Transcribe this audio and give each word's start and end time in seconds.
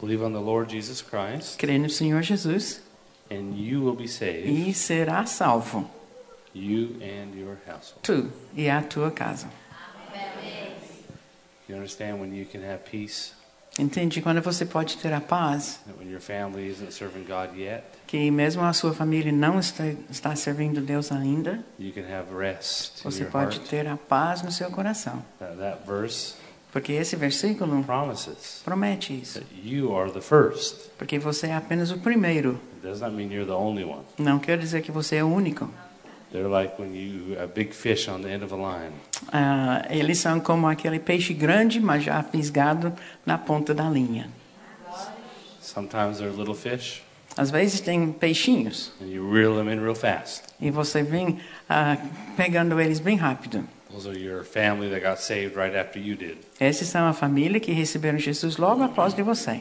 Believe 0.00 0.22
on 0.22 0.32
the 0.32 0.40
Lord 0.40 0.70
Jesus 0.70 1.02
Christ, 1.02 1.58
crê 1.58 1.78
no 1.78 1.88
Senhor 1.88 2.22
Jesus 2.22 2.80
and 3.30 3.54
you 3.56 3.80
will 3.82 3.96
be 3.96 4.06
saved, 4.08 4.48
e 4.48 4.72
será 4.72 5.26
salvo. 5.26 5.88
you 6.54 6.96
and 7.02 7.34
your 7.34 7.58
household. 7.66 8.02
Tu 8.02 8.30
e 8.56 8.68
a 8.68 8.82
tua 8.82 9.10
casa. 9.10 9.48
You 11.68 11.76
understand 11.76 12.18
when 12.18 12.34
you 12.34 12.46
can 12.46 12.62
have 12.62 12.84
peace, 12.90 13.34
Entende? 13.78 14.20
Quando 14.20 14.40
você 14.42 14.64
pode 14.64 14.96
ter 14.96 15.12
a 15.12 15.20
paz, 15.20 15.78
that 15.86 15.96
when 15.98 16.10
your 16.10 16.20
family 16.20 16.68
isn't 16.68 16.92
serving 16.92 17.24
God 17.24 17.54
yet, 17.56 17.84
que 18.08 18.28
mesmo 18.30 18.62
a 18.64 18.72
sua 18.72 18.92
família 18.92 19.30
não 19.30 19.60
está, 19.60 19.84
está 20.10 20.34
servindo 20.34 20.80
Deus 20.80 21.12
ainda, 21.12 21.62
you 21.78 21.92
can 21.92 22.02
have 22.02 22.34
rest 22.34 23.00
in 23.04 23.10
você 23.10 23.24
pode 23.26 23.58
heart. 23.58 23.68
ter 23.68 23.86
a 23.86 23.96
paz 23.96 24.42
no 24.42 24.50
seu 24.50 24.68
coração. 24.70 25.22
That, 25.38 25.58
that 25.58 25.86
verse 25.86 26.34
Porque 26.78 26.92
esse 26.92 27.16
versículo 27.16 27.82
promises 27.82 28.62
promete 28.64 29.12
isso. 29.20 29.40
that 29.40 29.46
you 29.64 29.96
are 29.96 30.12
the 30.12 30.20
first. 30.20 30.90
Porque 30.96 31.18
você 31.18 31.48
é 31.48 31.54
apenas 31.56 31.90
o 31.90 31.98
primeiro. 31.98 32.60
It 32.76 32.86
does 32.86 33.00
not 33.00 33.12
mean 33.14 33.32
you're 33.32 33.44
the 33.44 33.52
only 33.56 33.82
one. 33.82 34.02
Não 34.16 34.38
quer 34.38 34.56
dizer 34.58 34.80
que 34.82 34.92
você 34.92 35.16
é 35.16 35.24
o 35.24 35.26
único. 35.26 35.68
They're 36.30 36.48
like 36.48 36.80
when 36.80 36.94
you 36.94 37.36
a 37.42 37.46
big 37.48 37.74
fish 37.74 38.06
on 38.06 38.20
the 38.20 38.32
end 38.32 38.44
of 38.44 38.54
a 38.54 38.56
line. 38.56 38.92
Ah, 39.32 39.86
eles 39.90 40.18
são 40.18 40.38
como 40.38 40.68
aquele 40.68 41.00
peixe 41.00 41.34
grande, 41.34 41.80
mas 41.80 42.04
já 42.04 42.22
fisgado 42.22 42.92
na 43.26 43.36
ponta 43.36 43.74
da 43.74 43.90
linha. 43.90 44.30
Sometimes 45.60 46.18
they're 46.18 46.30
little 46.36 46.54
fish, 46.54 47.02
Às 47.36 47.50
vezes 47.50 47.80
tem 47.80 48.12
peixinhos 48.12 48.92
and 49.00 49.06
you 49.06 49.28
reel 49.32 49.54
them 49.56 49.68
in 49.72 49.80
real 49.80 49.94
fast. 49.96 50.42
e 50.60 50.70
você 50.70 51.02
vem 51.02 51.38
ah, 51.68 51.96
pegando 52.36 52.80
eles 52.80 53.00
bem 53.00 53.16
rápido. 53.16 53.64
Those 53.98 54.06
are 54.10 54.16
your 54.16 54.44
family 54.44 54.88
that 54.90 55.02
got 55.02 55.18
saved 55.18 55.56
right 55.56 55.74
after 55.74 55.98
you 55.98 56.14
did. 56.14 56.38
Esses 56.60 56.88
são 56.88 57.08
a 57.08 57.12
família 57.12 57.58
que 57.58 57.72
receberam 57.72 58.16
Jesus 58.18 58.56
logo 58.56 58.82
após 58.84 59.12
de 59.12 59.22
você. 59.22 59.60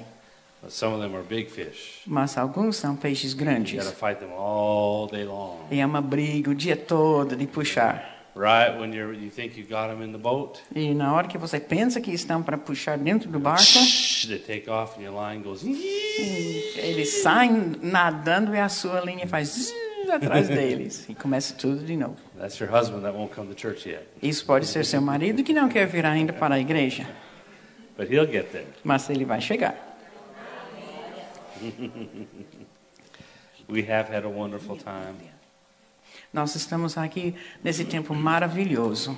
But 0.62 0.72
some 0.72 0.94
of 0.94 1.02
them 1.02 1.16
are 1.16 1.24
big 1.24 1.50
fish. 1.50 2.02
Mas 2.06 2.38
alguns 2.38 2.76
são 2.78 2.96
peixes 2.96 3.32
You 3.32 3.38
grandes. 3.40 3.84
got 3.84 3.90
to 3.90 3.96
fight 3.96 4.20
them 4.20 4.32
all 4.38 5.08
day 5.08 5.24
long. 5.26 5.58
E 5.72 5.80
é 5.80 5.86
uma 5.86 6.02
briga 6.02 6.52
o 6.52 6.56
dia 6.56 6.76
todo 6.78 7.36
de 7.36 7.48
puxar. 7.48 8.16
Right 8.36 8.80
when 8.80 8.94
you're, 8.94 9.16
you 9.16 9.32
think 9.32 9.58
you 9.60 9.66
got 9.68 9.88
them 9.88 10.04
in 10.04 10.12
the 10.12 10.20
boat, 10.20 10.60
E 10.76 10.94
na 10.94 11.12
hora 11.12 11.28
que 11.28 11.40
você 11.40 11.60
pensa 11.60 12.00
que 12.00 12.12
estão 12.12 12.44
para 12.44 12.56
puxar 12.56 12.96
dentro 12.96 13.28
do 13.32 13.40
barco, 13.40 13.64
shh, 13.64 14.28
they 14.28 14.38
take 14.38 14.70
off 14.70 15.00
and 15.00 15.04
your 15.06 15.16
line 15.20 15.42
goes. 15.42 15.64
eles 15.64 17.24
saem 17.24 17.76
nadando 17.82 18.54
e 18.54 18.60
a 18.60 18.70
sua 18.70 19.00
linha 19.02 19.26
faz 19.26 19.74
atrás 20.10 20.48
deles. 20.48 21.06
E 21.10 21.14
começa 21.16 21.54
tudo 21.56 21.84
de 21.86 21.96
novo. 21.96 22.16
That's 22.40 22.60
your 22.60 22.70
husband 22.72 23.02
that 23.02 23.16
won't 23.18 23.34
come 23.34 23.48
to 23.54 23.56
church 23.60 23.88
yet, 23.90 24.04
Isso 24.22 24.46
pode 24.46 24.66
ser 24.66 24.86
seu 24.86 25.02
marido 25.02 25.44
que 25.44 25.54
não 25.54 25.68
quer 25.70 25.86
vir 25.88 26.06
ainda 26.06 26.34
para 26.34 26.56
a 26.56 26.60
igreja, 26.60 27.08
but 27.98 28.10
he'll 28.12 28.30
get 28.32 28.52
there. 28.52 28.66
mas 28.84 29.10
ele 29.10 29.26
vai 29.26 29.42
chegar. 29.42 29.76
We 33.70 33.82
have 33.84 34.10
had 34.10 34.24
a 34.26 34.30
wonderful 34.30 34.78
time, 34.78 35.30
Nós 36.32 36.56
estamos 36.56 36.98
aqui 36.98 37.36
nesse 37.64 37.84
tempo 37.86 38.14
maravilhoso. 38.14 39.18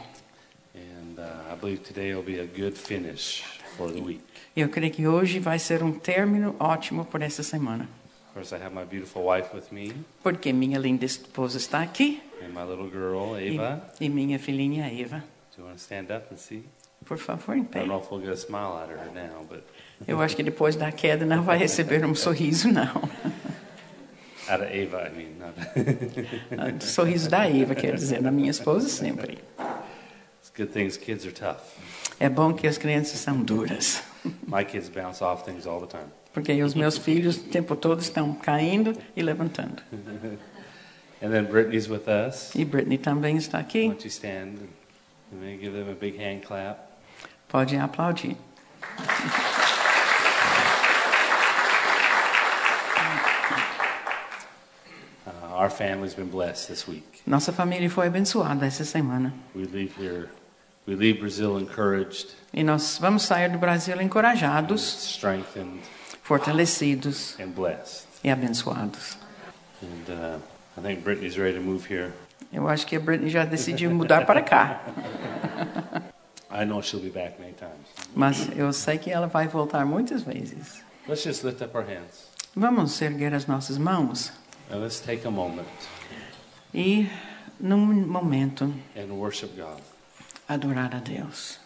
and 0.75 1.19
uh, 1.19 1.53
I 1.53 1.55
believe 1.59 1.83
today 1.83 2.13
will 2.15 2.23
be 2.23 2.39
a 2.39 2.45
good 2.45 2.77
finish 2.77 3.43
for 3.77 3.91
the 3.91 3.99
week. 4.01 4.21
Eu 4.55 4.69
creio 4.69 4.91
que 4.91 5.07
hoje 5.07 5.39
vai 5.39 5.59
ser 5.59 5.83
um 5.83 5.91
término 5.91 6.55
ótimo 6.59 7.05
por 7.05 7.21
essa 7.21 7.43
semana. 7.43 7.87
Course, 8.39 8.53
I 8.55 8.59
have 8.63 8.73
my 8.73 8.85
beautiful 8.85 9.23
wife 9.25 9.53
with 9.53 9.69
me, 9.69 9.91
Porque 10.23 10.53
minha 10.53 10.79
linda 10.79 11.03
esposa 11.05 11.57
está 11.57 11.81
aqui 11.81 12.21
and 12.41 12.53
my 12.53 12.63
little 12.63 12.89
girl 12.89 13.37
e, 13.37 13.57
Ava. 13.59 13.81
e 13.99 14.07
minha 14.07 14.39
filhinha 14.39 14.87
Eva. 14.89 15.21
Do 15.53 15.61
you 15.61 15.65
want 15.65 15.77
to 15.77 15.83
stand 15.83 16.09
up 16.09 16.31
and 16.31 16.37
see? 16.37 16.63
Por 17.05 17.17
favor, 17.17 17.53
em 17.57 17.63
I 17.63 17.65
pé. 17.65 17.79
don't 17.79 17.89
know 17.89 17.99
if 18.01 18.09
we'll 18.09 18.21
get 18.21 18.31
a 18.31 18.37
smile 18.37 18.77
out 18.81 18.89
of 18.93 18.97
her 18.97 19.11
now, 19.13 19.43
but 19.49 19.61
Eu 20.07 20.21
acho 20.21 20.37
que 20.37 20.43
depois 20.43 20.77
da 20.77 20.89
queda 20.89 21.25
não 21.25 21.43
vai 21.43 21.57
receber 21.57 22.05
um 22.05 22.15
sorriso, 22.15 22.71
não. 22.71 22.85
out 24.47 24.63
of 24.63 24.71
Ava, 24.71 25.09
I 25.09 25.11
mean, 25.17 25.35
not. 25.37 26.79
Sorriso 26.85 27.29
da 27.29 27.45
Eva, 27.45 27.75
quer 27.75 27.95
dizer, 27.95 28.21
da 28.21 28.31
minha 28.31 28.51
esposa 28.51 28.87
sempre. 28.87 29.37
it's 30.39 30.49
good 30.55 30.71
things 30.71 30.95
kids 30.95 31.25
are 31.25 31.33
tough. 31.33 31.59
É 32.21 32.29
bom 32.29 32.53
que 32.53 32.67
as 32.67 32.77
crianças 32.77 33.19
são 33.19 33.43
duras. 33.43 34.01
My 34.47 34.63
kids 34.65 34.89
bounce 34.89 35.21
off 35.21 35.43
things 35.45 35.65
all 35.65 35.79
the 35.79 35.87
time. 35.87 36.09
Porque 36.33 36.61
os 36.63 36.73
meus 36.75 36.97
filhos 36.97 37.37
o 37.37 37.43
tempo 37.43 37.75
todo 37.75 38.01
estão 38.01 38.33
caindo 38.35 38.93
e 39.15 39.21
levantando. 39.21 39.81
And 41.21 41.31
then 41.31 41.45
Brittany's 41.45 41.89
with 41.89 42.07
us. 42.07 42.53
E 42.55 42.63
Brittany 42.63 42.97
também 42.97 43.35
está 43.37 43.57
Why 43.57 43.61
aqui. 43.63 43.87
don't 43.89 44.03
you 44.05 44.09
stand 44.09 44.59
and 45.31 45.59
give 45.59 45.73
them 45.73 45.89
a 45.89 45.95
big 45.95 46.17
hand 46.17 46.43
clap? 46.45 46.79
Pode 47.49 47.75
aplaudir. 47.77 48.37
Uh, 55.27 55.31
our 55.53 55.69
family's 55.69 56.13
been 56.13 56.29
blessed 56.29 56.67
this 56.69 56.87
week. 56.87 57.21
Nossa 57.27 57.51
família 57.51 57.89
foi 57.89 58.07
abençoada 58.07 58.65
essa 58.65 58.83
semana. 58.85 59.33
We 59.55 59.65
leave 59.65 59.93
here, 59.97 60.29
we 60.87 60.95
leave 60.95 61.19
Brazil 61.19 61.57
encouraged, 61.57 62.35
E 62.53 62.63
nós 62.63 62.97
vamos 62.99 63.23
sair 63.23 63.49
do 63.49 63.57
Brasil 63.59 64.01
encorajados, 64.01 64.81
strengthened, 64.81 65.81
fortalecidos 66.23 67.35
and 67.39 67.49
blessed. 67.53 68.05
e 68.23 68.29
abençoados. 68.29 69.17
And 69.81 70.11
uh, 70.11 70.39
I 70.77 70.81
think 70.81 71.03
Brittany's 71.03 71.37
ready 71.37 71.57
to 71.57 71.61
move 71.63 71.85
here. 71.87 72.11
Eu 72.51 72.67
acho 72.67 72.85
que 72.87 72.95
a 72.95 72.99
Brittany 72.99 73.29
já 73.29 73.45
decidiu 73.45 73.91
mudar 73.91 74.25
para 74.27 74.41
cá. 74.41 74.81
I 76.51 76.65
know 76.65 76.81
she'll 76.81 77.01
be 77.01 77.09
back 77.11 77.39
many 77.39 77.53
times. 77.53 77.87
Mas 78.15 78.49
eu 78.57 78.73
sei 78.73 78.97
que 78.97 79.11
ela 79.11 79.27
vai 79.27 79.47
voltar 79.47 79.85
muitas 79.85 80.23
vezes. 80.23 80.83
Let's 81.07 81.23
just 81.23 81.43
lift 81.43 81.61
up 81.63 81.75
our 81.75 81.85
hands 81.85 82.27
Vamos 82.55 82.99
erguer 83.01 83.33
as 83.33 83.45
nossas 83.45 83.77
mãos 83.77 84.31
and 84.71 84.77
let's 84.81 84.99
take 84.99 85.25
a 85.27 85.31
moment 85.31 85.67
e, 86.73 87.07
num 87.59 87.77
momento, 87.77 88.73
and 88.95 89.07
worship 89.13 89.55
God. 89.55 89.79
Adorar 90.49 90.93
a 90.95 90.99
Deus. 90.99 91.57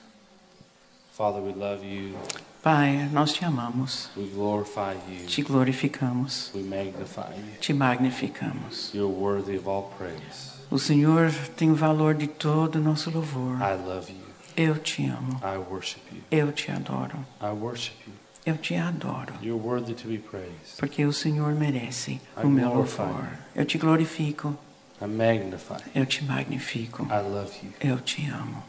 Father, 1.17 1.39
we 1.41 1.53
love 1.53 1.83
you. 1.85 2.16
Pai, 2.61 3.09
nós 3.11 3.33
te 3.33 3.44
amamos, 3.45 4.09
We 4.16 4.25
glorify 4.27 4.94
you. 5.09 5.25
te 5.27 5.41
glorificamos, 5.41 6.51
We 6.55 6.61
magnify 6.63 7.35
you. 7.35 7.57
te 7.59 7.73
magnificamos. 7.73 8.93
You're 8.93 9.11
worthy 9.13 9.57
of 9.57 9.67
all 9.67 9.91
praise. 9.97 10.53
O 10.72 10.79
Senhor 10.79 11.31
tem 11.55 11.69
o 11.72 11.75
valor 11.75 12.16
de 12.16 12.27
todo 12.27 12.77
o 12.77 12.81
nosso 12.81 13.09
louvor. 13.11 13.57
I 13.61 13.75
love 13.75 14.11
you. 14.11 14.23
Eu 14.55 14.77
te 14.79 15.05
amo, 15.07 15.39
I 15.43 15.57
worship 15.57 15.99
you. 16.11 16.22
eu 16.31 16.51
te 16.51 16.72
adoro, 16.72 17.17
I 17.41 17.47
worship 17.51 17.95
you. 18.07 18.13
eu 18.45 18.57
te 18.57 18.75
adoro. 18.75 19.33
You're 19.41 19.61
worthy 19.61 19.93
to 19.95 20.07
be 20.07 20.17
praised. 20.17 20.77
Porque 20.79 21.05
o 21.05 21.11
Senhor 21.13 21.53
merece 21.53 22.11
I 22.38 22.43
o 22.45 22.49
meu 22.49 22.73
louvor. 22.73 23.27
Eu 23.55 23.66
te 23.66 23.77
glorifico, 23.77 24.55
I 25.01 25.05
magnify. 25.07 25.83
eu 25.93 26.05
te 26.05 26.23
magnifico, 26.23 27.03
I 27.05 27.22
love 27.29 27.51
you. 27.61 27.72
eu 27.81 27.99
te 27.99 28.25
amo. 28.29 28.63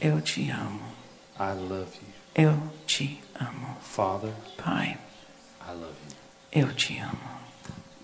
Eu 0.00 0.20
te 0.20 0.50
amo, 0.50 0.80
I 1.38 1.52
love 1.54 1.90
you. 2.00 2.44
eu 2.44 2.56
te 2.86 3.18
amo. 3.38 3.76
Father, 3.80 4.32
Pai, 4.56 4.96
I 5.66 5.72
love 5.72 5.94
you. 6.52 6.62
eu 6.62 6.72
te 6.74 6.98
amo. 7.00 7.18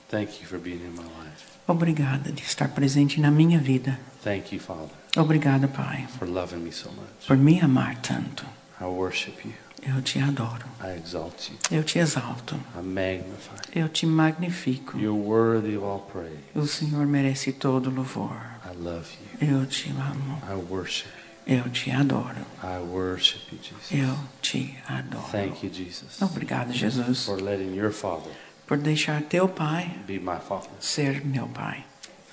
Thank 0.08 0.41
you 0.41 0.47
for 0.47 0.58
being 0.58 0.80
in 0.84 0.92
my 0.94 1.03
life. 1.03 1.58
Obrigada 1.66 2.30
de 2.30 2.42
estar 2.42 2.69
presente 2.69 3.20
na 3.20 3.30
minha 3.30 3.58
vida. 3.58 3.98
Thank 4.22 4.53
you, 4.54 4.60
Father, 4.60 4.91
Obrigada, 5.16 5.69
Pai, 5.69 6.06
for 6.19 6.26
loving 6.28 6.58
me 6.64 6.72
so 6.72 6.91
much. 6.91 7.26
por 7.26 7.36
me 7.36 7.60
amar 7.60 7.97
tanto. 8.03 8.44
I 8.80 8.84
worship 8.84 9.44
you. 9.44 9.54
Eu 9.86 10.00
te 10.03 10.19
adoro, 10.19 10.64
I 10.82 10.97
exalt 10.97 11.50
you. 11.50 11.56
eu 11.70 11.84
te 11.84 11.98
exalto, 11.98 12.56
I 12.74 12.82
magnify. 12.82 13.54
eu 13.74 13.88
te 13.88 14.06
magnifico. 14.06 14.98
You're 14.98 15.12
worthy 15.19 15.76
of 15.76 15.84
all 15.84 16.00
praise. 16.00 16.38
O 16.54 16.66
Senhor 16.66 17.06
merece 17.06 17.53
todo 17.53 17.91
louvor. 17.91 18.34
I 18.64 18.74
love 18.76 19.06
you. 19.20 19.23
Eu 19.47 19.66
te 19.66 19.91
amo, 19.91 20.41
I 20.49 20.55
worship 20.72 21.09
eu 21.47 21.69
te 21.71 21.91
adoro, 21.91 22.38
you. 22.38 22.69
I 22.71 22.78
worship 22.78 23.41
you, 23.53 23.59
Jesus. 23.62 23.91
eu 23.93 24.16
te 24.41 24.77
adoro. 24.88 25.28
Thank 25.31 25.65
you, 25.66 25.71
Jesus, 25.72 26.21
Obrigado, 26.22 26.72
Jesus, 26.72 27.24
for 27.27 27.41
letting 27.41 27.74
your 27.74 27.92
Father 27.92 28.33
por 28.66 28.78
deixar 28.78 29.21
teu 29.22 29.47
Pai 29.48 29.91
be 30.07 30.18
my 30.18 30.39
Father. 30.39 30.71
ser 30.80 31.22
meu 31.24 31.47
Pai. 31.48 31.84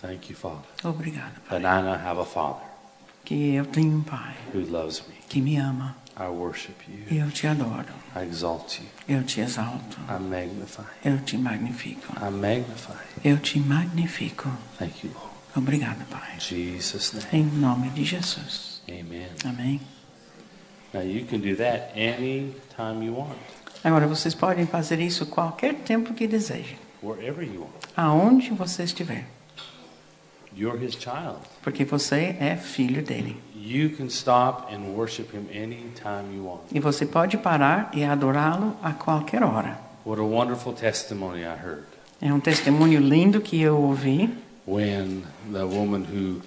Thank 0.01 0.29
you, 0.29 0.35
Father, 0.35 0.63
Obrigado, 0.83 1.33
that 1.49 1.61
Pai, 1.61 1.65
I 1.65 1.97
have 1.97 2.19
a 2.19 2.25
Father 2.25 2.63
que 3.25 3.53
eu 3.55 3.65
tenho 3.65 3.97
um 3.97 4.01
Pai 4.01 4.35
who 4.53 4.61
loves 4.71 5.01
me. 5.07 5.15
que 5.27 5.41
me 5.41 5.57
ama. 5.57 5.95
I 6.17 6.27
worship 6.27 6.75
you. 6.87 7.17
Eu 7.23 7.31
te 7.31 7.47
adoro, 7.47 7.85
I 8.15 8.23
exalt 8.23 8.79
you. 8.79 8.85
eu 9.07 9.23
te 9.23 9.41
exalto, 9.41 9.97
I 10.07 10.19
magnify. 10.19 10.83
eu 11.03 11.19
te 11.21 11.37
magnifico, 11.37 12.13
I 12.15 12.29
magnify. 12.29 12.93
eu 13.23 13.37
te 13.39 13.59
magnifico. 13.59 14.49
Thank 14.77 15.03
you, 15.05 15.11
Lord. 15.13 15.30
Obrigado, 15.55 16.05
Pai. 16.09 16.39
Jesus' 16.39 17.13
name. 17.13 17.27
Em 17.33 17.43
nome 17.59 17.89
de 17.89 18.03
Jesus. 18.03 18.81
Amen. 18.89 19.27
Amém. 19.45 19.81
Now 20.93 21.01
you 21.03 21.25
can 21.25 21.39
do 21.39 21.55
that 21.57 21.91
any 21.95 22.53
time 22.75 23.03
you 23.05 23.15
want, 23.15 23.37
Agora 23.83 24.05
vocês 24.07 24.35
podem 24.35 24.65
fazer 24.67 24.99
isso 24.99 25.25
qualquer 25.25 25.73
tempo 25.75 26.13
que 26.13 26.27
desejem, 26.27 26.77
wherever 27.01 27.43
you 27.43 27.61
want. 27.61 27.73
aonde 27.95 28.51
você 28.51 28.83
estiver. 28.83 29.25
You're 30.55 30.77
his 30.83 30.93
child. 30.95 31.39
porque 31.63 31.85
você 31.85 32.35
é 32.39 32.57
filho 32.57 33.01
dele. 33.01 33.37
You 33.55 33.95
can 33.95 34.07
stop 34.07 34.73
and 34.73 34.79
worship 34.95 35.27
him 35.33 35.47
anytime 35.49 36.35
you 36.35 36.45
want. 36.45 36.61
E 36.73 36.79
você 36.79 37.05
pode 37.05 37.37
parar 37.37 37.89
e 37.93 38.03
adorá-lo 38.03 38.75
a 38.83 38.91
qualquer 38.91 39.43
hora. 39.43 39.79
What 40.05 40.19
a 40.19 40.25
wonderful 40.25 40.73
testimony 40.73 41.41
I 41.41 41.55
heard 41.55 41.83
É 42.21 42.33
um 42.33 42.39
testemunho 42.39 42.99
lindo 42.99 43.39
que 43.39 43.61
eu 43.61 43.77
ouvi 43.77 44.29
when 44.71 45.23
the 45.51 45.65
woman 45.65 46.05
who 46.05 46.41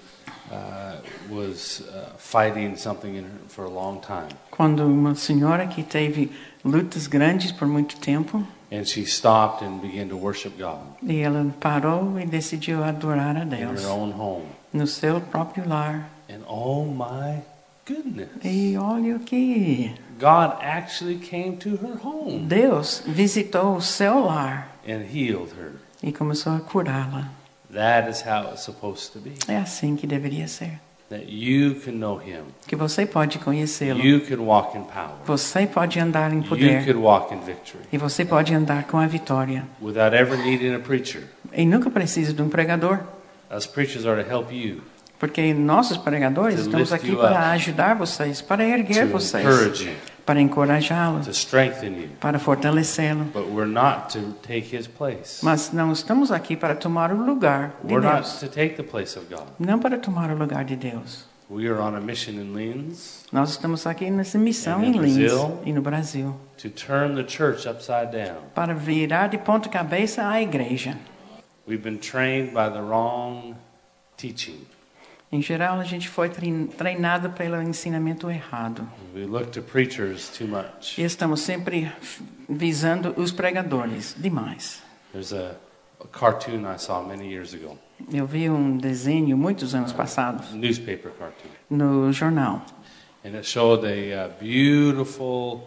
uh, 0.51 0.95
was 1.29 1.81
uh, 1.81 2.09
fighting 2.17 2.75
something 2.77 3.15
in 3.15 3.23
her 3.23 3.39
for 3.47 3.65
a 3.65 3.69
long 3.69 3.99
time, 4.01 4.29
quando 4.51 4.83
uma 4.85 5.13
senhora 5.15 5.67
que 5.67 5.83
teve 5.83 6.31
lutas 6.63 7.07
grandes 7.07 7.51
por 7.51 7.67
muito 7.67 7.97
tempo 7.99 8.43
and 8.71 8.85
she 8.85 9.05
stopped 9.05 9.63
and 9.63 9.79
began 9.81 10.07
to 10.09 10.17
worship 10.17 10.57
God 10.57 10.79
e 11.03 11.19
ela 11.19 11.45
parou 11.59 12.19
e 12.19 12.25
decidiu 12.25 12.83
adorar 12.83 13.35
a 13.37 13.43
in 13.43 13.49
Deus 13.49 13.83
her 13.83 13.89
own 13.91 14.11
home. 14.11 14.45
no 14.73 14.87
seu 14.87 15.21
próprio 15.21 15.67
lar. 15.67 16.09
And 16.27 16.41
oh 16.47 16.85
my 16.85 17.43
goodness, 17.87 18.29
E 18.43 18.75
olha 18.77 19.15
o 19.15 19.19
que 19.19 19.93
God 20.19 20.57
actually 20.61 21.17
came 21.19 21.57
to 21.57 21.75
her 21.75 21.97
home 22.03 22.47
Deus 22.47 23.03
visitou 23.05 23.75
o 23.75 23.81
seu 23.81 24.25
lar 24.25 24.69
and 24.87 25.03
healed 25.13 25.51
her. 25.59 25.73
e 26.01 26.11
começou 26.11 26.53
a 26.53 26.59
curá-la. 26.59 27.29
That 27.75 28.09
is 28.09 28.23
how 28.25 28.51
it's 28.51 28.63
supposed 28.63 29.11
to 29.13 29.19
be. 29.19 29.33
É 29.47 29.57
assim 29.57 29.95
que 29.95 30.07
deveria 30.07 30.47
ser. 30.47 30.79
That 31.09 31.25
you 31.27 31.75
can 31.85 31.91
know 31.91 32.19
Him, 32.19 32.45
Que 32.67 32.75
você 32.75 33.05
pode 33.05 33.37
conhecê-lo. 33.37 33.99
you 34.01 34.21
can 34.21 34.37
walk 34.41 34.75
in 34.75 34.81
power, 34.83 35.11
Você 35.25 35.67
pode 35.67 35.99
andar 35.99 36.33
em 36.33 36.37
you 36.37 36.43
poder. 36.49 36.83
could 36.83 36.97
walk 36.99 37.31
in 37.33 37.39
victory 37.41 37.83
E 37.93 37.97
você 37.97 38.25
pode 38.25 38.55
andar 38.55 38.85
com 38.85 38.97
a 38.97 39.05
vitória. 39.05 39.65
without 39.79 40.15
ever 40.15 40.35
needing 40.37 40.73
a 40.73 40.79
preacher. 40.79 41.21
E 41.53 41.63
nunca 41.65 41.91
precisa 41.91 42.33
de 42.33 42.41
um 42.41 42.49
pregador. 42.49 43.01
Us 43.55 43.67
preachers 43.67 44.05
are 44.07 44.23
to 44.23 44.27
help 44.27 44.51
you, 44.51 44.81
Porque 45.19 45.53
nossos 45.53 45.95
pregadores 45.97 46.59
estamos 46.61 46.91
aqui 46.91 47.15
para 47.15 47.51
ajudar 47.51 47.93
vocês, 47.95 48.41
para 48.41 48.65
erguer 48.65 49.05
to 49.05 49.11
vocês, 49.11 49.45
para 50.25 50.39
you. 50.41 52.09
para 52.19 52.39
fortalecê-lo. 52.39 53.27
Mas 55.43 55.71
não 55.71 55.91
estamos 55.91 56.31
aqui 56.31 56.55
para 56.55 56.75
tomar 56.75 57.11
o 57.11 57.23
lugar 57.23 57.75
de 57.83 57.93
We're 57.93 58.05
not 58.05 58.21
Deus. 58.23 58.39
to 58.39 58.47
take 58.47 58.75
the 58.75 58.83
place 58.83 59.17
of 59.17 59.27
God. 59.29 59.45
Não 59.59 59.79
para 59.79 59.97
tomar 59.97 60.31
o 60.31 60.35
lugar 60.37 60.63
de 60.65 60.75
Deus. 60.75 61.25
We 61.47 61.67
are 61.67 61.79
on 61.79 61.95
a 61.95 62.01
mission 62.01 62.31
in 62.33 62.55
Linz 62.55 63.23
Nós 63.31 63.51
estamos 63.51 63.85
aqui 63.85 64.09
nessa 64.09 64.35
missão 64.35 64.83
em 64.83 64.87
in 64.87 64.99
Linz 64.99 65.17
Brazil. 65.17 65.59
e 65.63 65.71
no 65.71 65.79
Brasil 65.81 66.35
to 66.57 66.69
turn 66.71 67.13
the 67.13 67.27
church 67.27 67.67
upside 67.69 68.07
down. 68.11 68.37
para 68.55 68.73
virar 68.73 69.27
de 69.27 69.37
ponta 69.37 69.69
cabeça 69.69 70.27
a 70.27 70.41
igreja. 70.41 70.97
We've 71.67 71.83
been 71.83 71.99
trained 71.99 72.47
by 72.51 72.71
the 72.73 72.81
wrong 72.81 73.55
teaching. 74.17 74.65
Em 75.31 75.41
geral, 75.41 75.79
a 75.79 75.83
gente 75.83 76.07
foi 76.07 76.29
trein- 76.29 76.67
treinado 76.67 77.29
pelo 77.31 77.61
ensinamento 77.61 78.29
errado. 78.29 78.87
We 79.13 79.25
look 79.25 79.47
to 79.51 79.61
preachers 79.61 80.29
too 80.29 80.47
much. 80.47 80.97
E 80.97 81.03
estamos 81.03 81.41
sempre 81.41 81.91
visando 82.47 83.13
os 83.17 83.31
pregadores 83.31 84.15
demais. 84.17 84.81
There's 85.11 85.33
a, 85.33 85.55
a 85.99 86.07
cartoon 86.11 86.65
I 86.71 86.77
saw 86.77 87.01
many 87.03 87.27
years 87.27 87.53
ago, 87.53 87.77
Eu 88.13 88.25
vi 88.27 88.49
um 88.49 88.77
desenho 88.77 89.37
muitos 89.37 89.73
anos 89.73 89.91
passados 89.93 90.51
newspaper 90.53 91.11
cartoon, 91.17 91.49
no 91.69 92.11
jornal. 92.11 92.61
and 93.23 93.29
it 93.35 93.45
showed 93.47 93.83
a 93.85 94.27
uh, 94.27 94.29
beautiful, 94.39 95.63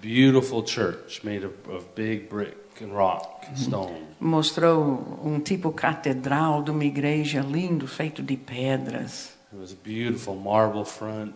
beautiful 0.00 0.62
church 0.62 1.22
made 1.24 1.44
of, 1.44 1.52
of 1.68 1.94
big 1.94 2.28
brick 2.28 2.56
and 2.80 2.92
rock 2.92 3.44
and 3.48 3.56
stone. 3.58 4.06
Mostrou 4.20 5.20
um 5.24 5.40
tipo 5.40 5.72
catedral 5.72 6.62
de 6.62 6.70
uma 6.70 6.84
igreja 6.84 7.40
lindo, 7.42 7.86
feito 7.86 8.22
de 8.22 8.36
pedras. 8.36 9.32
It 9.52 9.58
was 9.60 9.72
a 9.72 9.76
beautiful 9.82 10.36
marble 10.36 10.84
front, 10.84 11.34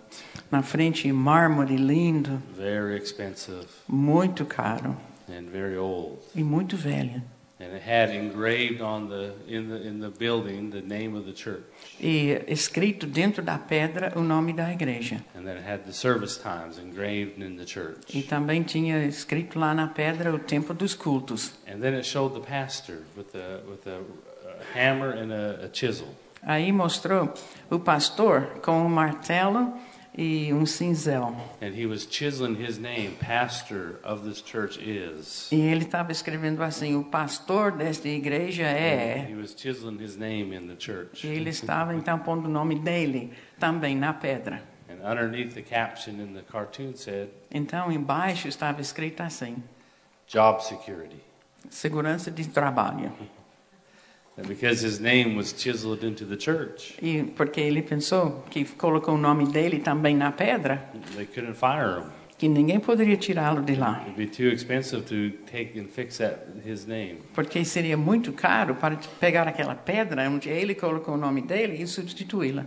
Na 0.51 0.63
frente, 0.63 1.11
mármore 1.13 1.77
lindo, 1.77 2.41
very 2.57 2.97
expensive 2.97 3.67
muito 3.89 4.45
caro 4.47 4.97
and 5.29 5.51
very 5.51 5.77
old. 5.77 6.19
e 6.35 6.43
muito 6.45 6.77
velho. 6.77 7.21
E 12.01 12.43
escrito 12.49 13.07
dentro 13.07 13.43
da 13.43 13.57
pedra 13.57 14.13
o 14.17 14.23
nome 14.23 14.53
da 14.53 14.73
igreja. 14.73 15.25
and 15.37 15.45
then 15.45 15.57
it 15.57 15.65
had 15.65 15.85
the 15.85 15.93
service 15.93 16.37
times 16.37 16.79
engraved 16.79 17.41
in 17.41 17.57
the 17.57 17.65
church. 17.65 18.17
E 18.17 18.23
também 18.23 18.63
tinha 18.65 19.05
escrito 19.07 19.59
lá 19.59 19.73
na 19.73 19.87
pedra 19.87 20.35
o 20.35 20.39
tempo 20.39 20.75
dos 20.75 20.95
cultos. 20.95 21.53
Aí 26.43 26.73
mostrou 26.73 27.33
o 27.71 27.79
pastor 27.79 28.61
com 28.63 28.85
um 28.85 28.89
martelo 28.89 29.73
e 30.17 30.53
um 30.53 30.65
cinzel. 30.65 31.35
and 31.61 31.75
he 31.75 31.87
was 31.87 32.07
chiseling 32.09 32.55
his 32.55 32.79
name. 32.79 33.17
Pastor 33.21 34.01
of 34.05 34.23
this 34.29 34.43
church 34.43 34.79
is. 34.79 35.51
E 35.51 35.61
ele 35.61 35.85
estava 35.85 36.13
escrevendo 36.13 36.63
assim: 36.63 36.95
o 36.95 37.05
pastor 37.05 37.73
desta 37.73 38.09
igreja 38.09 38.65
é. 38.65 39.29
E 41.23 41.27
ele 41.27 41.51
estava 41.51 41.95
então 41.95 42.19
pondo 42.19 42.47
o 42.47 42.51
nome 42.51 42.79
dele 42.79 43.33
também 43.59 43.97
na 43.97 44.13
pedra. 44.13 44.63
Said, 46.95 47.29
Então 47.51 47.93
embaixo 47.93 48.49
estava 48.49 48.81
escrito 48.81 49.23
assim: 49.23 49.63
"Job 50.27 50.65
security." 50.65 51.21
segurança 51.69 52.31
de 52.31 52.47
trabalho. 52.49 53.13
E 57.03 57.23
porque 57.37 57.61
ele 57.61 57.83
pensou 57.83 58.45
que 58.51 58.65
colocou 58.65 59.15
o 59.15 59.19
nome 59.19 59.47
dele 59.47 59.79
também 59.79 60.17
na 60.17 60.33
pedra, 60.33 60.91
they 61.15 61.25
couldn't 61.27 61.55
fire 61.55 62.01
him. 62.01 62.11
que 62.37 62.49
ninguém 62.49 62.81
poderia 62.81 63.17
tirá-lo 63.17 63.63
de 63.63 63.77
lá, 63.77 64.03
It'd 64.09 64.17
be 64.17 64.27
too 64.27 64.49
expensive 64.53 65.03
to 65.03 65.39
take 65.47 65.79
and 65.79 65.87
fix 65.87 66.19
that 66.19 66.47
his 66.67 66.85
name. 66.85 67.19
porque 67.33 67.65
seria 67.65 67.97
muito 67.97 68.33
caro 68.33 68.75
para 68.75 68.99
pegar 69.21 69.47
aquela 69.47 69.77
pedra 69.77 70.29
onde 70.29 70.49
ele 70.49 70.75
colocou 70.75 71.15
o 71.15 71.17
nome 71.19 71.41
dele 71.41 71.81
e 71.81 71.87
substituí-la. 71.87 72.67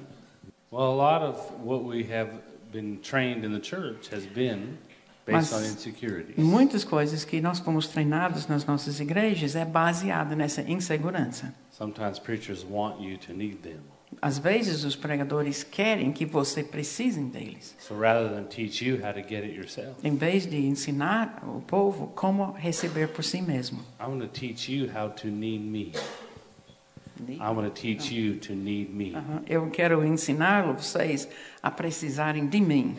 Well, 0.71 0.83
a 1.01 1.19
lot 1.19 1.23
of 1.25 1.37
what 1.63 1.83
we 1.83 2.03
have 2.13 2.31
been 2.71 2.97
trained 3.01 3.45
in 3.45 3.51
the 3.51 3.59
church 3.61 4.09
has 4.13 4.25
been 4.25 4.77
Mas-. 5.27 5.51
Muitas 6.37 6.83
coisas 6.83 7.25
que 7.25 7.41
nós 7.41 7.59
fomos 7.59 7.87
treinados 7.87 8.47
nas 8.47 8.65
nossas 8.65 8.99
igrejas 8.99 9.55
é 9.55 9.65
baseado 9.65 10.35
nessa 10.35 10.61
insegurança. 10.61 11.53
Sometimes 11.71 12.17
preachers 12.19 12.65
want 12.67 13.01
you 13.01 13.17
to 13.17 13.33
need 13.33 13.57
them. 13.57 13.79
Às 14.21 14.39
vezes 14.39 14.85
os 14.85 14.95
pregadores 14.95 15.63
querem 15.63 16.13
que 16.13 16.25
você 16.25 16.63
precise 16.63 17.19
deles, 17.19 17.75
So 17.77 17.93
rather 17.93 18.29
than 18.29 18.45
teach 18.45 18.83
you 18.83 18.95
how 19.05 19.11
to 19.11 19.19
get 19.19 19.43
it 19.43 19.53
yourself, 19.53 19.95
em 20.01 20.15
vez 20.15 20.47
de 20.47 20.65
ensinar 20.65 21.43
o 21.45 21.59
povo 21.61 22.07
como 22.15 22.53
receber 22.53 23.09
por 23.09 23.23
si 23.23 23.41
mesmo. 23.41 23.79
I'm 23.99 24.17
going 24.17 24.21
to 24.21 24.27
teach 24.27 24.71
you 24.71 24.89
how 24.89 25.09
to 25.09 25.27
need 25.27 25.61
me. 25.61 25.91
I'm 27.19 27.55
going 27.55 27.69
to 27.69 27.71
teach 27.71 28.11
you 28.13 28.35
to 28.39 28.53
need 28.53 28.93
me. 28.93 29.13
Aham. 29.13 29.41
Eu 29.47 29.69
quero 29.69 30.03
ensinar 30.05 30.63
vocês 30.73 31.27
a 31.61 31.69
precisarem 31.69 32.47
de 32.47 32.61
mim. 32.61 32.95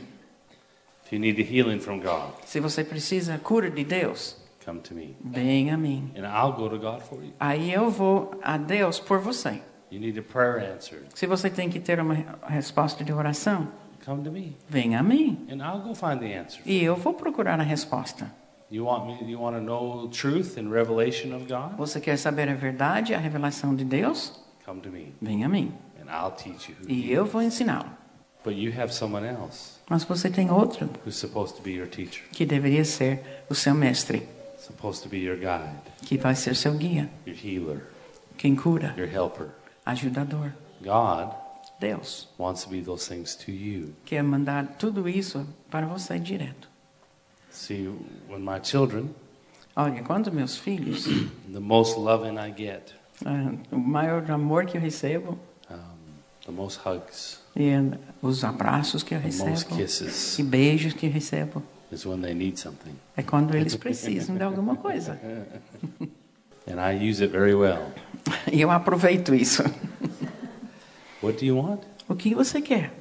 If 1.09 1.13
you 1.15 1.19
need 1.19 1.39
healing 1.41 1.81
from 1.81 2.01
God, 2.01 2.35
Se 2.45 2.61
você 2.61 2.85
precisa 2.85 3.39
cura 3.39 3.71
de 3.71 3.83
Deus, 3.83 4.37
come 4.63 4.81
to 4.81 4.95
me. 4.95 5.17
venha 5.25 5.73
a 5.75 5.77
mim. 5.79 6.13
And 6.15 6.27
I'll 6.27 6.53
go 6.53 6.69
to 6.69 6.77
God 6.79 7.01
for 7.01 7.23
you. 7.25 7.33
Aí 7.41 7.73
eu 7.73 7.91
vou 7.91 8.39
a 8.43 8.59
Deus 8.59 9.01
por 9.01 9.19
você. 9.19 9.63
You 9.91 9.99
need 10.01 10.19
a 10.19 10.23
prayer 10.23 10.75
answered, 10.75 11.07
Se 11.15 11.27
você 11.27 11.49
tem 11.49 11.71
que 11.71 11.81
ter 11.81 11.99
uma 11.99 12.15
resposta 12.47 13.03
de 13.03 13.11
oração, 13.11 13.69
come 14.05 14.23
to 14.23 14.31
me. 14.31 14.55
venha 14.69 15.01
a 15.01 15.03
mim. 15.03 15.47
And 15.51 15.63
I'll 15.67 15.81
go 15.81 15.95
find 15.95 16.19
the 16.21 16.39
answer. 16.39 16.61
E 16.67 16.85
eu 16.85 16.95
vou 16.95 17.15
procurar 17.15 17.59
a 17.59 17.63
resposta. 17.63 18.31
You 18.71 18.85
want 18.85 19.07
me 19.07 19.31
you 19.33 19.41
want 19.41 19.57
to 19.57 19.63
know 19.63 20.09
truth 20.11 20.59
and 20.59 20.69
revelation 20.71 21.35
of 21.35 21.47
God? 21.47 21.75
Você 21.79 22.03
quer 22.03 22.19
saber 22.19 22.51
a 22.51 22.55
verdade, 22.55 23.15
a 23.15 23.19
revelação 23.19 23.75
de 23.75 23.83
Deus? 23.87 24.39
Come 24.67 24.83
to 24.83 24.91
me 24.91 25.15
Venha 25.23 25.47
a 25.47 25.49
mim. 25.49 25.73
and 25.99 26.11
I'll 26.11 26.33
teach 26.33 26.69
you 26.71 26.77
who 26.79 26.91
E 26.93 27.11
eu 27.11 27.25
vou 27.25 27.41
ensiná-lo. 27.41 27.89
But 28.45 28.55
you 28.55 28.73
have 28.73 28.93
someone 28.93 29.27
else 29.27 29.79
Mas 29.89 30.05
você 30.05 30.31
tem 30.31 30.51
outro 30.51 30.89
who's 31.05 31.17
supposed 31.17 31.57
to 31.57 31.63
be 31.63 31.73
your 31.73 31.89
teacher, 31.89 32.23
que 32.33 32.45
deveria 32.47 32.85
ser 32.85 33.21
o 33.51 33.55
seu 33.55 33.75
mestre, 33.75 34.27
supposed 34.59 35.03
to 35.03 35.09
be 35.09 35.19
your 35.19 35.37
guide, 35.37 35.81
que 36.07 36.17
vai 36.17 36.35
ser 36.35 36.55
seu 36.55 36.75
guia, 36.75 37.09
your 37.27 37.37
healer, 37.37 37.83
quem 38.37 38.55
cura, 38.55 38.95
your 38.97 39.09
helper. 39.09 39.49
ajudador. 39.85 40.53
God 40.83 41.33
Deus 41.81 42.29
wants 42.39 42.65
to 42.65 42.71
be 42.71 42.81
those 42.81 43.07
things 43.09 43.35
to 43.37 43.51
you. 43.53 43.95
quer 44.05 44.23
mandar 44.23 44.77
tudo 44.79 45.09
isso 45.09 45.47
para 45.71 45.87
você 45.87 46.19
direto. 46.19 46.69
See, 47.51 47.89
when 48.29 48.43
my 48.45 48.61
children, 48.63 49.15
Olha, 49.77 50.03
quando 50.03 50.31
meus 50.33 50.57
filhos, 50.57 51.05
the 51.53 51.61
most 51.61 51.97
loving 51.97 52.37
I 52.39 52.51
get, 52.51 52.93
ah, 53.25 53.53
o 53.73 53.79
maior 53.79 54.29
amor 54.31 54.67
que 54.67 54.77
eu 54.77 54.81
recebo 54.81 55.39
um, 55.71 55.77
the 56.45 56.53
most 56.53 56.81
hugs, 56.85 57.41
e 57.59 57.73
os 58.23 58.45
abraços 58.45 59.03
que 59.03 59.15
eu 59.15 59.19
recebo 59.19 59.77
e 60.39 60.43
beijos 60.45 60.93
que 60.93 61.07
eu 61.07 61.11
recebo 61.11 61.63
is 61.91 62.07
when 62.07 62.21
they 62.21 62.35
need 62.35 62.59
something. 62.59 62.95
é 63.17 63.23
quando 63.23 63.57
eles 63.57 63.75
precisam 63.77 64.37
de 64.37 64.43
alguma 64.45 64.77
coisa. 64.77 65.19
And 66.71 66.79
I 66.79 67.11
use 67.11 67.23
it 67.23 67.33
very 67.33 67.55
well. 67.55 67.93
E 68.53 68.61
eu 68.61 68.71
aproveito 68.71 69.35
isso. 69.35 69.63
What 71.23 71.39
do 71.39 71.47
you 71.47 71.57
want? 71.57 71.81
O 72.07 72.15
que 72.15 72.35
você 72.35 72.61
quer? 72.61 72.93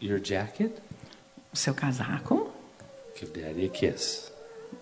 Your 0.00 0.20
jacket? 0.22 0.72
O 1.52 1.56
seu 1.56 1.74
casaco? 1.74 2.48
Give 3.18 3.32
daddy 3.32 3.66
a 3.66 3.68
kiss. 3.68 4.30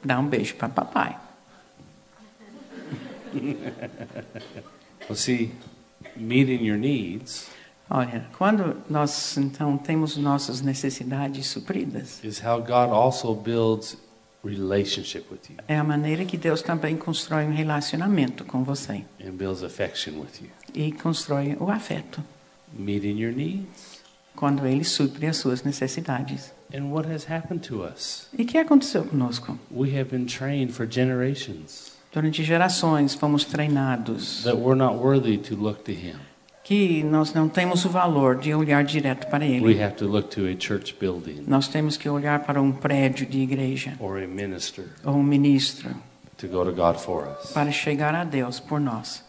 Dá 0.05 0.19
um 0.21 0.27
beijo 0.29 0.55
para 0.57 0.69
papai. 0.69 1.19
Well, 5.07 5.17
see, 5.17 5.53
meeting 6.17 6.65
your 6.65 6.79
needs 6.79 7.51
Olha, 7.91 8.27
quando 8.39 8.77
nós 8.89 9.37
então 9.37 9.77
temos 9.77 10.17
nossas 10.17 10.61
necessidades 10.63 11.47
supridas, 11.47 12.23
is 12.25 12.41
how 12.43 12.59
God 12.61 12.91
also 12.93 13.35
builds 13.35 13.97
relationship 14.45 15.25
with 15.31 15.41
you 15.49 15.57
é 15.69 15.79
a 15.79 15.85
maneira 15.85 16.25
que 16.25 16.37
Deus 16.37 16.61
também 16.61 16.97
constrói 16.97 17.45
um 17.47 17.55
relacionamento 17.55 18.45
com 18.45 18.63
você 18.63 19.03
and 19.25 19.33
builds 19.33 19.63
affection 19.63 20.13
with 20.21 20.43
you. 20.43 20.49
e 20.75 20.93
constrói 20.93 21.57
o 21.61 21.71
afeto 21.71 22.23
Meeting 22.77 23.19
your 23.21 23.33
needs. 23.33 24.01
quando 24.35 24.67
Ele 24.67 24.83
supre 24.85 25.27
as 25.27 25.37
suas 25.37 25.63
necessidades. 25.63 26.53
And 26.75 26.91
what 26.91 27.09
has 27.09 27.31
happened 27.31 27.67
to 27.69 27.85
us? 27.85 28.27
E 28.37 28.43
o 28.43 28.47
que 28.47 28.59
aconteceu 28.59 29.05
conosco? 29.05 29.59
We 29.71 29.97
have 29.99 30.11
been 30.11 30.27
trained 30.27 30.73
for 30.73 30.87
generations 30.91 31.93
Durante 32.13 32.43
gerações 32.45 33.15
fomos 33.15 33.45
treinados 33.45 34.43
that 34.45 34.57
we're 34.57 34.77
not 34.77 34.97
worthy 34.97 35.37
to 35.39 35.55
look 35.55 35.83
to 35.85 35.93
Him. 35.93 36.17
Que 36.65 37.03
nós 37.05 37.33
não 37.35 37.49
temos 37.49 37.85
o 37.85 37.91
valor 37.91 38.37
de 38.39 38.55
olhar 38.55 38.83
direto 38.85 39.29
para 39.29 39.45
We 39.45 39.53
Ele. 39.53 39.83
have 39.83 39.95
to 39.97 40.07
look 40.07 40.29
to 40.35 40.47
a 40.47 40.57
church 40.59 40.97
building 40.99 41.45
Nós 41.47 41.69
temos 41.69 41.97
que 41.97 42.09
olhar 42.09 42.41
para 42.45 42.61
um 42.61 42.73
prédio 42.73 43.27
de 43.27 43.39
igreja 43.41 43.95
or 44.01 44.17
a 44.23 44.27
minister 44.27 44.87
ou 45.05 45.15
um 45.17 45.23
ministro 45.23 45.91
to 46.39 46.49
go 46.49 46.65
to 46.65 46.73
God 46.73 46.97
for 46.97 47.29
us. 47.29 47.53
para 47.53 47.71
chegar 47.71 48.15
a 48.15 48.25
Deus 48.25 48.59
por 48.59 48.81
nós. 48.81 49.23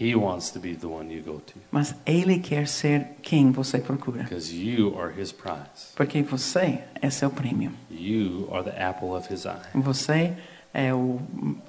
He 0.00 0.16
wants 0.16 0.50
to 0.50 0.58
be 0.58 0.74
the 0.74 0.86
one 0.86 1.14
you 1.14 1.22
go 1.22 1.38
to 1.38 1.52
Mas 1.70 1.94
Ele 2.06 2.38
quer 2.38 2.66
ser 2.66 3.08
quem 3.22 3.52
você 3.52 3.78
procura. 3.78 4.22
because 4.24 4.52
you 4.52 4.98
are 4.98 5.12
His 5.16 5.30
prize. 5.30 5.92
Porque 5.94 6.22
você 6.22 6.78
é 7.00 7.10
seu 7.10 7.30
prêmio. 7.30 7.70
You 7.90 8.48
are 8.50 8.64
the 8.64 8.82
apple 8.82 9.10
of 9.10 9.32
His 9.32 9.44
eye. 9.44 9.60
Você 9.74 10.32
é 10.72 10.92
o, 10.94 11.20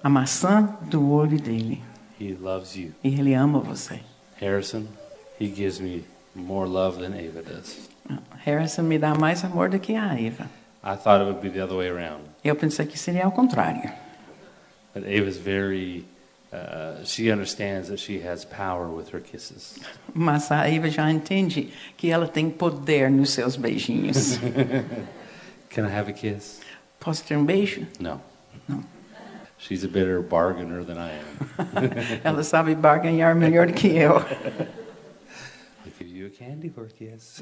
a 0.02 0.10
maçã 0.10 0.78
do 0.90 1.12
olho 1.12 1.38
dele. 1.40 1.84
He 2.20 2.34
loves 2.42 2.76
you. 2.78 2.92
E 3.04 3.10
ele 3.20 3.34
ama 3.34 3.60
você. 3.60 4.00
Harrison, 4.40 4.88
He 5.40 5.48
gives 5.50 5.80
me 5.80 6.04
more 6.36 6.68
love 6.68 7.00
than 7.00 7.14
Ava 7.14 7.42
does. 7.42 7.90
Harrison 8.46 8.88
me 8.88 8.98
dá 8.98 9.16
mais 9.18 9.44
amor 9.44 9.70
do 9.70 9.80
que 9.80 9.96
a 9.96 10.16
Eva. 10.20 10.50
I 10.84 10.96
thought 10.96 11.22
it 11.22 11.26
would 11.26 11.42
be 11.42 11.50
the 11.50 11.62
other 11.62 11.76
way 11.76 11.88
around. 11.88 12.24
Eu 12.44 12.56
pensei 12.56 12.86
que 12.86 12.98
seria 12.98 13.26
ao 13.26 13.32
contrário. 13.32 13.90
But 14.94 15.06
Ava's 15.06 15.38
very, 15.38 16.06
uh, 16.52 17.04
she 17.04 17.32
understands 17.32 17.88
that 17.88 18.00
she 18.00 18.20
has 18.20 18.46
power 18.46 18.88
with 18.88 19.14
her 19.14 19.20
kisses. 19.22 19.80
Mas 20.14 20.52
a 20.52 20.70
Eva 20.70 20.90
já 20.90 21.10
entende 21.10 21.72
que 21.98 22.12
ela 22.12 22.28
tem 22.28 22.50
poder 22.50 23.10
nos 23.10 23.32
seus 23.32 23.56
beijinhos. 23.56 24.38
Can 25.70 25.86
I 25.86 25.90
have 25.90 26.10
a 26.10 26.14
kiss? 26.14 26.60
Posso 27.00 27.24
ter 27.24 27.38
um 27.38 27.46
beijo? 27.46 27.88
No. 28.00 28.22
No. 28.68 28.84
She's 29.64 29.86
a 29.86 29.88
better 29.88 30.22
bargainer 30.22 30.84
than 30.84 30.98
I 30.98 31.12
am. 31.14 32.20
Ela 32.26 32.44
sabe 32.44 32.76
barganhar 32.76 33.34
melhor 33.34 33.66
do 33.66 33.74
que 33.74 33.88
eu. 33.96 34.18
I'll 34.18 35.92
give 35.98 36.10
you 36.10 36.28
a 36.28 36.30
candy 36.30 36.68
for 36.68 36.84
a 36.84 36.90
kiss. 36.90 37.42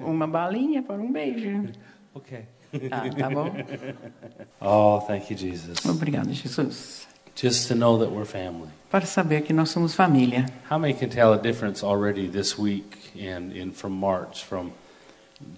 Uma 0.00 0.26
balinha 0.26 0.82
para 0.82 1.00
um 1.00 1.12
beijo. 1.12 1.68
Okay. 2.12 2.44
Ah, 2.90 3.08
tá 3.08 3.30
bom? 3.30 3.54
Oh, 4.60 4.98
thank 5.06 5.30
you, 5.30 5.36
Jesus. 5.36 5.78
Obrigado, 5.86 6.32
Jesus. 6.32 7.06
Just 7.36 7.68
to 7.68 7.76
know 7.76 7.98
that 7.98 8.10
we're 8.10 8.24
family. 8.24 8.68
Para 8.90 9.06
saber 9.06 9.42
que 9.42 9.52
nós 9.52 9.68
somos 9.68 9.94
família. 9.94 10.46
How 10.68 10.76
many 10.76 10.92
can 10.94 11.08
tell 11.08 11.32
a 11.32 11.38
difference 11.38 11.84
already 11.84 12.26
this 12.26 12.58
week 12.58 13.12
and 13.16 13.52
in 13.52 13.70
from 13.70 13.92
March 13.92 14.42
from 14.42 14.72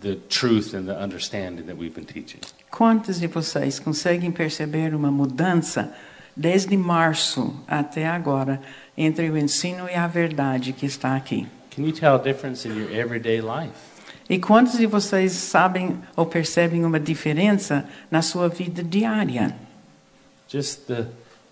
the 0.01 0.17
truth 0.29 0.75
and 0.75 0.87
the 0.87 0.97
understanding 0.97 1.67
that 1.67 1.77
we've 1.77 1.95
been 1.95 2.07
teaching? 2.07 2.41
Quantos 2.71 3.21
de 3.21 3.27
vocês 3.27 3.79
conseguem 3.79 4.31
perceber 4.31 4.95
uma 4.95 5.11
mudança 5.11 5.93
desde 6.37 6.77
março 6.77 7.55
até 7.67 8.07
agora 8.07 8.61
entre 8.97 9.29
o 9.31 9.37
ensino 9.37 9.89
e 9.89 9.95
a 9.95 10.07
verdade 10.07 10.73
que 10.73 10.87
está 10.87 11.17
aqui? 11.17 11.47
Can 11.75 11.83
you 11.83 11.93
tell 11.93 12.15
a 12.15 12.19
difference 12.19 12.67
in 12.67 12.73
your 12.73 12.91
everyday 12.91 13.41
life? 13.41 13.93
E 14.29 14.39
quantos 14.39 14.79
de 14.79 14.87
vocês 14.87 15.33
sabem 15.33 16.01
ou 16.17 16.25
percebem 16.27 16.85
uma 16.85 17.01
diferença 17.01 17.87
na 18.11 18.23
sua 18.23 18.49
vida 18.49 18.83
diária? 18.83 19.55
Just 20.49 20.87
the 20.87 21.07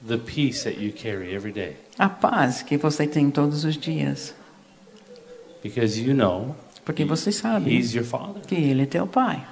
the 0.06 0.16
peace 0.16 0.64
that 0.64 0.78
you 0.78 0.92
carry 0.92 1.34
every 1.34 1.52
day. 1.52 1.76
A 1.98 2.08
paz 2.08 2.62
que 2.62 2.76
você 2.76 3.06
tem 3.06 3.30
todos 3.30 3.64
os 3.64 3.76
dias. 3.76 4.34
Because 5.62 6.00
you 6.00 6.14
know 6.14 6.56
Porque 6.84 7.04
você 7.04 7.30
sabe 7.32 7.76
He's 7.76 7.94
your 7.94 8.04
father. 8.04 8.42
que 8.46 8.54
Ele 8.54 8.82
é 8.82 8.86
teu 8.86 9.06
pai. 9.06 9.42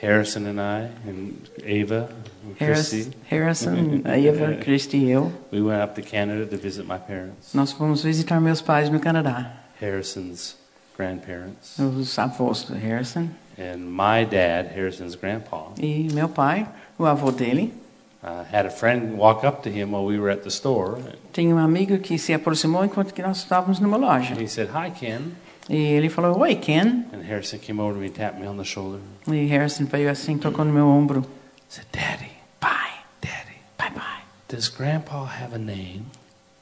Harrison 0.00 0.46
and 0.46 0.58
I 0.60 0.88
and 1.06 1.34
Ava 1.62 2.08
and 2.42 2.54
Christy, 2.56 3.10
Harrison, 3.28 4.00
a 4.08 4.16
Eva, 4.18 4.56
Christy 4.62 4.96
e 4.96 5.10
eu, 5.10 5.30
we 5.52 5.60
went 5.60 5.82
up 5.82 5.94
to 6.00 6.02
Canada 6.08 6.46
to 6.46 6.56
visit 6.56 6.86
my 6.86 6.96
parents, 6.98 7.52
nós 7.52 7.70
fomos 7.72 8.02
visitar 8.02 8.40
meus 8.40 8.62
pais 8.62 8.88
no 8.88 8.98
Canadá. 8.98 9.52
Harrison's 9.78 10.56
grandparents, 10.96 11.78
Os 11.78 12.18
avós 12.18 12.62
do 12.62 12.74
Harrison. 12.74 13.28
and 13.58 13.76
my 13.90 14.24
dad, 14.24 14.70
Harrison's 14.74 15.14
grandpa, 15.14 15.70
E 15.78 16.08
meu 16.14 16.30
pai, 16.30 16.66
o 16.98 17.04
avô 17.04 17.30
dele, 17.30 17.74
uh, 18.22 18.42
had 18.50 18.64
a 18.64 18.70
friend 18.70 19.18
walk 19.18 19.44
up 19.46 19.62
to 19.62 19.68
him 19.68 19.92
while 19.92 20.06
we 20.06 20.18
were 20.18 20.32
at 20.32 20.42
the 20.44 20.48
store. 20.48 20.98
tinha 21.30 21.54
um 21.54 21.58
amigo 21.58 21.98
que 21.98 22.16
se 22.18 22.32
aproximou 22.32 22.82
enquanto 22.86 23.12
que 23.12 23.20
nós 23.20 23.36
estávamos 23.36 23.78
numa 23.78 23.98
loja. 23.98 24.32
And 24.32 24.40
he 24.40 24.48
said, 24.48 24.70
"Hi, 24.74 24.90
Ken." 24.90 25.32
E 25.68 25.76
ele 25.76 26.08
falou, 26.08 26.38
oi, 26.40 26.56
Ken. 26.56 27.06
And 27.12 27.22
Harrison 27.22 27.58
came 27.58 27.80
over 27.80 27.94
to 27.94 28.00
me 28.00 28.06
and 28.06 28.14
tapped 28.14 28.40
me 28.40 28.46
on 28.48 28.56
the 28.56 28.64
shoulder. 28.64 28.98
E 29.28 29.46
Harrison 29.46 29.86
veio 29.86 30.10
assim, 30.10 30.36
tocou 30.38 30.64
no 30.64 30.72
meu 30.72 30.86
ombro. 30.86 31.20
He 31.20 31.26
said, 31.76 31.86
"Daddy, 31.92 32.32
Pai, 32.58 32.90
Daddy, 33.20 33.58
pai, 33.78 33.90
pai. 33.92 34.22
does 34.48 34.68
Grandpa 34.68 35.24
have 35.24 35.54
a 35.54 35.58
name?" 35.58 36.06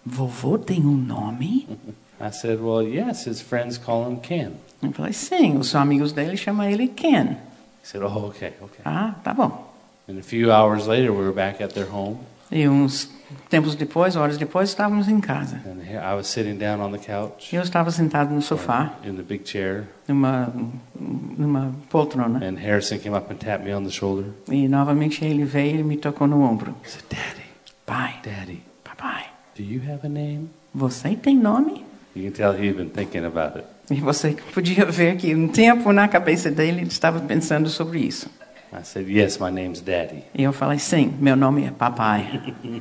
Vovô 0.05 0.59
tem 0.59 0.81
um 0.85 0.97
nome? 0.97 1.67
I 2.21 2.31
said, 2.31 2.61
"Well, 2.61 2.83
yes. 2.83 3.25
His 3.27 3.41
friends 3.41 3.79
call 3.79 4.07
him 4.07 4.19
Ken." 4.21 4.53
Eu 4.83 4.93
falei, 4.93 5.13
sim, 5.13 5.57
os 5.57 5.75
amigos 5.75 6.13
dele 6.13 6.37
chamam 6.37 6.69
ele 6.69 6.89
Ken. 6.89 7.39
He 7.83 7.85
said, 7.85 8.03
"Oh, 8.03 8.27
okay, 8.29 8.53
okay." 8.61 8.83
Ah, 8.85 9.15
tá 9.25 9.33
bom. 9.33 9.67
And 10.09 10.19
a 10.19 10.23
few 10.23 10.51
hours 10.53 10.87
later, 10.87 11.13
we 11.13 11.23
were 11.23 11.33
back 11.33 11.63
at 11.63 11.73
their 11.75 11.89
home, 11.91 12.19
E 12.51 12.67
uns 12.69 13.11
tempos 13.49 13.75
depois, 13.75 14.17
horas 14.17 14.37
depois, 14.39 14.69
estávamos 14.69 15.09
em 15.09 15.21
casa. 15.21 15.61
and 15.67 15.81
here 15.83 15.99
I 16.01 16.15
was 16.15 16.27
sitting 16.27 16.57
down 16.59 16.81
on 16.81 16.91
the 16.93 16.99
couch 16.99 17.53
Eu 17.55 17.63
estava 17.63 17.91
sentado 17.91 18.35
no 18.35 18.41
sofá, 18.43 18.93
in 19.05 19.15
the 19.15 19.23
big 19.23 19.49
chair, 19.49 19.85
numa, 20.07 20.53
numa 20.99 21.73
poltrona. 21.91 22.39
and 22.45 22.57
Harrison 22.59 22.99
came 22.99 23.17
up 23.17 23.33
and 23.33 23.37
tapped 23.37 23.65
me 23.65 23.73
on 23.75 23.85
the 23.85 23.91
shoulder. 23.91 24.27
E 24.51 24.69
novamente 24.69 25.25
ele 25.25 25.45
veio 25.45 25.81
e 25.81 25.83
me 25.83 25.97
tocou 25.97 26.27
no 26.27 26.43
ombro. 26.43 26.75
He 26.85 26.89
said, 26.91 27.05
"Daddy, 27.11 27.47
Pai, 27.87 28.15
Daddy, 28.23 28.63
papai, 28.85 29.25
do 29.57 29.63
you 29.63 29.81
have 29.91 30.05
a 30.07 30.09
name?" 30.09 30.49
você 30.75 31.15
tem 31.17 31.37
nome? 31.37 31.85
You 32.15 32.31
can 32.31 32.33
tell 32.33 32.53
he'd 32.53 32.77
been 32.77 32.91
thinking 32.91 33.25
about 33.25 33.59
it. 33.59 33.67
E 33.91 34.01
você 34.01 34.37
podia 34.53 34.85
ver 34.85 35.17
que 35.17 35.35
um 35.35 35.49
tempo 35.49 35.93
na 35.93 36.07
cabeça 36.09 36.51
dele 36.51 36.81
ele 36.83 36.89
estava 36.89 37.21
pensando 37.21 37.69
sobre 37.69 38.01
isso. 38.01 38.29
I 38.73 38.83
said, 38.85 39.09
"Yes, 39.09 39.39
my 39.39 39.51
name's 39.51 39.81
Daddy." 39.81 40.25
E 40.35 40.43
eu 40.43 40.53
falei, 40.53 40.79
sim, 40.79 41.15
meu 41.21 41.35
nome 41.37 41.65
é 41.65 41.71
papai. 41.71 42.55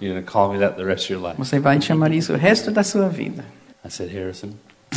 You're 0.00 0.14
gonna 0.14 0.22
call 0.22 0.52
me 0.52 0.58
that 0.58 0.76
the 0.76 0.84
rest 0.84 1.04
of 1.06 1.12
your 1.14 1.22
life. 1.22 1.38
Você 1.38 1.58
vai 1.58 1.80
chamar 1.80 2.12
isso 2.12 2.32
o 2.34 2.36
resto 2.36 2.70
da 2.70 2.82
sua 2.84 3.08
vida. 3.08 3.44
I 3.84 3.88
said, 3.90 4.10
Harrison, 4.12 4.50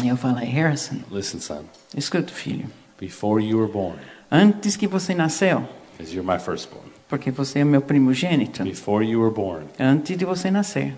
E 0.03 0.07
eu 0.09 0.17
falei, 0.17 0.45
Harrison, 0.45 0.97
listen, 1.11 1.39
son. 1.39 1.63
escuta, 1.95 2.33
filho. 2.33 2.65
Before 2.99 3.41
you 3.41 3.57
were 3.59 3.71
born, 3.71 3.97
Antes 4.31 4.75
que 4.75 4.87
você 4.87 5.15
nasceu, 5.15 5.67
because 5.97 6.13
you're 6.13 6.29
my 6.29 6.37
firstborn. 6.37 6.85
porque 7.07 7.31
você 7.31 7.59
é 7.59 7.63
meu 7.63 7.81
primogênito, 7.81 8.63
Before 8.63 9.03
you 9.05 9.21
were 9.21 9.33
born, 9.33 9.67
antes 9.79 10.17
de 10.17 10.25
você 10.25 10.51
nascer, 10.51 10.93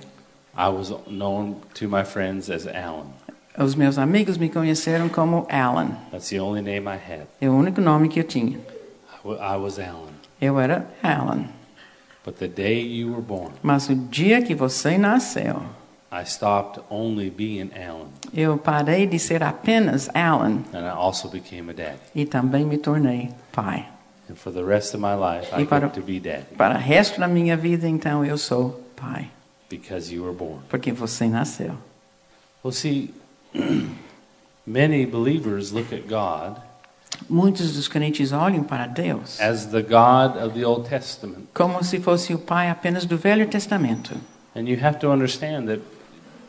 I 0.57 0.67
was 0.69 0.91
known 1.07 1.57
to 1.75 1.88
my 1.88 2.03
friends 2.03 2.50
as 2.50 2.65
Alan. 2.67 3.05
Os 3.58 3.75
meus 3.75 3.98
amigos 3.98 4.38
me 4.38 4.50
conheceram 4.50 5.10
como 5.10 5.46
Alan. 5.50 5.89
That's 6.12 6.29
the 6.29 6.39
only 6.39 6.62
name 6.62 6.88
I 6.88 6.96
had. 6.98 7.27
É 7.39 7.50
o 7.50 7.53
único 7.53 7.81
nome 7.81 8.08
que 8.10 8.20
eu 8.20 8.24
tinha. 8.24 8.58
I 8.58 9.27
wa- 9.27 9.55
I 9.55 9.58
was 9.58 9.77
Alan. 9.79 10.12
Eu 10.39 10.60
era 10.60 10.86
Alan. 11.03 11.46
But 12.24 12.36
the 12.38 12.48
day 12.48 12.81
you 12.81 13.12
were 13.12 13.22
born, 13.22 13.51
Mas 13.63 13.89
o 13.89 13.96
dia 13.96 14.41
que 14.43 14.53
você 14.53 14.98
nasceu, 14.98 15.62
I 16.12 16.24
stopped 16.25 16.84
only 16.89 17.29
being 17.31 17.72
Alan, 17.75 18.08
eu 18.34 18.58
parei 18.58 19.08
de 19.08 19.17
ser 19.17 19.41
apenas 19.43 20.08
Alan 20.13 20.60
and 20.74 20.86
I 20.86 20.89
also 20.89 21.27
became 21.29 21.72
a 21.72 21.74
daddy. 21.74 21.98
e 22.13 22.25
também 22.25 22.63
me 22.65 22.77
tornei 22.77 23.29
pai. 23.51 23.88
And 24.29 24.36
for 24.36 24.53
the 24.53 24.63
rest 24.63 24.93
of 24.93 25.03
my 25.03 25.15
life, 25.15 25.53
I 25.55 25.63
E 25.63 25.65
para- 25.65 25.88
get 25.88 25.96
to 25.96 26.01
be 26.01 26.20
daddy 26.20 26.46
Para 26.55 26.75
o 26.75 26.77
resto 26.77 27.20
da 27.20 27.27
minha 27.27 27.58
vida, 27.58 27.88
então, 27.89 28.24
eu 28.24 28.38
sou 28.38 28.79
pai, 28.96 29.27
because 29.70 30.13
you 30.13 30.24
were 30.24 30.36
born. 30.36 30.60
porque 30.70 30.91
você 30.91 31.27
nasceu. 31.27 31.74
Well, 32.63 32.72
see, 32.72 33.13
many 34.65 35.05
believers 35.05 35.72
look 35.72 35.93
at 35.93 36.08
God 36.08 36.62
Muitos 37.29 37.74
dos 37.75 37.88
crentes 37.88 38.31
olham 38.31 38.63
para 38.63 38.88
Deus 38.88 39.39
as 39.39 39.65
the 39.67 39.81
God 39.81 40.38
of 40.43 40.53
the 40.58 40.65
Old 40.65 40.88
Testament. 40.89 41.48
como 41.53 41.84
se 41.84 42.00
fosse 42.00 42.34
o 42.34 42.39
pai 42.39 42.70
apenas 42.70 43.05
do 43.05 43.17
Velho 43.17 43.48
Testamento. 43.48 44.15
And 44.55 44.67
you 44.67 44.77
have 44.84 44.98
to 45.00 45.10
understand 45.12 45.67
that 45.67 45.81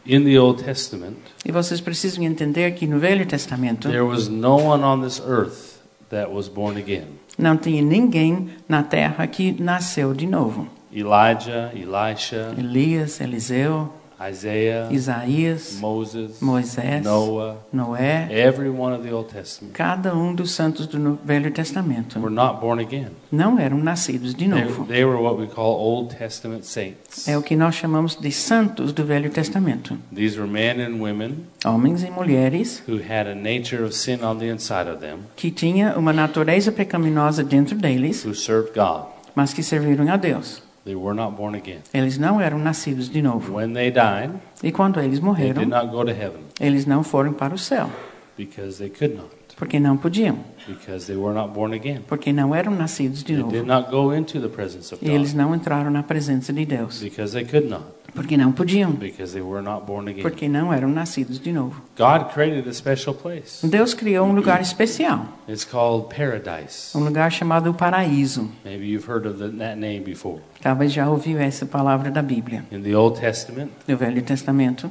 in 0.07 0.25
the 0.25 0.39
Old 0.39 0.65
Testament, 0.65 1.19
E 1.45 1.53
vocês 1.53 1.81
precisam 1.81 2.25
entender 2.25 2.73
que 2.73 2.87
no 2.87 2.99
Velho 2.99 3.27
Testamento 3.27 3.89
there 3.89 4.05
was 4.05 4.29
no 4.29 4.57
one 4.57 4.83
on 4.83 5.03
this 5.03 5.21
earth 5.21 5.79
that 6.11 6.31
was 6.33 6.49
born 6.49 6.77
again. 6.79 7.19
não 7.39 7.57
tinha 7.57 7.83
ninguém 7.83 8.51
na 8.69 8.83
terra 8.83 9.27
que 9.27 9.53
nasceu 9.61 10.15
de 10.15 10.27
novo. 10.27 10.69
Elijah, 10.93 11.71
Elisha, 11.75 12.55
Elias, 12.59 13.21
Eliseu, 13.21 13.93
Isaiah, 14.29 14.89
Isaías, 14.91 15.79
Moses, 15.81 16.39
Moisés, 16.41 17.03
Noah, 17.03 17.57
Noé, 17.73 18.29
every 18.31 18.69
one 18.71 18.95
of 18.95 19.03
the 19.03 19.13
Old 19.13 19.29
Testament 19.31 19.75
cada 19.75 20.15
um 20.15 20.35
dos 20.35 20.53
santos 20.53 20.87
do 20.87 21.19
Velho 21.25 21.51
Testamento 21.51 22.21
were 22.21 22.31
not 22.33 22.61
born 22.61 22.81
again. 22.81 23.11
não 23.31 23.59
eram 23.59 23.79
nascidos 23.79 24.35
de 24.35 24.49
They, 24.49 24.65
novo. 24.65 24.85
they 24.87 25.05
were 25.05 25.21
what 25.21 25.39
we 25.39 25.47
call 25.47 25.75
Old 25.79 26.15
Testament 26.17 26.65
saints. 26.65 27.27
É 27.27 27.37
o 27.37 27.43
que 27.43 27.57
nós 27.57 27.75
chamamos 27.75 28.15
de 28.17 28.31
santos 28.31 28.93
do 28.93 29.05
Velho 29.05 29.31
Testamento. 29.31 29.99
These 30.15 30.39
were 30.39 30.51
men 30.51 30.81
and 30.81 31.01
women 31.03 31.47
Homens 31.65 32.03
e 32.03 32.11
mulheres 32.11 32.83
who 32.89 32.99
had 32.99 33.27
a 33.27 33.35
nature 33.35 33.83
of 33.85 33.93
sin 33.95 34.23
on 34.23 34.39
the 34.39 34.47
inside 34.49 34.89
of 34.89 35.01
them, 35.01 35.21
que 35.37 35.51
tinha 35.51 35.97
uma 35.99 36.13
natureza 36.13 36.71
pecaminosa 36.71 37.43
dentro 37.43 37.77
deles, 37.77 38.25
who 38.25 38.35
served 38.35 38.73
God. 38.75 39.07
mas 39.35 39.53
que 39.55 39.63
serviram 39.63 40.09
a 40.13 40.17
Deus. 40.17 40.63
They 40.85 40.97
were 40.97 41.15
not 41.15 41.37
born 41.37 41.55
again. 41.55 41.81
Eles 41.95 42.19
não 42.19 42.41
eram 42.41 42.59
nascidos 42.59 43.09
de 43.09 43.23
novo. 43.23 43.55
When 43.57 43.73
they 43.73 43.91
died, 43.91 44.33
E 44.63 44.73
quando 44.73 44.99
eles 45.01 45.21
they 45.21 45.25
morreram, 45.29 45.61
did 45.63 45.69
not 45.69 45.87
go 45.91 46.05
to 46.05 46.11
heaven 46.11 46.41
eles 46.61 46.87
não 46.87 47.05
foram 47.05 47.33
para 47.33 47.55
o 47.55 47.59
céu, 47.59 47.89
because 48.37 48.79
they 48.79 48.89
could 48.91 49.15
not, 49.15 49.29
porque 49.57 49.79
não 49.79 49.97
podiam, 49.97 50.39
because 50.67 51.07
they 51.07 51.17
were 51.17 51.33
not 51.35 51.53
born 51.55 51.73
again. 51.73 52.01
porque 52.09 52.33
não 52.33 52.53
eram 52.53 52.73
nascidos 52.75 53.23
de 53.23 53.35
They 53.35 53.43
did 53.45 53.65
novo. 53.65 53.67
not 53.67 53.91
go 53.91 54.13
into 54.13 54.41
the 54.41 54.49
presence 54.49 54.93
of 54.93 55.05
E 55.05 55.09
eles 55.11 55.33
God 55.33 55.39
não 55.41 55.55
entraram 55.55 55.91
na 55.91 56.03
presença 56.03 56.53
de 56.53 56.65
Deus, 56.65 57.01
because 57.01 57.33
they 57.33 57.45
could 57.45 57.69
not, 57.69 57.85
porque 58.15 58.37
não 58.37 58.53
podiam, 58.53 58.93
because 58.93 59.33
they 59.33 59.43
were 59.43 59.63
not 59.63 59.85
born 59.87 60.09
again. 60.09 60.23
porque 60.23 60.49
não 60.49 60.73
eram 60.73 60.89
nascidos 60.89 61.41
de 61.41 61.53
novo. 61.53 61.83
God 61.97 62.33
created 62.33 62.69
a 62.69 62.73
special 62.73 63.15
place. 63.15 63.67
Deus 63.67 63.95
criou 63.95 64.27
um 64.27 64.33
lugar 64.35 64.61
especial, 64.61 65.27
It's 65.49 65.65
called 65.65 66.15
paradise. 66.15 66.97
um 66.97 67.03
lugar 67.05 67.31
chamado 67.33 67.73
paraíso. 67.75 68.51
Maybe 68.65 68.87
you've 68.87 69.09
heard 69.11 69.27
of 69.27 69.39
the, 69.39 69.49
that 69.59 69.77
name 69.79 70.01
before. 70.01 70.41
Talvez 70.61 70.93
já 70.93 71.09
ouviu 71.09 71.39
essa 71.39 71.65
palavra 71.67 72.11
da 72.11 72.23
Bíblia. 72.23 72.65
In 72.71 72.83
the 72.83 72.95
Old 72.95 73.19
Testament, 73.21 73.71
No 73.89 73.97
Velho 73.97 74.23
Testamento, 74.23 74.91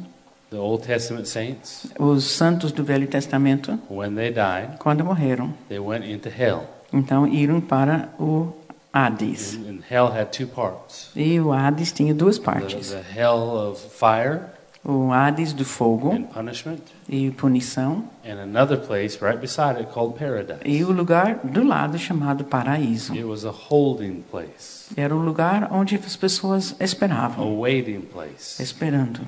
the 0.50 0.58
Old 0.58 0.86
Testament 0.86 1.28
saints, 1.28 1.88
os 1.98 2.24
santos 2.26 2.72
do 2.72 2.84
Velho 2.84 3.08
Testamento, 3.08 3.80
when 3.90 4.16
they 4.16 4.30
died, 4.32 4.78
quando 4.80 5.04
morreram, 5.06 5.54
they 5.70 5.80
went 5.80 6.06
into 6.06 6.28
hell. 6.30 6.64
então 6.92 7.26
iram 7.26 7.62
para 7.62 8.10
o 8.20 8.52
Hades. 8.94 9.56
And, 9.56 9.82
hell 9.90 10.12
had 10.12 10.32
two 10.32 10.48
parts. 10.48 11.10
E 11.16 11.40
o 11.40 11.52
Hades 11.54 11.92
tinha 11.92 12.14
duas 12.14 12.38
The, 12.38 12.44
partes: 12.44 12.90
the 12.92 13.02
hell 13.02 13.56
of 13.58 13.80
fire 13.80 14.50
o 14.84 15.12
Hades 15.14 15.54
do 15.54 15.64
fogo 15.64 16.12
and 16.12 16.24
punishment, 16.26 16.82
e 17.08 17.30
punição, 17.32 18.04
and 18.26 18.40
another 18.40 18.78
place 18.78 19.22
right 19.22 19.40
beside 19.40 19.80
it 19.80 19.92
called 19.94 20.18
paradise. 20.18 20.60
e 20.66 20.84
o 20.84 20.92
lugar 20.92 21.40
do 21.44 21.64
lado 21.64 22.00
chamado 22.00 22.44
paraíso. 22.44 23.14
It 23.16 23.24
was 23.24 23.46
a 23.46 23.52
holding 23.52 24.24
place, 24.24 24.90
Era 24.98 25.16
o 25.16 25.20
lugar 25.24 25.70
onde 25.72 25.96
as 25.96 26.16
pessoas 26.16 26.76
a 26.80 26.84
esperavam, 26.84 27.60
waiting 27.60 28.02
place. 28.02 28.60
esperando. 28.62 29.22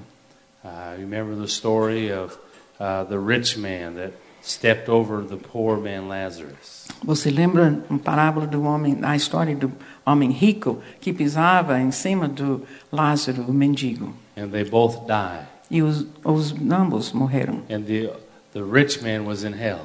Uh, 0.65 0.95
remember 0.97 1.35
the 1.35 1.47
story 1.47 2.11
of 2.11 2.35
uh, 2.79 3.03
the 3.03 3.19
rich 3.19 3.55
man 3.57 3.93
that 3.95 4.13
stepped 4.41 4.89
over 4.89 5.21
the 5.21 5.37
poor 5.37 5.77
man 5.77 6.07
Lazarus. 6.07 6.82
Você 7.03 7.29
lembra 7.29 7.79
uma 7.89 7.99
parábola 7.99 8.47
do 8.47 8.63
homem, 8.63 8.97
a 9.01 9.15
história 9.15 9.55
do 9.55 9.71
homem 10.05 10.31
rico 10.31 10.79
que 11.01 11.11
pisava 11.11 11.79
em 11.79 11.91
cima 11.91 12.27
do 12.27 12.61
Lázaro, 12.91 13.43
o 13.47 13.53
mendigo, 13.53 14.13
And 14.37 14.47
they 14.49 14.63
both 14.63 15.05
died. 15.05 15.45
e 15.69 15.81
os, 15.81 16.05
os 16.23 16.53
ambos 16.71 17.11
morreram. 17.11 17.61
And 17.69 17.81
the, 17.83 18.09
the 18.53 18.61
rich 18.61 19.01
man 19.03 19.25
was 19.25 19.43
in 19.43 19.53
hell. 19.53 19.81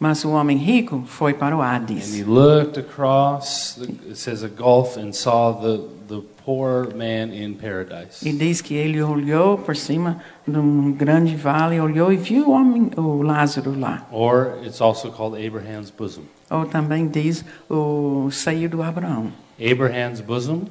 Mas 0.00 0.24
o 0.24 0.30
homem 0.30 0.56
rico 0.56 1.04
foi 1.06 1.34
para 1.34 1.54
o 1.54 1.60
And 1.60 1.66
Hades. 1.66 2.14
he 2.18 2.24
looked 2.24 2.80
across, 2.80 3.74
the, 3.74 3.84
it 4.08 4.16
says 4.16 4.42
a 4.42 4.48
gulf, 4.48 4.96
and 4.96 5.12
saw 5.12 5.52
the, 5.52 5.82
the 6.08 6.22
poor 6.42 6.88
man 6.96 7.34
in 7.34 7.52
paradise. 7.54 8.26
E 8.26 8.32
diz 8.32 8.62
que 8.62 8.72
ele 8.74 9.02
olhou 9.02 9.58
por 9.58 9.76
cima 9.76 10.18
de 10.48 10.58
um 10.58 10.90
grande 10.90 11.36
vale, 11.36 11.78
olhou 11.78 12.10
e 12.10 12.16
viu 12.16 12.48
o 12.48 12.52
homem, 12.52 12.90
o 12.96 13.20
Lázaro 13.20 13.78
lá. 13.78 14.06
Or 14.10 14.58
it's 14.64 14.80
also 14.80 15.10
called 15.10 15.36
Abraham's 15.46 15.90
bosom. 15.90 16.22
Ou 16.50 16.64
também 16.64 17.06
diz 17.06 17.44
o 17.68 18.30
seio 18.30 18.70
do 18.70 18.82
Abraão. 18.82 19.30
Abraham's 19.60 20.22
bosom 20.22 20.62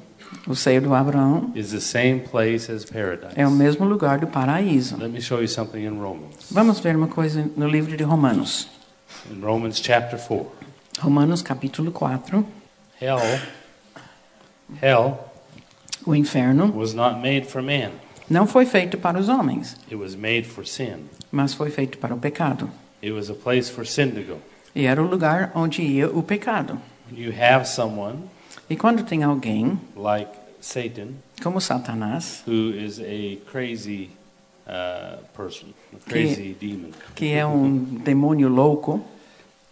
O 0.48 0.56
seio 0.56 0.82
do 0.82 0.94
Abraão 0.96 1.52
is 1.56 1.72
the 1.72 1.80
same 1.80 2.22
place 2.22 2.72
as 2.72 2.84
paradise. 2.84 3.34
é 3.36 3.48
o 3.48 3.52
mesmo 3.52 3.86
lugar 3.86 4.18
do 4.18 4.26
paraíso. 4.26 4.98
Let 4.98 5.12
me 5.12 5.22
show 5.22 5.40
you 5.40 5.48
something 5.48 5.86
in 5.86 6.00
Romans. 6.00 6.48
Vamos 6.52 6.80
ver 6.80 6.96
uma 6.96 7.08
coisa 7.08 7.48
no 7.56 7.68
livro 7.68 7.96
de 7.96 8.04
Romanos. 8.04 8.68
In 9.30 9.42
Romans 9.42 9.80
chapter 9.82 10.18
4. 10.18 10.46
Romanos 11.02 11.42
capítulo 11.42 11.92
4. 11.92 12.46
Hell, 13.02 13.20
hell 14.82 15.18
O 16.06 16.14
inferno 16.16 16.68
was 16.72 16.94
not 16.94 17.20
made 17.22 17.46
for 17.46 17.62
man. 17.62 17.92
não 18.30 18.46
foi 18.46 18.66
feito 18.66 18.98
para 18.98 19.18
os 19.20 19.28
homens, 19.30 19.76
It 19.88 19.96
was 19.96 20.16
made 20.16 20.44
for 20.44 20.66
sin. 20.66 21.08
mas 21.32 21.54
foi 21.54 21.70
feito 21.72 21.98
para 21.98 22.14
o 22.14 22.20
pecado. 22.20 22.70
It 23.02 23.12
was 23.14 23.30
a 23.30 23.34
place 23.34 23.70
for 23.72 23.86
sin 23.86 24.12
to 24.12 24.22
go. 24.24 24.40
E 24.76 24.86
era 24.86 25.02
o 25.02 25.08
lugar 25.08 25.52
onde 25.56 25.82
ia 25.82 26.10
o 26.10 26.22
pecado. 26.24 26.78
You 27.12 27.32
have 27.34 27.66
someone 27.68 28.30
E 28.70 28.76
quando 28.76 29.04
tem 29.04 29.24
alguém, 29.24 29.80
like 29.96 30.30
Satan, 30.62 31.14
como 31.42 31.60
Satanás, 31.62 32.44
who 32.48 32.72
is 32.76 33.00
a 33.00 33.38
crazy 33.50 34.10
uh, 34.70 35.18
person, 35.36 35.74
a 35.94 36.10
crazy 36.10 36.56
demon, 36.60 36.92
que 37.16 37.34
é 37.34 37.46
um 37.46 37.84
demônio 38.04 38.48
louco, 38.48 39.02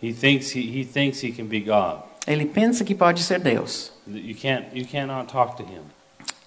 he 0.02 0.12
thinks 0.12 0.56
he, 0.56 0.62
he 0.62 0.84
thinks 0.84 1.24
he 1.24 1.32
can 1.32 1.46
be 1.46 1.60
God. 1.60 2.02
ele 2.26 2.46
pensa 2.46 2.84
que 2.84 2.96
pode 2.96 3.22
ser 3.22 3.40
Deus. 3.40 3.94
You 4.08 4.36
can't 4.36 4.66
you 4.74 4.86
cannot 4.86 5.32
talk 5.32 5.56
to 5.58 5.64
him. 5.64 5.84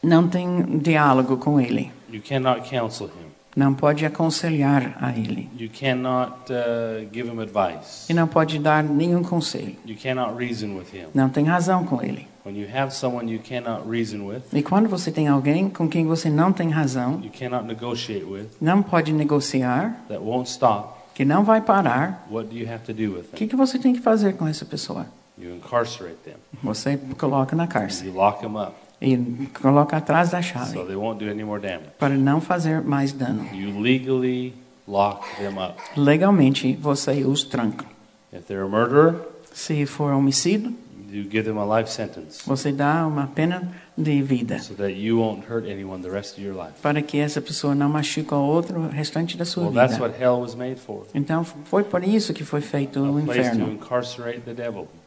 Não 0.02 0.28
tem 0.28 0.78
diálogo 0.78 1.36
com 1.36 1.60
ele. 1.60 1.92
You 2.10 2.20
cannot 2.20 2.68
counsel 2.68 3.06
him. 3.08 3.30
Não 3.56 3.74
pode 3.74 4.06
aconselhar 4.06 4.96
a 5.00 5.10
ele. 5.10 5.50
You 5.58 5.68
cannot 5.70 6.52
uh, 6.52 7.08
give 7.12 7.28
him 7.28 7.40
advice. 7.40 8.10
E 8.10 8.14
não 8.14 8.28
pode 8.28 8.58
dar 8.58 8.82
nenhum 8.84 9.22
conselho. 9.22 9.76
You 9.84 9.96
cannot 10.00 10.36
reason 10.36 10.76
with 10.76 10.94
him. 10.94 11.08
Não 11.14 11.28
tem 11.28 11.44
razão 11.44 11.84
com 11.84 12.00
ele. 12.02 12.28
When 12.44 12.56
you 12.56 12.68
have 12.74 12.94
someone 12.94 13.30
you 13.30 13.40
cannot 13.40 13.88
reason 13.88 14.26
with, 14.26 14.42
E 14.52 14.62
quando 14.62 14.88
você 14.88 15.10
tem 15.10 15.28
alguém 15.28 15.68
com 15.68 15.88
quem 15.88 16.06
você 16.06 16.30
não 16.30 16.52
tem 16.52 16.70
razão, 16.70 17.20
you 17.22 17.30
cannot 17.30 17.66
negotiate 17.66 18.24
with, 18.24 18.46
não 18.60 18.82
pode 18.82 19.12
negociar, 19.12 20.04
that 20.08 20.22
won't 20.22 20.48
stop, 20.48 21.00
que 21.14 21.22
não 21.22 21.44
vai 21.44 21.60
parar, 21.60 22.26
what 22.30 22.48
do 22.48 22.56
you 22.56 22.66
have 22.66 22.82
to 22.84 22.94
do 22.94 23.14
with 23.14 23.26
o 23.32 23.36
que, 23.36 23.46
que 23.46 23.54
você 23.54 23.78
tem 23.78 23.92
que 23.92 24.00
fazer 24.00 24.34
com 24.34 24.46
essa 24.46 24.64
pessoa? 24.64 25.06
You 25.36 25.54
incarcerate 25.54 26.16
them. 26.24 26.36
Você 26.62 26.98
coloca 27.18 27.54
na 27.54 27.64
You 27.64 27.68
cárcere 27.68 28.10
lock 28.10 28.40
them 28.40 28.56
up 28.56 28.74
e 29.00 29.16
coloca 29.60 29.96
atrás 29.96 30.30
da 30.30 30.42
so 30.42 30.48
chave 30.48 30.84
they 30.86 30.96
won't 30.96 31.24
do 31.24 31.30
any 31.30 31.42
more 31.42 31.60
damage. 31.60 31.90
para 31.98 32.14
não 32.14 32.40
fazer 32.40 32.82
mais 32.82 33.12
dano. 33.12 33.46
You 33.54 33.80
legally 33.80 34.54
lock 34.86 35.26
them 35.36 35.58
up. 35.58 35.78
Legalmente, 35.96 36.74
você 36.76 37.24
os 37.24 37.42
tranca. 37.44 37.86
If 38.32 38.46
they're 38.46 38.64
a 38.64 38.68
murderer, 38.68 39.14
Se 39.52 39.84
for 39.86 40.12
homicídio, 40.12 40.72
you 41.10 41.24
give 41.24 41.42
them 41.42 41.58
a 41.58 41.78
life 41.80 41.90
sentence 41.90 42.40
você 42.46 42.70
dá 42.70 43.04
uma 43.06 43.26
pena 43.26 43.68
de 43.96 44.22
vida 44.22 44.58
so 44.60 44.74
that 44.74 44.92
you 44.92 45.18
won't 45.18 45.44
hurt 45.50 45.66
anyone 45.68 46.02
the 46.02 46.08
rest 46.10 46.38
of 46.38 46.42
your 46.42 46.54
life. 46.54 46.72
para 46.82 47.02
que 47.02 47.18
essa 47.18 47.40
pessoa 47.40 47.74
não 47.74 47.88
machuque 47.88 48.32
o 48.32 48.38
outro 48.38 48.80
o 48.80 48.88
restante 48.88 49.36
da 49.36 49.44
sua 49.44 49.64
Well, 49.64 49.72
that's 49.74 49.94
vida. 49.94 50.04
what 50.06 50.22
hell 50.22 50.40
was 50.40 50.54
made 50.54 50.76
for. 50.76 51.06
Então, 51.14 51.44
foi 51.44 51.84
por 51.84 52.02
isso 52.02 52.32
que 52.32 52.44
foi 52.44 52.60
feito 52.60 53.00
o 53.00 53.04
A 53.04 53.12
to 53.12 53.20
inferno. 53.20 53.78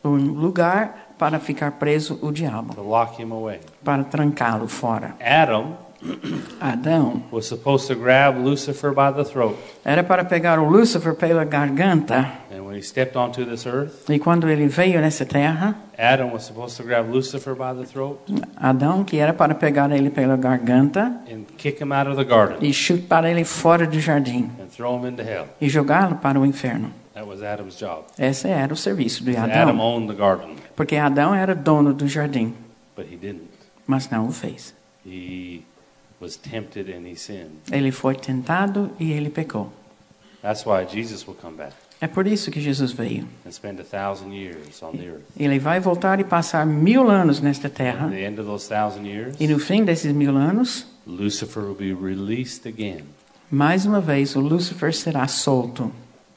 Um 0.03 0.17
lugar 0.33 1.15
para 1.17 1.39
ficar 1.39 1.71
preso 1.73 2.19
o 2.21 2.31
diabo, 2.31 2.73
to 2.75 2.81
lock 2.81 3.21
him 3.21 3.31
away. 3.31 3.59
para 3.83 4.03
trancá-lo 4.03 4.67
fora. 4.67 5.15
Adam 5.19 5.77
Adão 6.59 7.23
was 7.31 7.45
supposed 7.47 7.87
to 7.87 7.95
grab 7.95 8.37
Lucifer 8.37 8.91
by 8.91 9.11
the 9.11 9.23
throat. 9.23 9.57
era 9.85 10.03
para 10.03 10.23
pegar 10.23 10.59
o 10.59 10.69
Lúcifer 10.69 11.13
pela 11.15 11.43
garganta, 11.45 12.39
And 12.51 12.61
when 12.65 12.75
he 12.77 12.81
stepped 12.83 13.17
onto 13.17 13.45
this 13.45 13.65
earth, 13.65 14.09
e 14.09 14.19
quando 14.19 14.49
ele 14.49 14.67
veio 14.67 15.01
nessa 15.01 15.25
terra, 15.25 15.75
Adam 15.97 16.31
was 16.33 16.43
supposed 16.43 16.77
to 16.77 16.83
grab 16.83 17.09
Lucifer 17.11 17.53
by 17.55 17.73
the 17.79 17.85
throat 17.85 18.19
Adão, 18.57 19.03
que 19.03 19.17
era 19.17 19.33
para 19.33 19.55
pegar 19.55 19.91
ele 19.91 20.09
pela 20.09 20.35
garganta 20.37 21.21
and 21.31 21.43
kick 21.57 21.81
him 21.81 21.91
out 21.93 22.09
of 22.09 22.17
the 22.17 22.23
garden 22.23 22.57
e 22.61 22.73
chutar 22.73 23.25
ele 23.25 23.43
fora 23.43 23.85
do 23.85 23.99
jardim 23.99 24.49
and 24.59 24.67
throw 24.75 24.97
him 24.97 25.07
into 25.07 25.21
hell. 25.23 25.45
e 25.61 25.69
jogá-lo 25.69 26.15
para 26.15 26.39
o 26.39 26.45
inferno. 26.45 26.91
That 27.13 27.27
was 27.27 27.43
Adam's 27.43 27.77
job. 27.77 28.05
Esse 28.17 28.47
era 28.47 28.73
o 28.73 28.77
serviço 28.77 29.23
de 29.23 29.37
Adam 29.37 29.53
Adão, 29.69 29.79
owned 29.79 30.07
the 30.07 30.17
garden, 30.19 30.55
porque 30.75 30.95
Adão 30.95 31.33
era 31.35 31.53
dono 31.53 31.93
do 31.93 32.07
jardim, 32.07 32.53
but 32.95 33.05
he 33.05 33.15
didn't. 33.15 33.49
mas 33.85 34.09
não 34.09 34.27
o 34.27 34.31
fez. 34.31 34.73
He 35.05 35.61
was 36.23 36.37
tempted 36.37 36.89
and 36.89 37.05
he 37.07 37.15
sinned. 37.15 37.51
Ele 37.71 37.91
foi 37.91 38.15
tentado 38.15 38.89
e 38.99 39.11
ele 39.11 39.29
pecou. 39.29 39.71
That's 40.41 40.65
why 40.65 40.85
Jesus 40.85 41.25
will 41.27 41.35
come 41.41 41.57
back 41.57 41.73
É 42.01 42.07
por 42.07 42.27
isso 42.27 42.51
que 42.51 42.59
Jesus 42.59 42.91
veio. 42.91 43.25
and 43.45 43.51
spend 43.51 43.79
a 43.79 43.83
thousand 43.83 44.33
years 44.33 44.81
on 44.83 44.91
the 44.93 45.05
earth. 45.07 45.23
Ele 45.39 45.57
vai 45.59 45.79
voltar 45.79 46.19
e 46.19 46.23
passar 46.23 46.65
mil 46.65 47.09
anos 47.09 47.39
nesta 47.39 47.69
terra. 47.69 48.09
the 48.09 48.25
end 48.25 48.39
of 48.39 48.47
those 48.47 48.67
thousand 48.67 49.05
years, 49.05 49.35
E 49.39 49.47
no 49.47 49.57
fim 49.59 49.83
desses 49.85 50.11
mil 50.13 50.35
anos, 50.35 50.85
Lucifer 51.07 51.61
will 51.61 51.75
be 51.75 51.93
released 51.93 52.67
again 52.67 53.03
Mais 53.51 53.85
uma 53.85 54.01
vez, 54.01 54.35
o 54.35 54.39
Lúcifer 54.41 54.93
será 54.93 55.27
solto. 55.27 55.91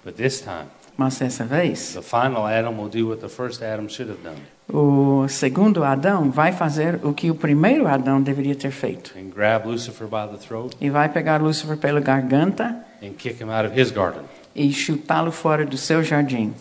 But 0.05 0.16
this 0.16 0.40
time, 0.40 0.66
Mas 0.96 1.18
dessa 1.18 1.44
vez, 1.44 1.94
the 1.94 2.03
final 2.03 2.46
Adam 2.46 2.79
will 2.79 2.88
do 2.88 3.09
what 3.09 3.20
the 3.20 3.29
first 3.29 3.61
Adam 3.62 3.88
should 3.88 4.11
have 4.11 4.22
done 4.22 4.40
o 4.68 5.26
segundo 5.29 5.85
Adão 5.85 6.31
vai 6.31 6.52
fazer 6.52 6.98
o 7.05 7.12
que 7.12 7.31
o 7.31 7.35
primeiro 7.35 7.87
Adão 7.87 8.20
deveria 8.20 8.55
ter 8.55 8.70
feito. 8.70 9.14
and 9.16 9.31
grab 9.31 9.66
Lucifer 9.66 10.07
by 10.07 10.29
the 10.31 10.38
throat 10.38 10.76
E 10.81 10.90
vai 10.90 11.09
pegar 11.09 11.40
Lúcifer 11.40 11.76
pela 11.76 12.00
garganta 12.00 12.85
and 13.02 13.12
kick 13.16 13.42
him 13.42 13.50
out 13.50 13.66
of 13.66 13.79
his 13.79 13.90
garden, 13.90 14.22
e 14.55 14.72
chutá-lo 14.72 15.31
fora 15.31 15.66
do 15.66 15.76
seu 15.76 16.02
jardim. 16.02 16.55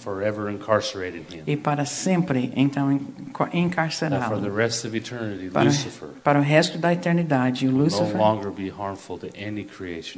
E 1.48 1.56
para 1.56 1.86
sempre, 1.86 2.52
então, 2.56 3.00
encarcerá-lo. 3.54 4.54
rest 4.54 4.86
of 4.86 4.96
eternity, 4.96 5.50
Para, 5.50 5.64
Lucifer 5.64 6.10
para 6.24 6.40
o 6.40 6.42
resto 6.42 6.78
da 6.78 6.94
eternidade, 6.94 7.68
o 7.68 7.72
Lúcifer 7.72 8.18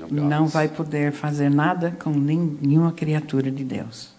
não 0.09 0.47
vai 0.47 0.67
poder 0.67 1.11
fazer 1.11 1.49
nada 1.49 1.95
com 1.99 2.09
nenhuma 2.09 2.91
criatura 2.91 3.51
de 3.51 3.63
Deus. 3.63 4.15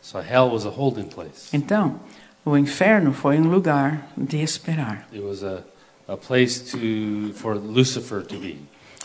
So 0.00 0.18
hell 0.18 0.50
was 0.50 0.66
a 0.66 0.68
holding 0.68 1.08
place. 1.08 1.48
Então, 1.50 1.98
o 2.44 2.56
inferno 2.56 3.12
foi 3.12 3.38
um 3.38 3.48
lugar 3.48 4.08
de 4.16 4.42
esperar. 4.42 5.06
It 5.12 5.22
was 5.22 5.42
a, 5.42 5.62
a 6.08 6.16
place 6.16 6.60
to 6.72 7.32
for 7.34 7.54
Lucifer 7.56 8.22
to 8.22 8.38
be 8.38 8.58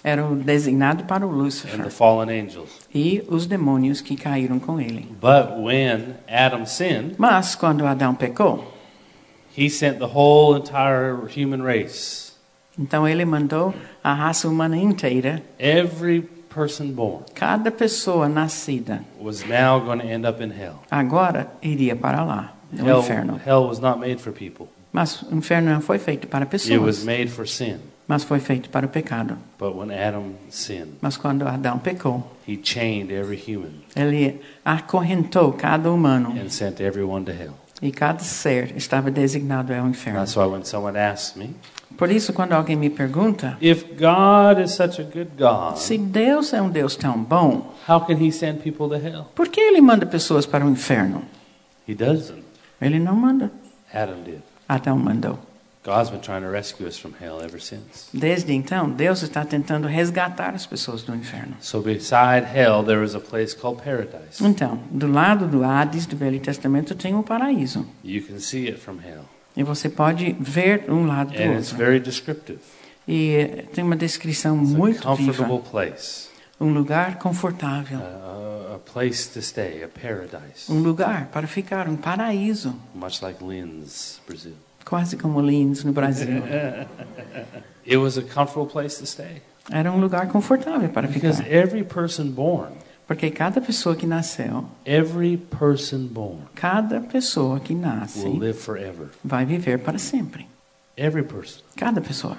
Era 0.04 0.26
o 0.26 0.34
designado 0.36 1.04
para 1.04 1.28
o 1.28 1.30
and 1.30 1.34
the 1.34 1.44
Lúcifer 1.44 1.90
fallen 1.92 2.30
angels. 2.30 2.70
e 2.94 3.22
os 3.28 3.46
demônios 3.46 4.00
que 4.02 4.16
caíram 4.16 4.58
com 4.60 4.80
ele. 4.80 5.08
But 5.22 5.58
when 5.62 6.16
Adam 6.28 6.66
sinned, 6.66 7.16
Mas 7.18 7.54
quando 7.56 7.86
Adão 7.86 8.16
pecou, 8.16 8.74
he 9.58 9.70
sent 9.70 10.00
the 10.00 10.06
whole 10.06 10.56
entire 10.58 11.16
human 11.36 11.62
race, 11.64 12.32
então 12.78 13.06
ele 13.06 13.26
mandou 13.26 13.74
a 14.02 14.14
raça 14.14 14.48
humana 14.48 14.78
inteira, 14.78 15.44
every 15.60 16.22
person 16.54 16.92
born, 16.92 17.26
cada 17.36 17.70
pessoa 17.70 18.30
nascida, 18.30 19.04
was 19.20 19.44
now 19.46 19.82
going 19.82 20.00
to 20.00 20.08
end 20.08 20.26
up 20.26 20.42
in 20.42 20.50
hell. 20.50 20.80
agora 20.90 21.52
iria 21.62 21.94
para 21.96 22.24
lá, 22.24 22.54
no 22.72 22.88
Hell, 22.88 23.00
inferno. 23.00 23.40
hell 23.46 23.68
was 23.68 23.80
not 23.80 24.00
made 24.00 24.18
for 24.18 24.32
people. 24.34 24.68
Mas 24.92 25.22
o 25.24 25.36
inferno 25.36 25.72
não 25.72 25.82
foi 25.82 26.00
feito 26.00 26.28
para 26.28 26.46
It 26.46 26.56
was 26.56 26.64
pessoas, 26.66 27.04
made 27.04 27.28
for 27.28 27.48
sin. 27.48 27.78
mas 28.08 28.24
foi 28.24 28.40
feito 28.40 28.70
para 28.70 28.86
o 28.86 28.90
pecado. 28.90 29.38
But 29.60 29.76
when 29.76 29.92
Adam 29.92 30.34
sinned, 30.50 30.94
Mas 31.02 31.16
quando 31.16 31.48
Adão 31.48 31.78
pecou, 31.78 32.26
he 32.48 32.60
chained 32.62 33.12
every 33.14 33.38
human 33.38 33.72
ele 33.96 34.42
acorrentou 34.66 35.54
cada 35.54 35.92
humano 35.92 36.32
and 36.32 36.50
sent 36.50 36.80
everyone 36.82 37.24
to 37.26 37.32
hell. 37.32 37.54
e 37.82 37.92
cada 37.92 38.20
ser 38.24 38.76
estava 38.76 39.12
designado 39.12 39.74
ao 39.74 39.88
inferno. 39.88 40.20
That's 40.20 40.36
why 40.36 40.46
when 40.46 40.66
someone 40.66 40.98
asks 40.98 41.36
me, 41.38 41.54
Por 41.98 42.10
isso, 42.10 42.32
quando 42.34 42.54
alguém 42.54 42.76
me 42.78 42.90
pergunta 42.90 43.58
if 43.62 43.84
God 43.98 44.60
is 44.64 44.72
such 44.72 45.00
a 45.00 45.04
good 45.04 45.30
God, 45.38 45.76
se 45.78 45.98
Deus 45.98 46.52
é 46.54 46.62
um 46.62 46.70
Deus 46.70 46.96
tão 46.96 47.22
bom, 47.22 47.74
how 47.88 48.00
can 48.02 48.16
he 48.16 48.32
send 48.32 48.60
people 48.62 48.88
to 48.90 48.96
hell? 49.06 49.26
por 49.36 49.48
que 49.50 49.60
ele 49.62 49.82
manda 49.82 50.06
pessoas 50.06 50.46
para 50.48 50.66
o 50.66 50.70
inferno? 50.70 51.22
He 51.88 51.94
doesn't. 51.94 52.49
Ele 52.82 53.00
não 53.00 53.16
manda. 53.16 53.52
Adam 53.94 54.22
did. 54.24 54.42
Adão 54.68 54.98
mandou. 54.98 55.40
God's 55.84 56.10
been 56.10 56.20
trying 56.20 56.42
to 56.42 56.50
rescue 56.50 56.86
us 56.86 56.98
from 57.00 57.14
hell 57.20 57.42
ever 57.42 57.60
since. 57.60 58.10
Desde 58.14 58.54
então, 58.54 58.90
Deus 58.90 59.24
está 59.24 59.46
tentando 59.46 59.88
resgatar 59.88 60.54
as 60.54 60.66
pessoas 60.66 61.02
do 61.04 61.16
inferno. 61.16 61.56
So 61.62 61.82
beside 61.82 62.46
hell, 62.54 62.84
there 62.84 63.04
is 63.04 63.16
a 63.16 63.20
place 63.20 63.56
called 63.56 63.82
paradise. 63.82 64.44
Então, 64.44 64.80
do 64.92 65.08
lado 65.08 65.48
do 65.48 65.64
Hades 65.64 66.06
do 66.06 66.18
Velho 66.18 66.40
Testamento 66.40 66.94
tem 66.96 67.16
o 67.16 67.24
paraíso. 67.24 67.88
You 68.04 68.22
can 68.22 68.40
see 68.40 68.68
it 68.68 68.78
from 68.80 68.98
hell. 69.04 69.24
E 69.56 69.64
você 69.64 69.90
pode 69.90 70.36
ver 70.40 70.84
um 70.92 71.08
lado 71.08 71.32
do 71.32 71.42
And 71.42 71.54
it's 71.58 71.72
outro. 71.72 71.78
very 71.78 72.00
descriptive. 72.00 72.60
E 73.08 73.66
tem 73.74 73.84
uma 73.84 73.96
descrição 73.96 74.62
It's 74.62 74.76
a 74.76 74.78
muito 74.78 75.02
comfortable 75.02 75.58
viva. 75.58 75.70
place. 75.72 76.28
Um 76.60 76.74
lugar 76.74 77.18
confortável. 77.18 78.00
A, 78.00 78.02
a 78.04 78.49
to 78.49 78.49
stay, 79.42 79.84
a 79.84 79.88
paradise. 79.88 80.70
Um 80.70 80.82
lugar 80.82 81.28
para 81.32 81.48
ficar, 81.48 81.88
um 81.88 81.96
paraíso. 81.96 82.74
Much 82.96 83.22
like 83.22 83.44
Linz, 83.44 84.20
Brazil. 84.28 84.54
Quase 84.86 85.16
como 85.18 85.40
Linz, 85.42 85.84
no 85.84 85.92
Brasil. 85.92 86.42
It 87.86 87.98
was 87.98 88.18
a 88.18 88.22
comfortable 88.22 88.68
place 88.68 88.98
to 89.00 89.06
stay. 89.06 89.42
Era 89.72 89.92
um 89.92 90.00
lugar 90.00 90.28
confortável 90.28 90.90
para 90.90 91.08
Because 91.08 91.38
ficar. 91.42 91.52
every 91.52 91.84
person 91.84 92.32
born, 92.32 92.72
Porque 93.08 93.32
cada 93.32 93.60
pessoa 93.62 93.96
que 93.96 94.06
nasceu, 94.08 94.66
every 94.86 95.38
person 95.38 96.06
born 96.08 96.42
cada 96.56 97.00
pessoa 97.02 97.60
que 97.60 97.74
will 97.74 97.82
nasce, 97.82 98.28
live 98.28 98.54
forever. 98.60 99.10
vai 99.24 99.46
viver 99.46 99.80
para 99.80 99.98
sempre. 99.98 100.48
Every 100.96 101.24
person. 101.24 101.64
Cada 101.76 102.02
pessoa. 102.02 102.38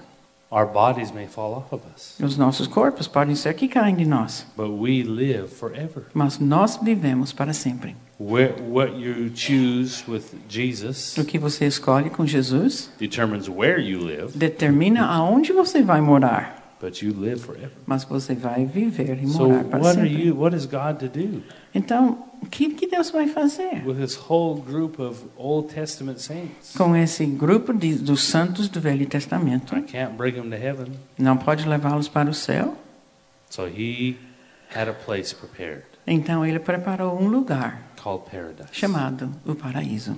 Our 0.52 0.66
bodies 0.66 1.12
may 1.12 1.26
fall 1.28 1.52
off 1.54 1.72
of 1.72 1.84
us, 1.94 2.18
Os 2.20 2.36
nossos 2.36 2.66
corpos 2.66 3.06
podem 3.06 3.36
ser 3.36 3.54
que 3.54 3.68
caem 3.68 3.94
de 3.94 4.04
nós, 4.04 4.44
but 4.56 4.68
we 4.68 5.02
live 5.04 5.46
forever. 5.48 6.04
mas 6.12 6.38
nós 6.40 6.76
vivemos 6.82 7.32
para 7.32 7.52
sempre. 7.52 7.94
Where, 8.18 8.54
what 8.68 8.92
you 8.98 9.30
choose 9.34 10.02
with 10.10 10.24
Jesus 10.48 11.16
O 11.16 11.24
que 11.24 11.38
você 11.38 11.66
escolhe 11.66 12.10
com 12.10 12.26
Jesus 12.26 12.90
determines 12.98 13.48
where 13.48 13.80
you 13.80 14.00
live, 14.04 14.36
determina 14.36 15.06
aonde 15.06 15.52
você 15.52 15.82
vai 15.82 16.00
morar, 16.00 16.76
but 16.80 17.00
you 17.00 17.14
live 17.18 17.38
forever. 17.40 17.70
mas 17.86 18.02
você 18.04 18.34
vai 18.34 18.64
viver 18.66 19.22
e 19.22 19.28
So 19.28 19.48
morar 19.48 19.64
para 19.64 19.78
what 19.78 19.98
are 20.00 20.08
sempre. 20.08 20.26
you? 20.26 20.36
What 20.36 20.56
is 20.56 20.66
God 20.66 20.98
to 20.98 21.06
do 21.08 21.42
Então, 21.74 22.24
o 22.42 22.46
que, 22.46 22.70
que 22.74 22.86
Deus 22.86 23.10
vai 23.10 23.28
fazer 23.28 23.82
with 23.86 23.96
this 23.96 24.16
whole 24.28 24.60
group 24.60 24.98
of 24.98 25.20
Old 25.36 25.72
Testament 25.72 26.18
saints? 26.20 26.74
com 26.76 26.94
esse 26.96 27.24
grupo 27.26 27.72
de, 27.72 27.94
dos 27.96 28.22
santos 28.24 28.68
do 28.68 28.80
Velho 28.80 29.06
Testamento? 29.06 29.76
I 29.76 29.82
can't 29.82 30.14
bring 30.16 30.32
them 30.34 30.50
to 30.50 30.56
heaven, 30.56 30.88
Não 31.18 31.36
pode 31.36 31.66
levá-los 31.68 32.08
para 32.08 32.30
o 32.30 32.34
céu? 32.34 32.76
so 33.50 33.66
He 33.66 34.16
had 34.74 34.88
a 34.88 34.92
place 34.94 35.34
prepared 35.34 35.82
Então 36.06 36.44
ele 36.46 36.58
preparou 36.58 37.20
um 37.20 37.28
lugar 37.28 37.82
called 38.02 38.24
paradise. 38.30 38.70
chamado 38.72 39.30
o 39.44 39.54
paraíso. 39.54 40.16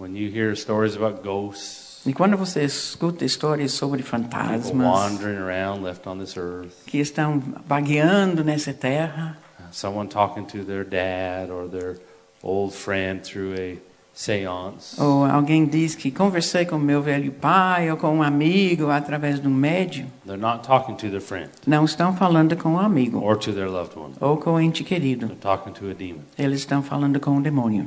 When 0.00 0.16
you 0.16 0.30
hear 0.32 0.54
stories 0.56 0.96
about 0.96 1.22
ghosts, 1.22 2.00
E 2.06 2.12
quando 2.12 2.36
você 2.36 2.62
escuta 2.64 3.24
histórias 3.24 3.72
sobre 3.72 4.02
fantasmas 4.02 4.72
wandering 4.72 5.36
around 5.36 5.82
left 5.84 6.08
on 6.08 6.18
this 6.18 6.36
earth, 6.36 6.72
que 6.86 6.98
estão 6.98 7.42
vagueando 7.66 8.42
nessa 8.44 8.72
terra, 8.72 9.36
someone 9.72 10.08
talking 10.08 10.44
to 10.46 10.64
their 10.64 10.84
dad 10.84 11.50
or 11.50 11.68
their 11.68 11.96
old 12.42 12.74
friend 12.74 13.20
through 13.22 13.54
a 13.58 13.76
seance. 14.14 15.00
ou 15.00 15.24
alguém 15.24 15.64
diz 15.64 15.94
que 15.94 16.10
conversei 16.10 16.64
com 16.66 16.76
meu 16.76 17.00
velho 17.00 17.30
pai 17.32 17.90
ou 17.90 17.96
com 17.96 18.16
um 18.16 18.22
amigo 18.22 18.90
através 18.90 19.40
de 19.40 19.46
um 19.46 19.54
médium, 19.54 20.06
They're 20.26 20.40
not 20.40 20.64
talking 20.66 20.94
to 20.96 21.08
their 21.08 21.20
friend 21.20 21.50
não 21.66 21.84
estão 21.84 22.16
falando 22.16 22.56
com 22.56 22.70
um 22.70 22.78
amigo 22.80 23.20
or 23.22 23.36
to 23.36 23.52
their 23.52 23.68
loved 23.70 23.96
one. 23.98 24.14
ou 24.20 24.36
com 24.36 24.52
um 24.54 24.60
ente 24.60 24.82
querido. 24.84 25.26
They're 25.26 25.40
talking 25.40 25.72
to 25.74 25.90
a 25.90 25.94
demon. 25.94 26.22
Eles 26.36 26.60
estão 26.60 26.82
falando 26.82 27.20
com 27.20 27.30
um 27.32 27.42
demônio. 27.42 27.86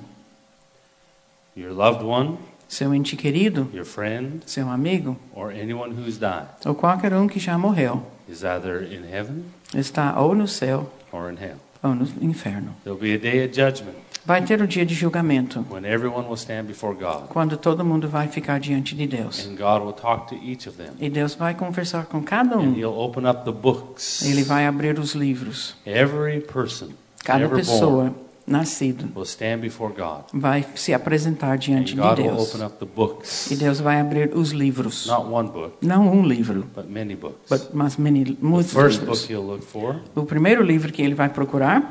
Your 1.55 1.73
loved 1.73 2.03
one, 2.05 2.37
Seu 2.69 2.93
ente 2.95 3.17
querido, 3.17 3.67
your 3.73 3.83
friend, 3.83 4.41
seu 4.45 4.69
amigo, 4.69 5.17
or 5.35 5.51
anyone 5.51 5.93
who's 5.93 6.17
died 6.17 6.47
ou 6.65 6.73
qualquer 6.73 7.13
um 7.13 7.27
que 7.27 7.37
já 7.37 7.57
morreu, 7.57 8.01
is 8.29 8.45
either 8.45 8.81
in 8.83 9.03
heaven 9.13 9.43
está 9.75 10.17
ou 10.17 10.33
no 10.33 10.47
céu 10.47 10.89
or 11.11 11.29
in 11.29 11.35
hell. 11.35 11.57
No 11.83 12.07
inferno. 12.21 12.75
There'll 12.83 12.99
be 12.99 13.13
a 13.13 13.17
day 13.17 13.45
of 13.45 13.53
judgment 13.53 13.95
Vai 14.23 14.43
ter 14.43 14.61
o 14.61 14.67
dia 14.67 14.85
de 14.85 14.93
julgamento, 14.93 15.65
when 15.71 15.83
everyone 15.83 16.27
will 16.27 16.37
stand 16.37 16.67
before 16.67 16.93
God, 16.93 17.27
quando 17.29 17.57
todo 17.57 17.83
mundo 17.83 18.07
vai 18.07 18.27
ficar 18.27 18.59
diante 18.59 18.93
de 18.95 19.07
Deus. 19.07 19.47
and 19.47 19.55
God 19.55 19.83
will 19.83 19.93
talk 19.93 20.27
to 20.27 20.35
each 20.35 20.67
of 20.67 20.77
them. 20.77 20.91
E 20.99 21.09
Deus 21.09 21.33
vai 21.33 21.55
conversar 21.55 22.05
com 22.05 22.21
cada 22.21 22.55
And 22.55 22.59
um. 22.59 22.73
He'll 22.75 22.93
open 22.95 23.27
up 23.27 23.45
the 23.45 23.51
books. 23.51 24.21
Ele 24.21 24.43
vai 24.43 24.67
abrir 24.67 24.99
os 24.99 25.15
livros. 25.15 25.75
Every 25.87 26.39
person 26.39 26.89
Cada 27.23 27.49
pessoa 27.49 28.13
nascido 28.47 29.05
will 29.15 29.23
stand 29.25 29.57
before 29.59 29.93
God. 29.93 30.23
vai 30.33 30.65
se 30.75 30.93
apresentar 30.93 31.53
And 31.53 31.57
diante 31.59 31.95
de 31.95 32.01
Deus. 32.15 32.53
open 32.53 32.65
up 32.65 32.77
the 32.77 32.85
books. 32.85 33.49
E 33.51 33.55
Deus 33.55 33.79
vai 33.79 33.99
abrir 33.99 34.35
os 34.35 34.51
livros. 34.51 35.05
Not 35.07 35.27
one 35.31 35.49
book, 35.49 35.75
Não 35.81 36.07
um 36.11 36.25
livro, 36.25 36.65
but 36.75 36.85
many 36.89 37.15
books. 37.15 37.47
but- 37.49 37.69
mas 37.73 37.97
many, 37.97 38.23
The 38.25 38.37
muitos 38.45 38.73
first 38.73 38.99
book 38.99 39.11
livros. 39.11 39.29
he'll 39.29 39.41
look 39.45 39.63
for 39.63 40.01
O 40.15 40.23
primeiro 40.25 40.63
livro 40.63 40.91
que 40.91 41.01
ele 41.01 41.15
vai 41.15 41.29
procurar 41.29 41.89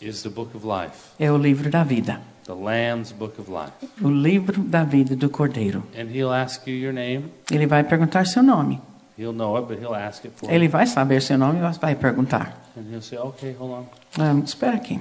is 0.00 0.22
the 0.22 0.28
book 0.28 0.56
of 0.56 0.66
life, 0.66 0.96
é 1.18 1.30
o 1.30 1.36
livro 1.38 1.70
da 1.70 1.82
vida. 1.84 2.20
the 2.44 2.52
Lamb's 2.54 3.12
book 3.12 3.38
of 3.40 3.50
life. 3.50 3.72
O 4.02 4.08
livro 4.08 4.62
da 4.62 4.82
vida 4.84 5.14
do 5.14 5.28
Cordeiro. 5.28 5.82
And 5.98 6.04
he'll 6.10 6.32
ask 6.32 6.66
you 6.66 6.74
your 6.76 6.92
name. 6.94 7.26
Ele 7.50 7.66
vai 7.66 7.84
perguntar 7.84 8.26
seu 8.26 8.42
nome. 8.42 8.80
He'll 9.18 9.32
know 9.34 9.56
it, 9.58 9.66
but 9.66 9.78
he'll 9.80 9.94
ask 9.96 10.24
it 10.24 10.32
for 10.36 10.50
Ele 10.50 10.68
vai 10.68 10.86
saber 10.86 11.20
seu 11.20 11.36
nome 11.36 11.58
e 11.58 11.78
vai 11.78 11.94
perguntar. 11.96 12.56
And 12.76 12.82
he'll 12.90 13.02
say, 13.02 13.18
okay, 13.18 13.52
hold 13.58 13.72
on. 13.72 13.84
Ah, 14.18 14.32
espera 14.44 14.76
aqui. 14.76 15.00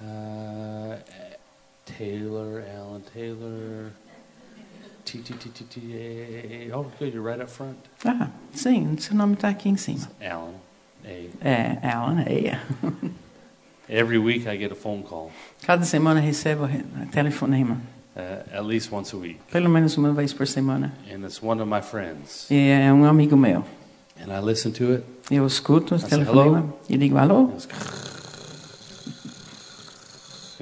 Uh, 0.00 0.96
Taylor, 1.84 2.64
Alan 2.76 3.02
Taylor. 3.14 3.92
T 5.04 5.18
T 5.18 5.34
T 5.34 5.48
T 5.50 5.64
T 5.64 5.80
A. 6.70 6.72
Oh, 6.76 6.86
good, 6.98 7.12
you're 7.12 7.22
right 7.22 7.40
up 7.40 7.50
front. 7.50 7.76
Ah, 8.04 8.28
sim, 8.52 8.96
seu 8.98 9.14
nome 9.16 9.34
está 9.34 9.48
aqui 9.48 9.68
em 9.68 9.76
cima. 9.76 10.08
Alan 10.20 10.54
A. 11.04 11.30
É, 11.42 11.78
Alan 11.82 12.22
Eia. 12.26 12.60
Every 13.88 14.18
week 14.18 14.46
I 14.46 14.56
get 14.56 14.70
a 14.70 14.76
phone 14.76 15.02
call, 15.02 15.32
Cada 15.66 15.84
semana 15.84 16.20
recebo 16.20 16.64
re- 16.64 16.84
telefonema. 17.10 17.76
uh, 18.14 18.20
at 18.56 18.64
least 18.64 18.92
once 18.92 19.12
a 19.12 19.18
week, 19.18 19.40
Pelo 19.50 19.68
menos 19.68 19.96
uma 19.98 20.12
vez 20.12 20.32
por 20.32 20.46
semana. 20.46 20.92
and 21.12 21.24
it's 21.24 21.42
one 21.42 21.60
of 21.60 21.68
my 21.68 21.80
friends. 21.82 22.48
E 22.50 22.68
é 22.68 22.92
um 22.92 23.04
amigo 23.04 23.36
meu. 23.36 23.64
And 24.22 24.30
I 24.32 24.40
listen 24.40 24.70
to 24.74 24.92
it. 24.94 25.04
Eu 25.30 25.44
escuto 25.46 25.96
o 25.96 25.98
telefonema 25.98 26.72
e 26.88 26.96
digo 26.96 27.16
alô. 27.18 27.50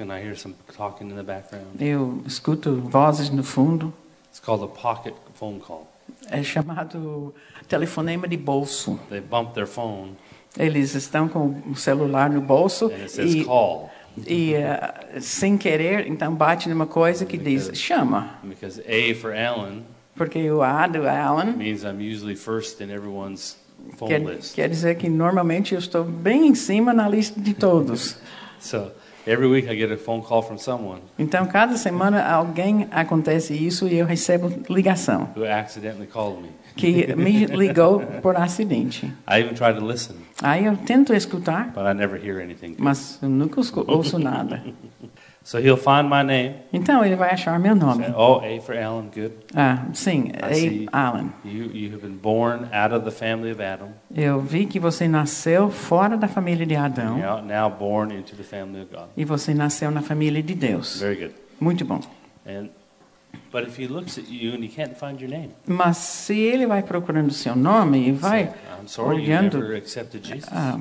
And 0.01 0.11
I 0.11 0.21
hear 0.21 0.35
some 0.35 0.55
talking 0.75 1.09
in 1.09 1.15
the 1.15 1.23
background. 1.23 1.79
Eu 1.79 2.21
escuto 2.25 2.75
vozes 2.75 3.29
no 3.29 3.43
fundo. 3.43 3.93
It's 4.29 4.39
called 4.39 4.63
a 4.63 4.67
pocket 4.67 5.15
phone 5.33 5.59
call. 5.59 5.87
É 6.29 6.41
chamado 6.43 7.33
telefonema 7.67 8.27
de 8.27 8.37
bolso. 8.37 8.99
They 9.09 9.21
bump 9.21 9.53
their 9.53 9.67
phone 9.67 10.15
Eles 10.57 10.95
estão 10.95 11.27
com 11.27 11.61
o 11.69 11.75
celular 11.75 12.29
no 12.29 12.41
bolso 12.41 12.87
and 12.87 13.01
it 13.01 13.11
says 13.11 13.33
e, 13.35 13.43
call. 13.45 13.91
e 14.25 14.55
eh, 14.55 15.19
sem 15.21 15.57
querer, 15.57 16.07
então 16.07 16.33
bate 16.33 16.67
numa 16.67 16.87
coisa 16.87 17.25
que 17.25 17.37
diz 17.37 17.71
chama. 17.75 18.39
Because 18.43 18.81
A 18.81 19.15
for 19.15 19.33
Alan 19.33 19.83
Porque 20.15 20.51
o 20.51 20.61
A 20.61 20.87
do 20.87 21.07
Alan 21.07 21.53
means 21.55 21.83
I'm 21.83 22.01
usually 22.01 22.35
first 22.35 22.81
in 22.81 22.89
everyone's 22.89 23.57
phone 23.95 24.09
quer, 24.09 24.19
list. 24.19 24.55
quer 24.55 24.67
dizer 24.67 24.95
que 24.95 25.07
normalmente 25.07 25.73
eu 25.73 25.79
estou 25.79 26.03
bem 26.03 26.47
em 26.47 26.55
cima 26.55 26.93
na 26.93 27.07
lista 27.07 27.39
de 27.39 27.53
todos. 27.53 28.17
So 28.59 28.91
every 29.29 29.47
week 29.47 29.67
I 29.69 29.75
get 29.75 29.91
a 29.91 29.97
phone 29.97 30.21
call 30.21 30.41
from 30.41 30.57
someone 30.57 31.01
Então, 31.17 31.45
cada 31.45 31.77
semana 31.77 32.23
alguém 32.25 32.87
acontece 32.91 33.53
isso 33.53 33.87
e 33.87 33.97
eu 33.97 34.05
recebo 34.05 34.51
ligação 34.69 35.29
who 35.35 35.45
accidentally 35.45 36.07
called 36.07 36.41
me. 36.41 36.49
que 36.75 37.13
me 37.15 37.45
ligou 37.45 37.99
por 38.21 38.35
acidente. 38.37 39.05
I 39.27 39.41
even 39.41 39.53
try 39.53 39.73
to 39.73 39.85
listen, 39.85 40.15
Aí 40.41 40.65
eu 40.65 40.77
tento 40.77 41.13
escutar, 41.13 41.71
but 41.75 41.83
I 41.83 41.93
never 41.93 42.17
hear 42.23 42.41
anything. 42.41 42.75
mas 42.77 43.19
eu 43.21 43.27
nunca 43.29 43.59
escu- 43.59 43.83
ouço 43.87 44.17
nada. 44.17 44.63
So 45.43 45.57
he'll 45.57 45.77
find 45.77 46.07
my 46.09 46.21
name. 46.23 46.55
Então 46.71 47.03
ele 47.03 47.15
vai 47.15 47.31
achar 47.31 47.57
meu 47.59 47.73
nome. 47.75 48.03
Say, 48.05 48.13
oh, 48.15 48.39
A 48.43 48.61
for 48.61 48.77
Alan, 48.77 49.09
good. 49.13 49.33
Ah, 49.55 49.85
sim, 49.93 50.31
I 50.41 50.53
see. 50.53 50.89
A. 50.91 51.07
Alan. 51.07 51.29
You 51.43 51.71
you 51.73 51.91
have 51.93 52.01
been 52.01 52.17
born 52.17 52.67
out 52.73 52.93
of 52.93 53.03
the 53.03 53.11
family 53.11 53.51
of 53.51 53.61
Adam. 53.61 53.89
Eu 54.15 54.39
vi 54.41 54.65
que 54.67 54.79
você 54.79 55.07
nasceu 55.07 55.69
fora 55.71 56.17
da 56.17 56.27
família 56.27 56.65
de 56.65 56.75
Adão 56.75 57.17
Now, 57.17 57.41
now 57.41 57.69
born 57.69 58.13
into 58.13 58.35
the 58.35 58.43
family 58.43 58.81
of 58.81 58.91
God. 58.93 59.07
e 59.17 59.25
você 59.25 59.53
nasceu 59.53 59.89
na 59.89 60.01
família 60.01 60.43
de 60.43 60.53
Deus. 60.53 60.99
Very 60.99 61.15
good. 61.15 61.35
Muito 61.59 61.83
bom. 61.85 61.99
And 62.45 62.69
but 63.51 63.67
if 63.67 63.79
he 63.79 63.87
looks 63.87 64.17
at 64.19 64.25
you 64.29 64.53
and 64.53 64.63
he 64.63 64.67
can't 64.67 64.95
find 64.95 65.19
your 65.21 65.31
name, 65.31 65.51
Mas 65.65 65.97
se 65.97 66.37
ele 66.37 66.67
vai 66.67 66.83
procurando 66.83 67.29
o 67.29 67.33
seu 67.33 67.55
nome 67.55 68.09
e 68.09 68.11
vai, 68.11 68.45
say, 68.45 68.53
I'm 68.79 68.87
sorry, 68.87 69.17
you 69.23 69.23
olhando. 69.23 69.57
never 69.59 69.77
accepted 69.77 70.23
Jesus. 70.27 70.51
ah, 70.51 70.79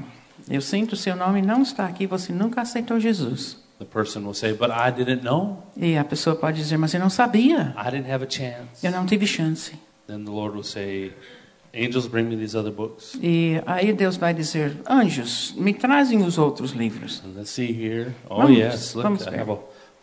eu 0.50 0.60
sinto 0.60 0.92
o 0.92 0.96
seu 0.96 1.14
nome 1.16 1.40
não 1.42 1.62
está 1.62 1.86
aqui, 1.86 2.06
você 2.06 2.32
nunca 2.32 2.60
aceitou 2.60 2.98
Jesus. 3.00 3.66
The 3.78 3.84
person 3.84 4.24
will 4.24 4.34
say, 4.34 4.52
but 4.52 4.70
I 4.70 4.90
didn't 4.90 5.22
know. 5.22 5.62
E 5.76 5.96
a 5.96 6.04
pessoa 6.04 6.34
pode 6.34 6.56
dizer, 6.58 6.76
mas 6.76 6.92
eu 6.94 7.00
não 7.00 7.08
sabia, 7.10 7.74
I 7.78 7.90
didn't 7.90 8.10
have 8.12 8.24
a 8.24 8.28
chance. 8.30 8.84
eu 8.84 8.90
não 8.90 9.06
tive 9.06 9.26
chance. 9.26 9.72
Then 10.08 10.24
the 10.24 10.30
Lord 10.32 10.54
will 10.56 10.64
say, 10.64 11.12
angels, 11.72 12.08
bring 12.08 12.24
me 12.24 12.36
these 12.36 12.56
other 12.58 12.72
books. 12.72 13.16
E 13.22 13.62
aí 13.66 13.92
Deus 13.92 14.16
vai 14.16 14.34
dizer, 14.34 14.76
anjos, 14.88 15.54
me 15.56 15.72
trazem 15.72 16.22
os 16.24 16.38
outros 16.38 16.72
livros. 16.72 17.22
And 17.24 17.36
let's 17.38 17.50
see 17.50 17.70
here. 17.70 18.14
Oh 18.28 18.38
Vamos- 18.42 18.58
yes, 18.58 18.94
look, 18.94 19.02
vamos 19.04 19.22
I 19.26 19.30
ver. 19.30 19.40
have 19.40 19.50
a 19.52 19.58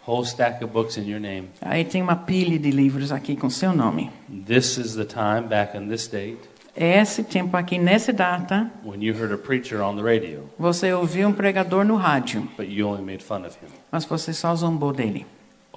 whole 0.07 0.23
stack 0.25 0.63
of 0.63 0.71
books 0.71 0.95
in 0.97 1.09
your 1.09 1.19
name. 1.19 1.49
Aí 1.59 1.83
tem 1.83 2.01
uma 2.01 2.15
pilha 2.15 2.57
de 2.57 2.71
livros 2.71 3.11
aqui 3.11 3.35
com 3.35 3.49
seu 3.49 3.73
nome. 3.73 4.09
This 4.45 4.77
is 4.77 4.95
the 4.95 5.03
time 5.05 5.47
back 5.49 5.75
on 5.77 5.87
this 5.89 6.07
date 6.07 6.39
Esse 6.77 7.23
tempo 7.23 7.55
aqui, 7.55 7.77
nessa 7.77 8.11
data, 8.11 8.69
when 8.83 9.01
you 9.01 9.13
heard 9.13 9.31
a 9.33 9.37
preacher 9.37 9.81
on 9.81 9.95
the 9.95 10.03
radio, 10.03 10.49
você 10.59 10.91
ouviu 10.91 11.29
um 11.29 11.31
pregador 11.33 11.85
no 11.85 11.95
rádio, 11.95 12.49
but 12.57 12.67
you 12.67 12.85
only 12.85 13.01
made 13.01 13.23
fun 13.23 13.45
of 13.45 13.55
him. 13.61 13.69
mas 13.89 14.03
você 14.03 14.33
só 14.33 14.53
zombou 14.53 14.91
dele. 14.91 15.25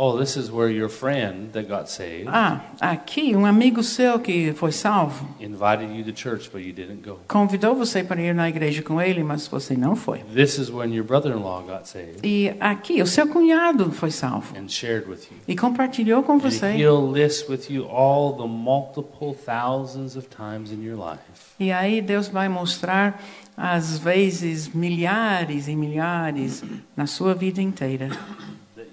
Oh, 0.00 0.16
this 0.16 0.37
is 0.37 0.48
where 0.48 0.70
your 0.70 0.88
friend 0.88 1.50
that 1.54 1.68
got 1.68 1.88
saved 1.90 2.28
Ah, 2.28 2.61
aqui 2.80 3.34
um 3.34 3.44
amigo 3.44 3.82
seu 3.82 4.20
que 4.20 4.52
foi 4.52 4.70
salvo 4.70 5.26
invited 5.40 5.92
you 5.92 6.04
to 6.04 6.12
church, 6.16 6.48
but 6.52 6.62
you 6.62 6.72
didn't 6.72 7.02
go. 7.02 7.18
convidou 7.26 7.74
você 7.74 8.04
para 8.04 8.22
ir 8.22 8.32
na 8.32 8.48
igreja 8.48 8.80
com 8.80 9.02
ele, 9.02 9.24
mas 9.24 9.48
você 9.48 9.76
não 9.76 9.96
foi. 9.96 10.20
This 10.32 10.56
is 10.56 10.70
when 10.70 10.94
your 10.94 11.04
brother-in-law 11.04 11.62
got 11.62 11.88
saved 11.88 12.20
E 12.22 12.54
aqui 12.61 13.02
o 13.02 13.06
seu 13.08 13.26
cunhado 13.26 13.90
foi 13.90 14.12
salvo 14.12 14.56
and 14.56 14.68
shared 14.68 15.08
with 15.08 15.22
you. 15.32 15.37
e 15.48 15.56
compartilhou 15.56 16.22
com 16.22 16.34
And 16.34 16.38
você. 16.38 16.76
he'll 16.76 17.11
list 17.11 17.48
with 17.50 17.68
you 17.68 17.84
all 17.88 18.34
the 18.37 18.46
multiple 18.46 19.34
thousands 19.34 20.14
of 20.14 20.28
times 20.28 20.70
in 20.70 20.80
your 20.80 20.96
life 20.96 21.18
E 21.58 21.72
aí 21.72 22.00
Deus 22.00 22.28
vai 22.28 22.48
mostrar 22.48 23.20
às 23.56 23.98
vezes 23.98 24.68
milhares 24.68 25.66
e 25.66 25.74
milhares 25.74 26.62
na 26.96 27.08
sua 27.08 27.34
vida 27.34 27.61
inteira 27.61 28.11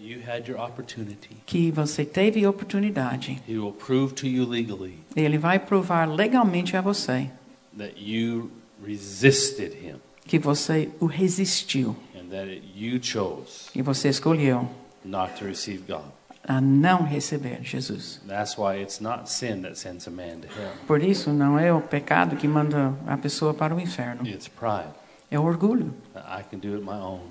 that 0.06 0.08
you 0.08 0.22
had 0.28 0.48
your 0.48 0.60
opportunity. 0.60 1.38
que 1.46 1.72
você 1.72 2.06
teve 2.06 2.46
oportunidade. 2.46 3.42
He 3.48 3.58
will 3.58 3.72
prove 3.74 4.14
to 4.16 4.28
you 4.28 4.46
legally 4.46 5.00
Ele 5.16 5.38
vai 5.38 5.58
provar 5.60 6.06
legalmente 6.10 6.78
a 6.78 6.82
você 6.82 7.30
that 7.78 7.94
you 7.98 8.52
resisted 8.84 9.74
him 9.74 9.96
que 10.28 10.40
você 10.40 10.90
o 11.00 11.06
resistiu 11.06 11.96
and 12.16 12.30
that 12.30 12.50
it, 12.50 12.64
you 12.76 13.00
chose 13.02 13.70
e 13.76 13.82
você 13.82 14.10
escolheu 14.10 14.68
not 15.04 15.34
to 15.38 15.46
receive 15.46 15.84
God. 15.88 16.06
a 16.48 16.62
não 16.62 17.04
receber 17.04 17.60
Jesus. 17.64 18.22
That's 18.28 18.56
why 18.58 18.80
it's 18.82 19.00
not 19.00 19.30
sin 19.32 19.62
that 19.64 19.78
sends 19.80 20.08
a 20.08 20.12
man 20.12 20.42
to 20.42 20.48
hell. 20.48 20.72
Por 20.88 21.02
isso 21.02 21.32
não 21.34 21.58
é 21.58 21.74
o 21.74 21.82
pecado 21.82 22.36
que 22.36 22.48
manda 22.48 22.94
a 23.08 23.18
pessoa 23.18 23.52
para 23.54 23.74
o 23.76 23.80
inferno, 23.80 24.28
It's 24.28 24.48
pride. 24.48 24.94
é 25.32 25.40
o 25.40 25.44
orgulho. 25.44 25.92
that 26.14 26.26
I 26.28 26.44
can 26.44 26.60
do 26.60 26.76
it 26.76 26.84
my 26.86 26.92
own. 27.02 27.22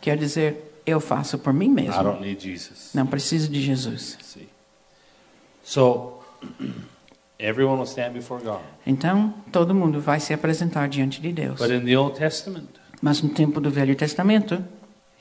Quer 0.00 0.16
dizer, 0.18 0.73
eu 0.86 1.00
faço 1.00 1.38
por 1.38 1.52
mim 1.52 1.66
I 1.66 1.70
mesmo. 1.70 2.02
don't 2.02 2.20
need 2.20 2.42
Jesus. 2.42 2.90
Não 2.94 3.06
preciso 3.06 3.50
de 3.50 3.60
Jesus. 3.62 4.16
See. 4.22 4.48
So 5.62 6.20
everyone 7.38 7.78
will 7.78 7.86
stand 7.86 8.12
before 8.12 8.42
God. 8.42 8.60
Então, 8.86 9.34
todo 9.52 9.74
mundo 9.74 10.00
vai 10.00 10.20
se 10.20 10.32
apresentar 10.32 10.88
diante 10.88 11.20
de 11.20 11.32
Deus. 11.32 11.58
But 11.58 11.70
in 11.70 11.84
the 11.84 11.96
Old 11.98 12.18
Testament, 12.18 12.68
Mas 13.00 13.20
no 13.22 13.28
tempo 13.30 13.60
do 13.60 13.70
Velho 13.70 13.94
Testamento, 13.96 14.64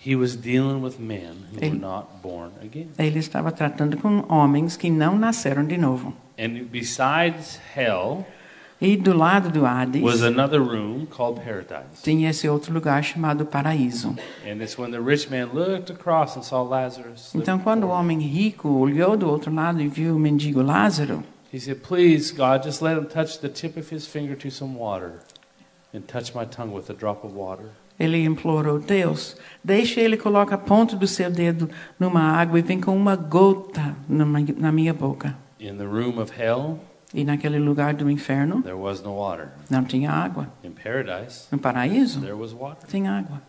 he 0.06 0.15
was 0.15 0.36
dealing 0.36 0.82
with 0.82 0.95
men 0.99 1.34
who 1.52 1.56
were 1.56 1.65
Ele- 1.65 1.80
not 1.80 2.08
born 2.21 2.52
again. 2.62 2.89
ele 2.97 3.19
estava 3.19 3.52
tratando 3.52 3.97
com 3.97 4.23
homens 4.30 4.78
que 4.78 4.89
não 4.89 5.17
nasceram 5.17 5.65
de 5.65 5.78
novo. 5.78 6.13
And 6.38 6.65
besides 6.71 7.60
hell 7.76 8.26
E 8.86 8.98
do 8.98 9.15
lado 9.15 9.50
do 9.50 9.65
Hades, 9.65 10.02
was 10.04 10.22
another 10.22 10.60
room 10.60 11.06
called 11.06 11.39
paradise. 11.39 12.04
tinha 12.04 12.30
esse 12.30 12.50
outro 12.50 12.74
lugar 12.74 13.02
chamado 13.02 13.46
paraíso. 13.46 14.10
And 14.46 14.62
it's 14.62 14.78
when 14.78 14.91
the 14.91 15.00
rich 15.00 15.30
man 15.32 15.52
looked 15.54 15.89
across 15.89 16.36
and 16.36 16.43
saw 16.43 16.62
Lazarus. 16.63 17.34
Então, 17.34 17.58
quando 17.60 17.86
o 17.86 17.89
homem 17.89 18.19
rico 18.19 18.67
olhou 18.67 19.15
do 19.15 19.30
outro 19.30 19.54
lado 19.56 19.82
e 19.82 19.88
viu 19.88 20.17
o 20.17 20.19
mendigo 20.19 20.62
Lázaro, 20.62 21.24
He 21.54 21.60
said, 21.60 21.82
Please, 21.82 22.34
God, 22.34 22.63
just 22.65 22.82
let 22.82 22.98
him 22.98 23.06
touch 23.06 23.39
the 23.39 23.48
tip 23.48 23.78
of 23.80 23.89
his 23.93 24.06
finger 24.06 24.36
to 24.36 24.50
some 24.52 24.76
water 24.78 25.19
and 25.93 26.02
touch 26.02 26.36
my 26.36 26.46
tongue 26.46 26.74
with 26.74 26.89
a 26.89 26.93
drop 26.93 27.24
of 27.24 27.34
water. 27.34 27.67
ele 27.98 28.17
implorou: 28.26 28.80
Deus, 28.80 29.38
deixe 29.63 30.02
ele 30.02 30.17
colocar 30.17 30.56
a 30.56 30.58
ponta 30.58 30.96
do 30.96 31.08
seu 31.08 31.32
dedo 31.32 31.69
numa 31.98 32.22
água 32.22 32.60
e 32.60 32.62
vem 32.62 32.82
com 32.82 32.98
uma 32.98 33.15
gota 33.15 33.96
na 34.10 34.72
minha 34.74 34.93
boca. 34.93 35.38
In 35.60 35.78
the 35.78 35.86
room 35.86 36.19
of 36.19 36.34
hell, 36.38 36.80
E 37.13 37.23
naquele 37.23 37.60
lugar 37.60 37.93
do 37.93 38.10
inferno 38.10 38.62
there 38.63 38.76
was 38.76 39.02
no 39.04 39.13
water. 39.15 39.49
não 39.69 39.84
tinha 39.84 40.12
água. 40.12 40.47
In 40.63 40.71
paradise, 40.71 41.47
No 41.52 41.60
paraíso 41.60 42.19
there 42.21 42.34
was 42.36 42.54
water. 42.54 42.88
tem 42.88 43.08
água. 43.08 43.41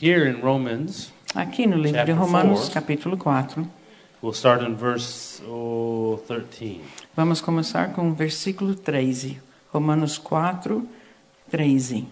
Here 0.00 0.28
in 0.28 0.40
Romans, 0.40 1.12
Aqui 1.34 1.66
no 1.66 1.76
livro 1.76 2.04
de 2.04 2.12
Romanos, 2.12 2.64
four. 2.64 2.70
capítulo 2.74 3.16
4, 3.16 3.64
we'll 4.22 4.32
start 4.32 4.62
in 4.62 4.74
verse 4.74 5.42
oh, 5.46 6.18
13. 6.26 6.80
vamos 7.14 7.40
começar 7.40 7.92
com 7.92 8.10
o 8.10 8.14
versículo 8.14 8.74
13. 8.74 9.40
Romanos 9.72 10.16
4, 10.16 10.82
13. 11.50 12.08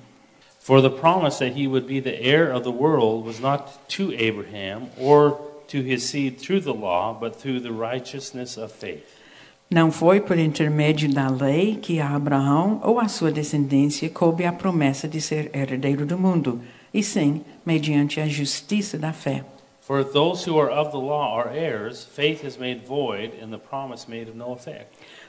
For 0.61 0.83
the 0.83 0.91
promise 0.91 1.39
that 1.39 1.57
he 1.59 1.67
would 1.67 1.87
be 1.87 2.01
the 2.01 2.15
heir 2.21 2.51
of 2.53 2.65
the 2.65 2.73
world 2.73 3.25
was 3.25 3.41
not 3.41 3.89
to 3.97 4.13
Abraham 4.13 4.89
or 4.99 5.39
to 5.69 5.79
his 5.83 6.05
seed 6.05 6.39
through 6.39 6.61
the 6.61 6.75
law, 6.75 7.13
but 7.19 7.37
through 7.41 7.61
the 7.61 7.73
righteousness 7.73 8.57
of 8.57 8.71
faith. 8.73 9.16
Não 9.69 9.91
foi 9.91 10.21
por 10.21 10.39
intermédio 10.39 11.13
da 11.13 11.29
lei 11.29 11.75
que 11.75 11.99
a 11.99 12.15
Abraão 12.15 12.81
ou 12.85 13.01
a 13.01 13.09
sua 13.09 13.33
descendência 13.33 14.09
coube 14.09 14.47
a 14.47 14.53
promessa 14.53 15.09
de 15.09 15.21
ser 15.21 15.51
herdeiro 15.53 16.07
do 16.07 16.17
mundo, 16.17 16.61
e 16.95 17.03
sim 17.03 17.43
mediante 17.65 18.21
a 18.21 18.29
justiça 18.29 18.97
da 18.97 19.13
fé. 19.13 19.45
For 19.81 20.01
if 20.01 20.13
those 20.13 20.49
who 20.49 20.61
are 20.61 20.71
of 20.71 20.93
the 20.93 20.99
law 20.99 21.37
are 21.37 21.51
heirs, 21.53 22.05
faith 22.05 22.45
is 22.45 22.57
made 22.57 22.87
void 22.87 23.33
and 23.43 23.51
the 23.51 23.59
promise 23.59 24.09
made 24.09 24.31
of 24.31 24.37
no 24.37 24.53
effect. 24.53 24.87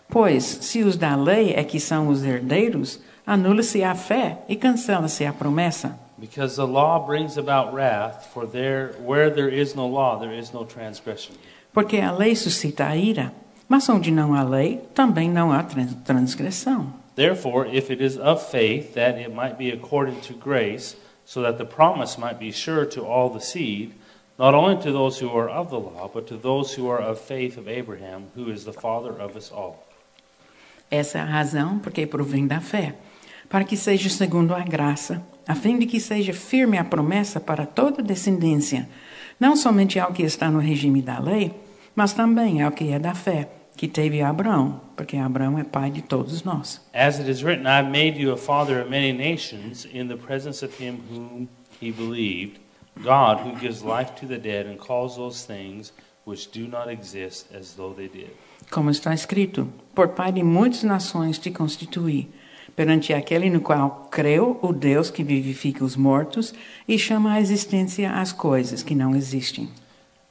Pois, 0.08 0.43
se 0.43 0.84
os 0.84 0.97
da 0.97 1.15
lei 1.15 1.54
é 1.56 1.63
que 1.63 1.80
são 1.80 2.08
os 2.08 2.23
herdeiros, 2.23 3.02
anula-se 3.26 3.84
a 3.84 3.95
fé 3.95 4.38
e 4.47 4.56
cancela-se 4.56 5.26
a 5.26 5.34
promessa. 5.34 5.97
Because 6.19 6.56
the 6.56 6.65
law 6.65 7.00
brings 7.00 7.39
about 7.39 7.73
wrath, 7.73 8.32
for 8.32 8.45
there 8.45 8.93
where 9.04 9.32
there 9.32 9.50
is 9.50 9.73
no 9.73 9.88
law, 9.88 10.19
there 10.19 10.38
is 10.38 10.52
no 10.52 10.63
transgression. 10.63 11.36
Porque 11.73 11.97
a 11.97 12.12
lei 12.12 12.36
suscita 12.36 12.88
a 12.88 12.95
ira, 12.95 13.32
mas 13.67 13.88
onde 13.89 14.12
não 14.12 14.34
há 14.34 14.43
lei, 14.43 14.82
também 14.93 15.30
não 15.30 15.51
há 15.51 15.63
tran- 15.63 15.93
transgressão. 16.06 16.93
Therefore, 17.15 17.67
if 17.67 17.89
it 17.89 18.03
is 18.03 18.17
of 18.17 18.43
faith, 18.51 18.93
that 18.93 19.19
it 19.19 19.32
might 19.34 19.58
be 19.58 19.71
according 19.71 20.19
to 20.21 20.34
grace, 20.34 20.95
so 21.25 21.41
that 21.41 21.58
the 21.58 21.65
promise 21.65 22.19
might 22.19 22.38
be 22.39 22.51
sure 22.51 22.86
to 22.86 23.06
all 23.06 23.30
the 23.30 23.39
seed, 23.39 23.91
not 24.38 24.53
only 24.53 24.77
to 24.77 24.91
those 24.91 25.19
who 25.19 25.36
are 25.36 25.49
of 25.49 25.69
the 25.69 25.80
law, 25.80 26.08
but 26.13 26.27
to 26.27 26.38
those 26.38 26.80
who 26.80 26.88
are 26.89 27.01
of 27.01 27.19
faith 27.19 27.58
of 27.58 27.67
Abraham, 27.67 28.27
who 28.36 28.51
is 28.51 28.63
the 28.65 28.71
father 28.73 29.12
of 29.19 29.36
us 29.36 29.51
all. 29.51 29.84
Essa 30.89 31.17
é 31.17 31.21
a 31.21 31.25
razão 31.25 31.80
porque 31.80 32.06
provém 32.06 32.47
da 32.47 32.62
fé, 32.62 32.93
para 33.49 33.65
que 33.65 33.75
seja 33.75 34.10
segundo 34.10 34.53
a 34.53 34.62
graça, 34.62 35.21
a 35.47 35.56
fim 35.56 35.77
de 35.80 35.86
que 35.86 35.99
seja 35.99 36.34
firme 36.34 36.77
a 36.77 36.84
promessa 36.84 37.39
para 37.39 37.65
toda 37.65 38.03
descendência, 38.03 38.88
não 39.39 39.56
somente 39.56 39.99
ao 39.99 40.13
que 40.13 40.23
está 40.23 40.49
no 40.49 40.60
regime 40.60 41.01
da 41.01 41.19
lei, 41.19 41.51
mas 41.95 42.13
também 42.13 42.62
ao 42.62 42.71
que 42.71 42.91
é 42.91 42.99
da 42.99 43.13
fé, 43.13 43.49
que 43.77 43.87
teve 43.87 44.21
Abraão, 44.21 44.81
porque 44.95 45.15
Abraão 45.15 45.57
é 45.59 45.63
pai 45.63 45.91
de 45.91 46.01
todos 46.01 46.43
nós. 46.43 46.81
As 46.93 47.19
it 47.19 47.29
is 47.29 47.43
written, 47.43 47.65
made 47.91 48.19
you 48.19 48.33
a 48.33 48.37
father 48.37 48.81
of 48.81 48.89
many 48.89 49.13
nations 49.13 49.85
in 49.85 50.07
the 50.07 50.17
presence 50.17 50.65
of 50.65 50.83
him 50.83 51.03
whom 51.11 51.47
he 51.79 51.91
believed, 51.91 52.59
God 52.97 53.41
who 53.45 53.55
gives 53.59 53.83
life 53.83 54.13
to 54.19 54.25
the 54.25 54.39
dead 54.39 54.65
and 54.65 54.77
calls 54.77 55.15
those 55.15 55.45
things 55.45 55.93
which 56.25 56.51
do 56.51 56.67
not 56.67 56.89
exist 56.89 57.53
as 57.55 57.75
though 57.75 57.93
they 57.93 58.07
did. 58.07 58.31
Como 58.71 58.89
está 58.89 59.13
escrito: 59.13 59.67
Por 59.93 60.09
pai 60.09 60.31
de 60.31 60.43
muitas 60.43 60.81
nações 60.83 61.37
te 61.37 61.51
constituí, 61.51 62.27
perante 62.75 63.13
aquele 63.13 63.49
no 63.49 63.61
qual 63.61 64.07
creu 64.09 64.59
o 64.61 64.73
Deus 64.73 65.11
que 65.11 65.23
vivifica 65.23 65.85
os 65.85 65.95
mortos 65.95 66.53
e 66.87 66.97
chama 66.97 67.33
à 67.33 67.39
existência 67.39 68.11
as 68.11 68.33
coisas 68.33 68.81
que 68.81 68.95
não 68.95 69.15
existem. 69.15 69.69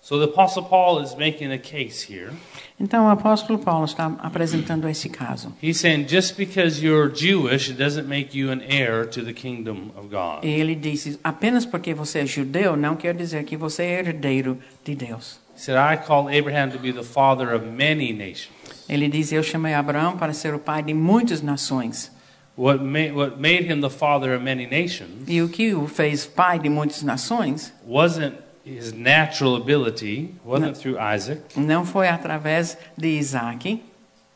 So 0.06 0.20
the 0.20 0.26
Apostle 0.26 0.62
Paul 0.62 1.00
is 1.00 1.16
making 1.16 1.50
a 1.50 1.58
case 1.58 2.00
here. 2.00 2.30
Então 2.78 3.06
o 3.06 3.10
apóstolo 3.10 3.58
Paulo 3.58 3.86
está 3.86 4.06
apresentando 4.20 4.88
esse 4.88 5.08
caso. 5.08 5.52
He's 5.60 5.80
saying 5.80 6.06
just 6.06 6.36
because 6.36 6.80
you're 6.80 7.12
Jewish, 7.12 7.68
it 7.68 7.76
doesn't 7.76 8.06
make 8.06 8.32
you 8.32 8.52
an 8.52 8.62
heir 8.62 9.04
to 9.04 9.24
the 9.24 9.32
kingdom 9.32 9.90
of 9.96 10.08
God. 10.08 10.44
Ele 10.44 10.76
disse: 10.76 11.18
apenas 11.24 11.66
porque 11.66 11.92
você 11.92 12.20
é 12.20 12.26
judeu 12.26 12.76
não 12.76 12.94
quer 12.94 13.16
dizer 13.16 13.42
que 13.42 13.56
você 13.56 13.82
é 13.82 13.98
herdeiro 13.98 14.58
de 14.84 14.94
Deus. 14.94 15.40
He 15.56 15.58
said, 15.58 15.76
I 15.76 15.96
call 15.96 16.28
Abraham 16.28 16.70
to 16.70 16.78
be 16.78 16.92
the 16.92 17.02
father 17.02 17.52
of 17.52 17.66
many 17.66 18.12
nations. 18.12 18.54
Ele 18.88 19.08
diz: 19.08 19.32
Eu 19.32 19.42
chamei 19.42 19.74
Abraão 19.74 20.16
para 20.16 20.32
ser 20.32 20.54
o 20.54 20.60
pai 20.60 20.84
de 20.84 20.94
muitas 20.94 21.42
nações. 21.42 22.12
What 22.56 22.80
made, 22.80 23.10
what 23.10 23.40
made 23.40 23.64
him 23.64 23.80
the 23.80 23.90
father 23.90 24.36
of 24.36 24.42
many 24.42 24.66
nations 24.66 25.28
E 25.28 25.42
o 25.42 25.48
que 25.48 25.74
o 25.74 25.86
fez 25.86 26.24
pai 26.24 26.58
de 26.58 26.70
muitas 26.70 27.02
nações 27.02 27.70
wasn't 27.86 28.45
his 28.66 28.92
natural 28.92 29.56
ability, 29.56 30.34
wasn't 30.44 30.76
through 30.76 30.98
Isaac. 30.98 31.40
não 31.56 31.84
foi 31.84 32.08
através 32.08 32.76
de 32.96 33.18
Isaac, 33.18 33.80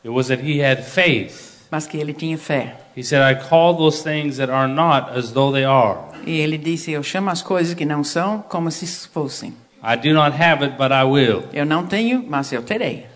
It 0.03 0.09
was 0.11 0.29
that 0.29 0.41
he 0.43 0.63
had 0.63 0.83
faith. 0.85 1.67
mas 1.71 1.87
que 1.87 1.99
ele 1.99 2.15
tinha 2.15 2.39
fé. 2.39 2.77
He 2.97 3.03
said, 3.03 3.23
I 3.23 3.35
call 3.39 3.77
those 3.77 4.03
things 4.03 4.39
that 4.39 4.51
are 4.51 4.67
not 4.69 5.11
as 5.17 5.33
though 5.33 5.53
they 5.53 5.65
are. 5.65 5.99
E 6.27 6.39
ele 6.41 6.59
disse: 6.59 6.91
Eu 6.91 7.03
chamo 7.03 7.31
as 7.31 7.43
coisas 7.43 7.75
que 7.75 7.85
não 7.85 8.03
são 8.03 8.43
como 8.49 8.71
se 8.71 8.87
fossem. 9.09 9.55
I 9.83 9.97
do 9.97 10.13
not 10.13 10.37
have 10.37 10.63
it, 10.65 10.77
but 10.77 10.91
I 10.93 11.05
will. 11.05 11.45
Eu 11.53 11.65
não 11.65 11.87
tenho, 11.87 12.25
mas 12.29 12.53
eu 12.53 12.63
terei. 12.63 13.07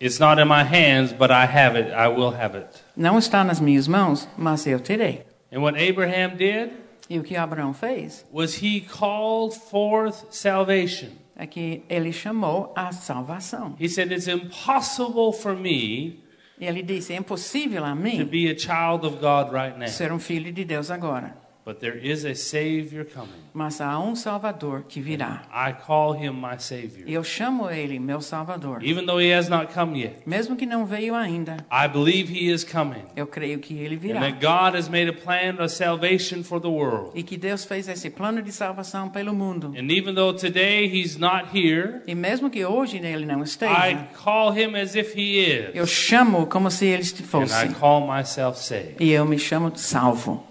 It's 0.00 0.18
not 0.18 0.40
in 0.40 0.46
my 0.46 0.62
hands, 0.64 1.12
but 1.12 1.30
I 1.30 1.44
have 1.46 1.76
it. 1.78 1.90
I 1.92 2.08
will 2.08 2.34
have 2.34 2.56
it. 2.56 2.66
Não 2.96 3.18
está 3.18 3.44
nas 3.44 3.60
minhas 3.60 3.86
mãos, 3.86 4.28
mas 4.36 4.66
eu 4.66 4.80
terei. 4.80 5.22
And 5.52 5.60
what 5.60 5.76
Abraham 5.78 6.36
did 6.36 6.70
E 7.12 7.18
o 7.18 7.22
que 7.22 7.36
Abraão 7.36 7.74
fez 7.74 8.24
was 8.32 8.62
he 8.62 8.80
called 8.80 9.54
forth 9.54 10.24
salvation. 10.30 11.10
é 11.36 11.46
que 11.46 11.82
ele 11.86 12.10
chamou 12.10 12.72
a 12.74 12.90
salvação. 12.90 13.76
He 13.78 13.86
said, 13.86 14.10
It's 14.12 14.28
impossible 14.28 15.32
for 15.32 15.54
me 15.54 16.22
ele 16.58 16.82
disse: 16.82 17.12
É 17.12 17.16
impossível 17.16 17.84
a 17.84 17.90
to 17.90 17.96
mim 17.96 18.24
be 18.24 18.48
a 18.48 18.56
child 18.58 19.06
of 19.06 19.18
God 19.18 19.52
right 19.52 19.78
now. 19.78 19.88
ser 19.88 20.10
um 20.10 20.18
filho 20.18 20.50
de 20.50 20.64
Deus 20.64 20.90
agora. 20.90 21.36
But 21.64 21.78
there 21.78 21.96
is 21.96 22.24
a 22.24 22.34
Savior 22.34 23.04
coming. 23.04 23.30
Mas 23.54 23.80
há 23.80 23.96
um 24.00 24.16
Salvador 24.16 24.82
que 24.88 25.00
virá. 25.00 25.42
I 25.54 25.72
call 25.72 26.12
him 26.12 26.32
my 26.32 26.58
Savior. 26.58 27.04
E 27.06 27.14
eu 27.14 27.22
chamo 27.22 27.70
ele 27.70 28.00
meu 28.00 28.20
Salvador. 28.20 28.82
Even 28.82 29.06
though 29.06 29.20
he 29.22 29.32
has 29.32 29.48
not 29.48 29.72
come 29.72 30.00
yet, 30.02 30.22
Mesmo 30.26 30.56
que 30.56 30.66
não 30.66 30.84
veio 30.84 31.14
ainda, 31.14 31.58
I 31.70 31.86
believe 31.86 32.32
he 32.32 32.50
is 32.52 32.64
coming. 32.64 33.04
eu 33.14 33.28
creio 33.28 33.60
que 33.60 33.74
ele 33.78 33.94
And 33.94 33.98
virá. 34.00 34.20
that 34.22 34.40
God 34.40 34.74
has 34.76 34.88
made 34.88 35.08
a 35.08 35.12
plan 35.12 35.62
of 35.62 35.68
salvation 35.72 36.42
for 36.42 36.60
the 36.60 36.66
world. 36.68 37.12
E 37.14 37.22
que 37.22 37.36
Deus 37.36 37.64
fez 37.64 37.86
esse 37.88 38.10
plano 38.10 38.42
de 38.42 38.50
salvação 38.50 39.08
pelo 39.08 39.32
mundo. 39.32 39.68
And 39.78 39.88
even 39.92 40.16
though 40.16 40.36
today 40.36 40.86
he's 40.92 41.16
not 41.16 41.56
here, 41.56 42.00
E 42.08 42.14
mesmo 42.16 42.50
que 42.50 42.64
hoje 42.64 42.96
ele 42.98 43.24
não 43.24 43.38
I 43.38 43.44
esteja, 43.44 44.08
call 44.24 44.50
him 44.52 44.74
as 44.74 44.96
if 44.96 45.14
he 45.16 45.70
eu 45.74 45.84
is. 45.84 45.90
chamo 45.90 46.44
como 46.46 46.68
se 46.72 46.86
ele 46.86 47.04
And 47.04 47.20
I 47.20 47.22
fosse. 47.22 47.68
call 47.78 48.04
myself 48.04 48.58
saved. 48.58 48.96
E 48.98 49.12
eu 49.12 49.24
me 49.24 49.38
chamo 49.38 49.70
salvo. 49.76 50.44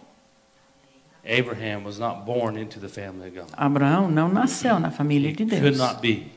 Abraão 3.57 4.09
não 4.09 4.29
nasceu 4.29 4.79
na 4.79 4.91
família 4.91 5.31
de 5.31 5.45
could 5.45 5.59
Deus. 5.61 5.77
not 5.77 6.01
be. 6.01 6.27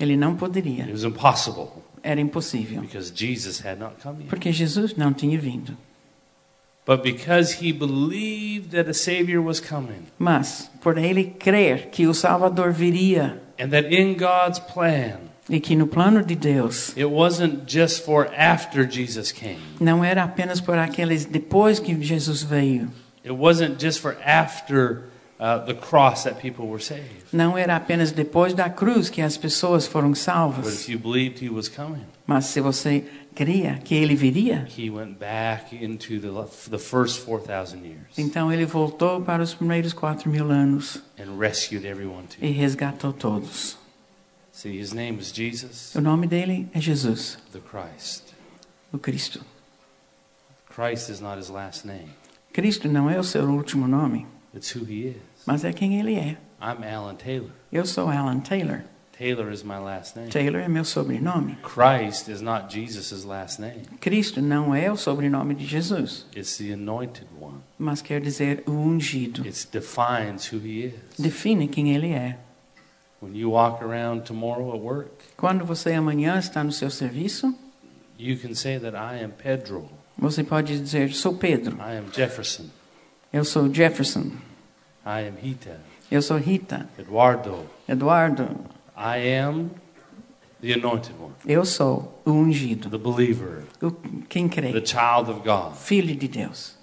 Ele 0.00 0.16
não 0.16 0.30
It 0.30 0.38
poderia. 0.38 0.86
was 0.90 1.02
impossible 1.04 1.68
Era 2.02 2.20
impossível. 2.20 2.80
because 2.82 3.12
Jesus 3.14 3.60
had 3.64 3.78
not 3.78 3.96
come 4.02 4.20
yet. 4.20 4.28
Porque 4.28 4.52
Jesus 4.52 4.94
não 4.96 5.12
tinha 5.12 5.38
vindo. 5.38 5.76
But 6.86 7.02
because 7.02 7.62
he 7.62 7.72
believed 7.72 8.70
that 8.70 8.88
a 8.88 8.94
Savior 8.94 9.42
was 9.42 9.60
coming 9.60 10.06
Mas, 10.18 10.70
por 10.80 10.96
ele 10.96 11.24
crer 11.38 11.88
que 11.90 12.06
o 12.06 12.14
Salvador 12.14 12.72
viria 12.72 13.42
and 13.60 13.68
that 13.70 13.92
in 13.94 14.14
God's 14.16 14.58
plan, 14.60 15.18
e 15.50 15.60
que 15.60 15.74
no 15.76 15.86
plano 15.86 16.22
de 16.24 16.34
Deus 16.36 16.90
it 16.96 17.04
wasn't 17.06 17.64
just 17.70 18.04
for 18.04 18.30
after 18.34 18.88
Jesus 18.90 19.32
came. 19.32 19.58
não 19.80 20.02
era 20.02 20.22
apenas 20.22 20.60
por 20.62 20.78
aqueles 20.78 21.26
depois 21.26 21.78
que 21.80 22.00
Jesus 22.02 22.42
veio, 22.42 22.90
It 23.24 23.32
wasn't 23.32 23.78
just 23.82 24.00
for 24.00 24.16
after 24.24 25.04
the 25.66 25.74
cross 25.74 26.24
that 26.24 26.40
people 26.40 26.66
were 26.66 26.82
saved. 26.82 27.26
não 27.32 27.56
era 27.56 27.76
apenas 27.76 28.10
depois 28.12 28.54
da 28.54 28.68
cruz 28.70 29.08
que 29.08 29.22
as 29.22 29.36
pessoas 29.36 29.86
foram 29.86 30.08
But 30.10 30.18
salvas, 30.18 30.82
if 30.82 30.88
you 30.88 30.98
believed 30.98 31.40
he 31.44 31.48
was 31.48 31.68
coming, 31.68 32.04
mas 32.26 32.46
se 32.46 32.60
você 32.60 33.04
cria 33.36 33.78
que 33.84 33.94
ele 33.94 34.16
viria, 34.16 34.66
he 34.76 34.90
went 34.90 35.16
back 35.18 35.72
into 35.72 36.18
the, 36.20 36.28
the 36.70 36.78
first 36.78 37.20
4,000 37.24 37.84
years 37.84 38.18
então 38.18 38.52
ele 38.52 38.64
voltou 38.66 39.20
para 39.20 39.40
os 39.42 39.54
primeiros 39.54 39.92
quatro 39.92 40.28
mil 40.28 40.50
anos 40.50 41.00
and 41.18 41.38
rescued 41.38 41.86
everyone 41.86 42.24
too. 42.26 42.44
e 42.44 42.50
resgatou 42.50 43.12
todos. 43.12 43.76
See, 44.52 44.76
his 44.80 44.92
name 44.92 45.20
is 45.20 45.30
Jesus, 45.32 45.94
O 45.94 46.00
nome 46.00 46.26
dele 46.26 46.68
é 46.74 46.80
Jesus, 46.80 47.38
the 47.52 47.60
Christ. 47.60 48.24
o 48.92 48.98
Cristo. 48.98 49.40
Christ 50.68 51.08
is 51.10 51.20
not 51.20 51.38
his 51.38 51.48
last 51.48 51.84
name, 51.86 52.10
Cristo 52.58 52.88
não 52.88 53.08
é 53.08 53.16
o 53.16 53.22
seu 53.22 53.48
último 53.48 53.86
nome, 53.86 54.26
it's 54.52 54.74
who 54.74 54.84
he 54.84 55.10
is. 55.10 55.16
mas 55.46 55.64
é 55.64 55.72
quem 55.72 56.00
ele 56.00 56.16
é. 56.16 56.36
I'm 56.60 56.84
Alan 56.84 57.14
Taylor. 57.14 57.50
Eu 57.70 57.86
sou 57.86 58.08
Alan 58.10 58.40
Taylor. 58.40 58.82
Taylor 59.16 59.52
is 59.52 59.62
my 59.62 59.78
last 59.78 60.18
name. 60.18 60.28
Taylor 60.28 60.60
é 60.60 60.66
meu 60.66 60.84
sobrenome. 60.84 61.56
Christ 61.62 62.26
is 62.28 62.40
not 62.40 62.68
Jesus' 62.68 63.22
last 63.24 63.60
name, 63.60 63.82
Cristo 64.00 64.42
não 64.42 64.74
é 64.74 64.90
o 64.90 64.96
sobrenome 64.96 65.54
de 65.54 65.64
Jesus, 65.64 66.26
it's 66.36 66.56
the 66.56 66.72
anointed 66.72 67.28
one. 67.40 67.58
mas 67.78 68.02
quer 68.02 68.20
dizer 68.20 68.64
o 68.66 68.72
ungido. 68.72 69.44
It 69.44 69.68
defines 69.70 70.52
who 70.52 70.58
he 70.58 70.86
is. 70.86 70.94
Define 71.16 71.68
quem 71.68 71.94
ele 71.94 72.08
é. 72.10 72.38
When 73.22 73.36
you 73.36 73.52
walk 73.52 73.84
around 73.84 74.22
tomorrow 74.24 74.74
at 74.74 74.80
work, 74.80 75.10
Quando 75.36 75.64
você 75.64 75.92
amanhã 75.92 76.36
está 76.40 76.64
no 76.64 76.72
seu 76.72 76.90
serviço, 76.90 77.54
you 78.18 78.36
can 78.36 78.52
say 78.52 78.80
that 78.80 78.96
I 78.96 79.22
am 79.22 79.30
Pedro, 79.30 79.88
você 80.18 80.42
pode 80.42 80.78
dizer: 80.78 81.12
Sou 81.12 81.34
Pedro, 81.34 81.76
I 81.76 81.98
am 81.98 82.06
Jefferson, 82.12 82.64
eu 83.32 83.44
sou 83.44 83.72
Jefferson, 83.72 84.32
I 85.06 85.28
am 85.28 85.34
Hita, 85.42 85.80
eu 86.10 86.20
sou 86.22 86.36
Rita, 86.36 86.88
Eduardo. 86.98 87.64
Eduardo, 87.88 88.44
I 88.96 89.34
am 89.38 89.70
the 90.60 90.72
anointed 90.74 91.14
one, 91.20 91.32
eu 91.46 91.64
sou 91.64 92.20
o 92.24 92.30
ungido, 92.32 92.90
the 92.90 92.98
believer, 92.98 93.64
o, 93.80 93.90
quem 94.28 94.48
the 94.48 94.60
crê, 94.60 94.86
child 94.86 95.30
of 95.30 95.40
God. 95.44 95.74
filho 95.76 96.14
de 96.16 96.26
Deus. 96.28 96.77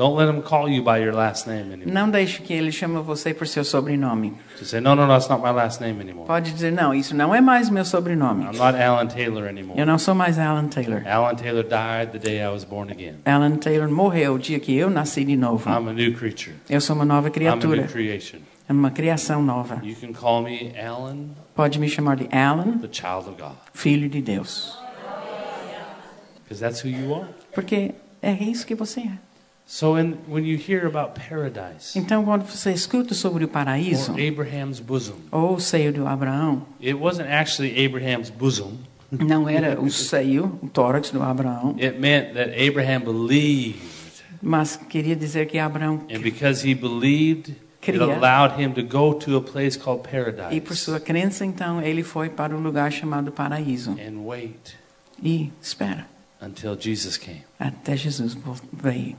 Don't 0.00 0.16
let 0.16 0.30
him 0.34 0.40
call 0.40 0.66
you 0.66 0.82
by 0.82 0.96
your 0.96 1.12
last 1.12 1.46
name 1.46 1.74
anymore. 1.74 1.92
Não 1.92 2.10
deixe 2.10 2.40
que 2.40 2.54
ele 2.54 2.72
chame 2.72 2.98
você 3.02 3.34
por 3.34 3.46
seu 3.46 3.62
sobrenome. 3.62 4.32
Just 4.58 4.70
say, 4.70 4.80
no, 4.80 4.94
no, 4.94 5.02
no, 5.02 5.08
that's 5.08 5.28
not 5.28 5.42
my 5.42 5.50
last 5.50 5.78
name 5.78 6.00
anymore. 6.00 6.26
Pode 6.26 6.52
dizer: 6.52 6.72
Não, 6.72 6.94
isso 6.94 7.14
não 7.14 7.34
é 7.34 7.40
mais 7.42 7.68
meu 7.68 7.84
sobrenome. 7.84 8.44
I'm 8.44 8.56
not 8.56 8.78
Alan 8.80 9.08
Taylor 9.08 9.46
anymore. 9.46 9.78
Eu 9.78 9.84
não 9.84 9.98
sou 9.98 10.14
mais 10.14 10.38
Alan 10.38 10.68
Taylor. 10.68 11.06
Alan 11.06 11.34
Taylor 11.34 11.62
died 11.62 12.12
the 12.12 12.18
day 12.18 12.42
I 12.42 12.48
was 12.48 12.64
born 12.64 12.90
again. 12.90 13.16
Alan 13.26 13.56
Taylor 13.56 13.90
morreu 13.90 14.36
o 14.36 14.38
dia 14.38 14.58
que 14.58 14.74
eu 14.74 14.88
nasci 14.88 15.22
de 15.22 15.36
novo. 15.36 15.68
I'm 15.68 15.86
a 15.86 15.92
new 15.92 16.14
creature. 16.16 16.56
Eu 16.70 16.80
sou 16.80 16.96
uma 16.96 17.04
nova 17.04 17.28
I'm 17.28 17.32
a 17.32 17.34
criatura, 17.34 17.82
new 17.82 17.90
creation. 17.90 18.38
é 18.66 18.72
uma 18.72 18.90
criação 18.90 19.42
nova. 19.42 19.82
You 19.84 19.96
can 19.96 20.14
call 20.14 20.42
me 20.42 20.72
Alan, 20.80 21.26
Pode 21.54 21.78
me 21.78 21.90
chamar 21.90 22.16
de 22.16 22.26
Alan, 22.34 22.78
the 22.78 22.88
child 22.90 23.28
of 23.28 23.38
God, 23.38 23.52
filho 23.74 24.08
de 24.08 24.22
Deus, 24.22 24.78
because 26.44 26.58
that's 26.58 26.82
who 26.82 26.88
you 26.88 27.14
are. 27.14 27.28
porque 27.52 27.92
é 28.22 28.32
isso 28.32 28.66
que 28.66 28.74
você 28.74 29.00
é. 29.00 29.29
So 29.72 29.96
in, 29.96 30.18
when 30.26 30.44
you 30.44 30.58
hear 30.58 30.84
about 30.84 31.12
paradise 31.14 31.96
Então, 31.96 32.24
quando 32.24 32.44
você 32.44 32.72
escuta 32.72 33.14
sobre 33.14 33.44
o 33.44 33.48
paraíso 33.48 34.12
bosom, 34.84 35.14
ou 35.30 35.54
o 35.54 35.60
seio 35.60 35.92
de 35.92 36.00
Abraão, 36.00 36.66
it 36.82 36.94
wasn't 36.94 37.28
actually 37.30 37.86
Abraham's 37.86 38.30
bosom. 38.30 38.72
não 39.12 39.48
era 39.48 39.80
o 39.80 39.88
seio, 39.88 40.58
o 40.60 40.68
tórax 40.68 41.12
do 41.12 41.22
Abraão, 41.22 41.76
It 41.80 42.00
meant 42.00 42.34
that 42.34 42.50
Abraham 42.60 43.02
believed, 43.02 43.78
mas 44.42 44.74
queria 44.74 45.14
dizer 45.14 45.46
que 45.46 45.56
Abraão 45.56 46.00
and 46.12 46.18
because 46.20 46.68
he 46.68 46.74
believed, 46.74 47.50
it 47.50 47.60
Cria. 47.80 48.02
allowed 48.02 48.60
him 48.60 48.72
to 48.72 48.82
go 48.82 49.14
to 49.14 49.36
a 49.36 49.40
place 49.40 49.78
called 49.78 50.02
e 50.02 50.60
por 50.60 50.74
paradise 50.74 50.76
sua 50.76 50.98
crença 50.98 51.44
então 51.44 51.80
ele 51.80 52.02
foi 52.02 52.28
para 52.28 52.56
o 52.56 52.60
lugar 52.60 52.90
chamado 52.90 53.30
paraíso 53.30 53.92
and 53.92 54.18
wait 54.24 54.74
e 55.22 55.52
espera 55.62 56.08
until 56.42 56.76
Jesus 56.76 57.16
came. 57.16 57.44
até 57.56 57.96
Jesus 57.96 58.36
veio. 58.72 59.14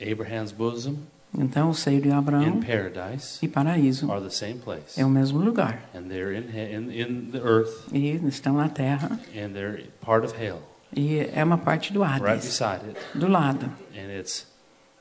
Abraham's 0.00 0.52
bosom 0.52 0.96
Então, 1.38 1.70
o 1.70 1.74
seio 1.74 2.00
de 2.02 2.10
Abraão 2.10 2.60
paradise 2.60 3.38
e 3.40 3.46
paraíso 3.46 4.10
are 4.10 4.20
the 4.20 4.30
same 4.30 4.58
place. 4.58 5.00
é 5.00 5.04
o 5.04 5.08
mesmo 5.08 5.38
lugar. 5.38 5.88
And 5.94 6.08
they're 6.08 6.34
in, 6.36 6.48
in, 6.50 6.90
in 7.00 7.30
the 7.30 7.38
earth 7.38 7.86
E 7.92 8.16
estão 8.26 8.54
na 8.54 8.68
terra 8.68 9.18
and 9.34 9.52
they're 9.52 9.84
part 10.00 10.24
of 10.26 10.34
hell 10.36 10.60
e 10.96 11.18
é 11.32 11.44
uma 11.44 11.56
parte 11.58 11.92
do 11.92 12.02
right 12.02 12.20
Hades, 12.24 12.46
beside 12.46 12.84
it. 12.88 12.98
do 13.14 13.28
lado. 13.28 13.66
And 13.94 14.10
it's 14.18 14.44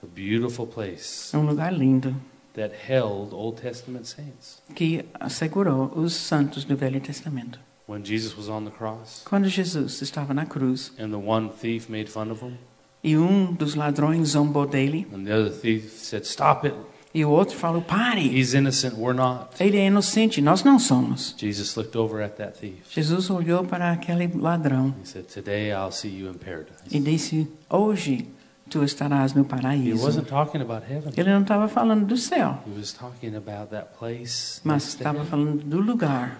a 0.03 0.05
beautiful 0.05 0.67
place 0.67 1.35
É 1.35 1.39
um 1.39 1.45
lugar 1.47 1.73
lindo 1.73 2.15
that 2.53 2.75
held 2.87 3.33
Old 3.33 3.59
Testament 3.59 4.05
saints. 4.05 4.61
que 4.75 5.03
assegurou 5.19 5.91
os 5.95 6.13
santos 6.13 6.63
do 6.63 6.75
Velho 6.77 7.01
Testamento. 7.01 7.59
When 7.87 8.03
Jesus 8.05 8.37
was 8.37 8.49
on 8.49 8.65
the 8.65 8.71
cross 8.71 9.23
Quando 9.27 9.47
Jesus 9.49 9.99
estava 10.03 10.31
na 10.31 10.45
cruz 10.45 10.93
and 10.99 11.09
the 11.09 11.15
one 11.17 11.49
thief 11.59 11.89
made 11.89 12.07
fun 12.07 12.29
of 12.29 12.45
him, 12.45 12.53
e 13.03 13.17
um 13.17 13.53
dos 13.53 13.75
ladrões 13.75 14.29
zombou 14.29 14.65
dele 14.65 15.07
and 15.13 15.23
the 15.23 15.33
other 15.33 15.51
thief 15.51 15.91
said, 15.99 16.23
Stop 16.25 16.67
it. 16.67 16.75
e 17.13 17.23
o 17.25 17.29
outro 17.29 17.55
falou: 17.55 17.81
"Pare! 17.81 18.21
He's 18.21 18.53
innocent. 18.53 18.93
We're 18.97 19.13
not. 19.15 19.47
Ele 19.59 19.77
é 19.77 19.87
inocente, 19.87 20.41
nós 20.41 20.63
não 20.63 20.77
somos." 20.77 21.33
Jesus 21.37 21.75
looked 21.75 21.97
over 21.97 22.23
at 22.23 22.33
that 22.37 22.59
thief. 22.59 22.75
Jesus 22.89 23.29
olhou 23.29 23.63
para 23.63 23.91
aquele 23.91 24.27
ladrão 24.35 24.93
He 25.01 25.07
said, 25.07 25.25
Today 25.25 25.71
I'll 25.71 25.91
see 25.91 26.09
you 26.09 26.29
in 26.29 26.35
e 26.35 26.37
paradise. 26.37 26.99
disse: 26.99 27.47
"Hoje 27.69 28.27
tu 28.69 28.83
estarás 28.83 29.33
no 29.33 29.41
He 29.41 29.45
paraíso." 29.45 30.03
wasn't 30.05 30.27
talking 30.27 30.61
about 30.61 30.83
heaven. 30.91 31.11
Ele 31.17 31.31
não 31.31 31.41
estava 31.41 31.67
falando 31.67 32.05
do 32.05 32.17
céu, 32.17 32.59
He 32.67 32.77
was 32.77 32.93
talking 32.93 33.35
about 33.35 33.71
that 33.71 33.87
place. 33.97 34.59
mas 34.63 34.87
estava 34.89 35.23
falando 35.25 35.63
do 35.63 35.79
lugar 35.79 36.37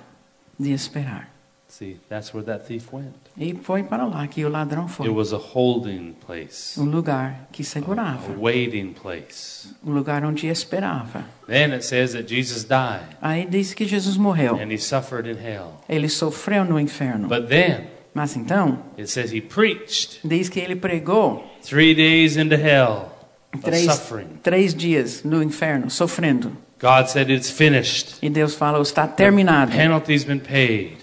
de 0.60 0.72
esperar. 0.72 1.34
See, 1.72 1.98
that's 2.10 2.34
where 2.34 2.44
that 2.46 2.66
thief 2.66 2.92
went. 2.92 3.14
E 3.38 3.54
foi 3.54 3.84
para 3.84 4.04
lá 4.06 4.28
que 4.28 4.44
o 4.44 4.50
ladrão 4.50 4.86
It 4.86 4.94
foi. 4.94 5.10
was 5.10 5.32
a 5.32 5.38
holding 5.38 6.14
place, 6.26 6.78
Um 6.80 6.86
lugar 6.86 7.48
que 7.52 7.62
a 7.62 7.66
segurava, 7.66 8.34
waiting 8.38 8.92
place. 8.92 9.70
um 9.86 9.94
lugar 9.94 10.26
onde 10.26 10.48
esperava. 10.48 11.24
Then 11.48 11.72
it 11.74 11.86
says 11.86 12.14
that 12.14 12.28
Jesus 12.28 12.64
died 12.64 13.16
Aí 13.22 13.46
diz 13.46 13.74
que 13.76 13.86
Jesus 13.86 14.18
morreu. 14.18 14.56
and 14.56 14.72
he 14.74 14.78
suffered 14.80 15.30
in 15.30 15.38
hell. 15.38 15.80
Ele 15.88 16.10
sofreu 16.10 16.66
no 16.66 16.80
inferno. 16.80 17.28
But 17.28 17.48
then 17.48 17.88
Mas 18.16 18.36
então, 18.36 18.80
it 18.98 19.08
says 19.08 19.32
he 19.32 19.40
preached 19.40 20.20
diz 20.28 20.50
que 20.50 20.60
ele 20.60 20.76
pregou 20.76 21.46
three 21.62 21.94
days 21.94 22.36
into 22.36 22.56
hell 22.56 23.12
of 23.54 23.62
três, 23.64 23.86
suffering. 23.86 24.28
três 24.42 24.74
dias 24.74 25.24
no 25.24 25.42
inferno, 25.44 25.90
sofrendo. 25.92 26.52
God 26.82 27.08
said 27.08 27.30
it's 27.30 27.52
finished. 27.52 28.18
E 28.24 28.30
Deus 28.30 28.56
fala: 28.56 28.82
está 28.82 29.06
terminado. 29.08 29.72
Penalty's 29.72 30.24
been 30.26 30.40
paid. 30.40 30.98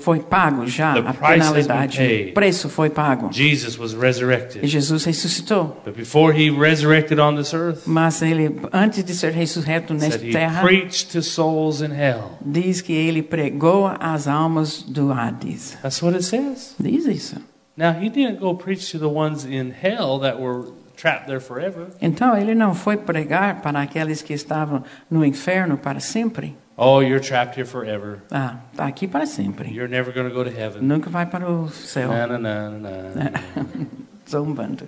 Foi 0.00 0.20
pago 0.20 0.66
já 0.66 0.94
a 0.94 1.12
penalidade. 1.12 2.28
O 2.30 2.34
preço 2.34 2.68
foi 2.68 2.88
pago. 2.88 3.28
Jesus 3.30 3.78
was 3.78 3.92
E 3.92 3.96
resurrected. 3.96 4.66
Jesus 4.66 5.04
ressuscitou. 5.04 5.80
But 5.84 5.94
before 5.94 6.32
he 6.32 6.50
resurrected 6.50 7.20
on 7.20 7.36
this 7.36 7.52
earth, 7.52 7.82
Mas 7.86 8.22
ele, 8.22 8.58
antes 8.72 9.04
de 9.04 9.14
ser 9.14 9.32
ressurreto 9.32 9.92
nesta 9.92 10.18
terra, 10.18 10.62
preached 10.62 11.12
to 11.12 11.22
souls 11.22 11.82
in 11.82 11.92
hell. 11.92 12.38
diz 12.40 12.80
que 12.80 12.92
ele 12.92 13.22
pregou 13.22 13.86
às 14.00 14.26
almas 14.26 14.82
do 14.82 15.12
Hades. 15.12 15.76
That's 15.82 16.02
what 16.02 16.14
it 16.16 16.24
says. 16.24 16.74
Diz 16.80 17.04
isso. 17.06 17.36
Now, 17.76 17.92
he 17.92 18.08
didn't 18.08 18.40
go 18.40 18.54
preach 18.54 18.90
to 18.92 18.98
the 18.98 19.06
ones 19.06 19.44
in 19.44 19.70
hell 19.82 20.18
that 20.20 20.40
were 20.40 20.68
trapped 20.96 21.26
there 21.26 21.40
forever. 21.40 21.88
Então 22.00 22.36
ele 22.36 22.54
não 22.54 22.74
foi 22.74 22.96
pregar 22.96 23.60
para 23.60 23.80
aqueles 23.82 24.22
que 24.22 24.32
estavam 24.32 24.82
no 25.10 25.24
inferno 25.24 25.76
para 25.76 26.00
sempre. 26.00 26.56
Oh, 26.80 27.00
you're 27.00 27.18
trapped 27.18 27.56
here 27.56 27.64
forever. 27.66 28.22
Ah, 28.30 28.60
está 28.72 28.86
aqui 28.86 29.08
para 29.08 29.26
sempre. 29.26 29.68
You're 29.68 29.88
never 29.88 30.12
going 30.12 30.28
to 30.28 30.34
go 30.34 30.44
to 30.44 30.50
heaven. 30.50 30.82
Nunca 30.86 31.10
vai 31.10 31.26
para 31.26 31.50
o 31.50 31.68
céu. 31.70 32.08
Na, 32.08 32.26
na, 32.26 32.38
na, 32.38 32.70
na, 32.70 33.02
na. 33.14 33.30
Zombando. 34.30 34.86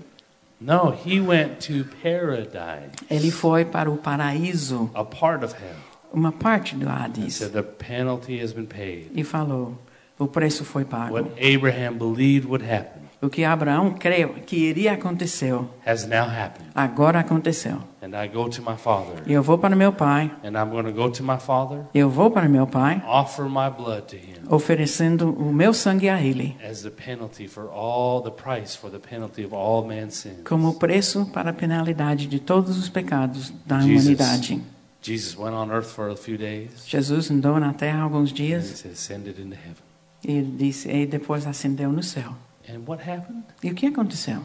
No, 0.61 0.93
he 0.93 1.21
went 1.21 1.59
to 1.67 1.85
paradise, 2.03 2.93
Ele 3.11 3.31
foi 3.31 3.65
para 3.65 3.91
o 3.91 3.97
paraíso, 3.97 4.91
a 4.95 5.03
part 5.05 5.43
of 5.43 5.55
hell. 5.55 5.75
uma 6.13 6.31
parte 6.31 6.77
do 6.77 6.87
Hades, 6.87 7.35
said 7.37 7.53
the 7.53 7.63
penalty 7.63 8.39
has 8.41 8.53
been 8.53 8.67
paid. 8.67 9.11
e 9.15 9.25
falou: 9.25 9.77
o 10.19 10.29
preço 10.29 10.65
foi 10.65 10.85
pago. 10.85 11.15
What 11.15 11.31
Abraham 11.39 11.97
believed 11.99 12.47
would 12.47 12.63
happen 12.65 13.03
O 13.23 13.29
que 13.29 13.45
Abraão 13.45 13.91
creu 13.93 14.37
que 14.47 14.57
iria 14.57 14.93
acontecer, 14.95 15.55
has 15.85 16.07
now 16.07 16.25
happened. 16.27 16.71
agora 16.75 17.21
aconteceu. 17.21 17.77
And 18.03 18.15
I 18.17 18.27
go 18.29 18.49
to 18.49 18.63
my 18.63 18.79
father, 18.79 19.23
Eu 19.27 19.43
vou 19.43 19.59
para 19.59 19.77
meu 19.77 19.93
pai, 19.93 20.31
and 20.43 20.53
I'm 20.57 20.71
going 20.71 20.85
to 20.85 20.93
go 20.93 21.11
to 21.11 21.23
my 21.23 21.37
father, 21.39 21.81
eu 21.93 22.09
vou 22.09 22.31
para 22.31 22.49
meu 22.49 22.67
pai, 22.67 23.03
offer 23.07 23.45
my 23.45 23.69
blood 23.69 24.05
to 24.09 24.17
him 24.17 24.37
oferecendo 24.49 25.31
o 25.33 25.53
meu 25.53 25.75
sangue 25.75 26.09
a 26.09 26.19
ele, 26.23 26.57
as 26.67 26.81
the 26.83 26.89
penalty 26.91 27.47
for 27.47 27.69
all 27.71 28.23
the 28.23 28.31
price 28.31 28.75
for 28.75 28.91
the 28.91 28.99
penalty 28.99 29.45
of 29.45 29.55
all 29.55 29.85
man's 29.85 30.15
sins. 30.15 30.39
como 30.49 30.73
preço 30.79 31.27
para 31.27 31.51
a 31.51 31.53
penalidade 31.53 32.27
de 32.27 32.41
todos 32.41 32.79
os 32.79 32.89
pecados 32.89 33.53
da 33.67 33.81
Jesus. 33.81 34.07
humanidade. 34.19 34.63
Jesus 35.03 35.37
went 35.39 35.55
on 35.55 35.71
earth 35.71 35.91
for 35.91 36.09
a 36.11 36.17
few 36.17 36.39
days, 36.39 36.71
Jesus 36.87 37.31
andou 37.31 37.61
na 37.61 37.75
terra 37.75 38.01
alguns 38.03 38.31
and 38.31 38.33
he 38.33 38.47
dias 38.49 38.85
ascended 38.87 39.39
into 39.39 39.55
heaven. 39.57 39.77
e 40.25 40.41
disse, 40.41 40.91
e 40.91 41.05
depois 41.07 41.47
ascendeu 41.47 41.93
no 41.93 42.03
céu. 42.03 42.33
And 42.69 42.81
what 42.87 43.03
happened? 43.09 43.45
E 43.63 43.71
o 43.71 43.75
que 43.75 43.87
aconteceu? 43.87 44.43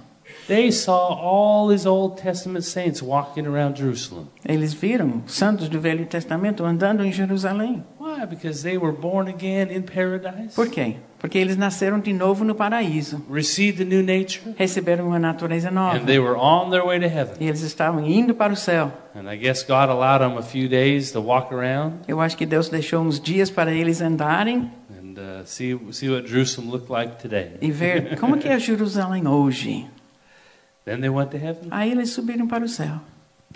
They 0.48 0.72
saw 0.72 1.14
all 1.14 1.68
these 1.70 1.88
Old 1.88 2.20
Testament 2.20 2.66
saints 2.66 3.02
walking 3.02 3.46
around 3.46 3.78
Jerusalem. 3.78 4.28
Eles 4.44 4.74
viram 4.74 5.22
santos 5.28 5.70
do 5.70 5.80
Velho 5.80 6.06
Testamento 6.08 6.64
andando 6.66 7.04
em 7.06 7.12
Jerusalém. 7.12 7.84
Why? 8.00 8.26
Because 8.26 8.64
they 8.64 8.76
were 8.78 8.92
born 8.92 9.30
again 9.30 9.72
in 9.72 9.84
paradise, 9.84 10.56
Por 10.56 10.68
quê? 10.68 10.96
Porque 11.20 11.38
eles 11.38 11.58
nasceram 11.58 12.00
de 12.00 12.12
novo 12.14 12.44
no 12.44 12.54
paraíso, 12.54 13.24
received 13.32 13.82
a 13.82 13.86
new 13.86 14.04
nature, 14.04 14.54
receberam 14.58 15.08
uma 15.08 15.18
natureza 15.20 15.70
nova. 15.72 15.98
and 15.98 16.06
they 16.06 16.20
were 16.20 16.36
on 16.38 16.70
their 16.72 16.86
way 16.86 17.00
to 17.00 17.08
heaven. 17.08 17.36
E 17.40 17.48
eles 17.48 17.62
estavam 17.62 18.06
indo 18.06 18.34
para 18.36 18.54
o 18.54 18.56
céu. 18.56 18.92
And 19.16 19.32
I 19.32 19.38
guess 19.38 19.64
God 19.64 19.90
allowed 19.90 20.20
them 20.22 20.38
a 20.38 20.44
few 20.44 20.68
days 20.68 21.12
to 21.14 21.22
walk 21.22 21.54
around 21.54 21.98
Eu 22.08 22.20
acho 22.20 22.36
que 22.38 22.46
Deus 22.46 22.68
deixou 22.70 23.02
uns 23.02 23.20
dias 23.20 23.50
para 23.50 23.72
eles 23.72 24.02
andarem 24.02 24.72
and 25.16 25.42
uh, 25.42 25.46
see 25.46 25.78
see 25.92 26.10
what 26.10 26.28
Jerusalem 26.28 26.70
looked 26.72 26.90
like 26.92 27.18
today. 27.22 27.58
e 27.62 27.72
ver 27.72 28.18
como 28.20 28.38
que 28.38 28.48
é 28.48 28.60
Jerusalém 28.60 29.28
hoje. 29.28 29.88
Then 30.86 31.02
they 31.02 31.10
went 31.10 31.32
to 31.32 31.38
heaven. 31.38 31.68
Aí 31.72 31.92
eles 31.92 32.12
subiram 32.12 32.48
para 32.48 32.64
o 32.64 32.68
céu. 32.70 33.00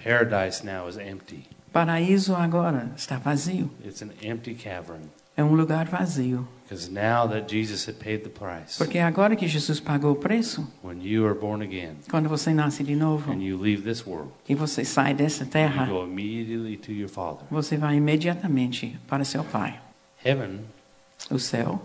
Paradise 0.03 0.65
now 0.65 0.87
is 0.87 0.97
empty. 0.97 1.45
Paraíso 1.71 2.35
agora 2.35 2.91
está 2.95 3.17
vazio. 3.17 3.69
It's 3.85 4.01
an 4.01 4.09
empty 4.23 4.55
cavern 4.55 5.01
É 5.37 5.43
um 5.43 5.53
lugar 5.53 5.85
vazio. 5.87 6.47
because 6.63 6.89
now 6.89 7.27
that 7.27 7.47
Jesus 7.47 7.87
had 7.87 7.95
paid 7.99 8.23
the 8.23 8.29
price, 8.29 8.77
Porque 8.77 8.99
agora 8.99 9.35
que 9.35 9.47
Jesus 9.47 9.79
pagou 9.79 10.11
o 10.11 10.15
preço, 10.15 10.67
when 10.83 11.01
you 11.01 11.25
are 11.25 11.33
born 11.37 11.63
again 11.63 11.95
quando 12.09 12.27
você 12.27 12.53
nasce 12.53 12.83
de 12.83 12.95
novo 12.95 13.31
and 13.31 13.41
you 13.41 13.57
leave 13.57 13.83
this 13.83 14.05
world, 14.05 14.31
e 14.47 14.55
você 14.55 14.83
sai 14.83 15.13
dessa 15.13 15.43
you 15.43 15.49
terra, 15.49 15.85
go 15.85 16.03
immediately 16.03 16.75
to 16.77 16.91
your 16.91 17.07
Father. 17.09 17.45
você 17.51 17.77
vai 17.77 17.95
imediatamente 17.97 18.99
para 19.07 19.23
seu 19.23 19.43
Pai. 19.43 19.79
Heaven 20.25 20.61
O 21.29 21.37
céu 21.39 21.81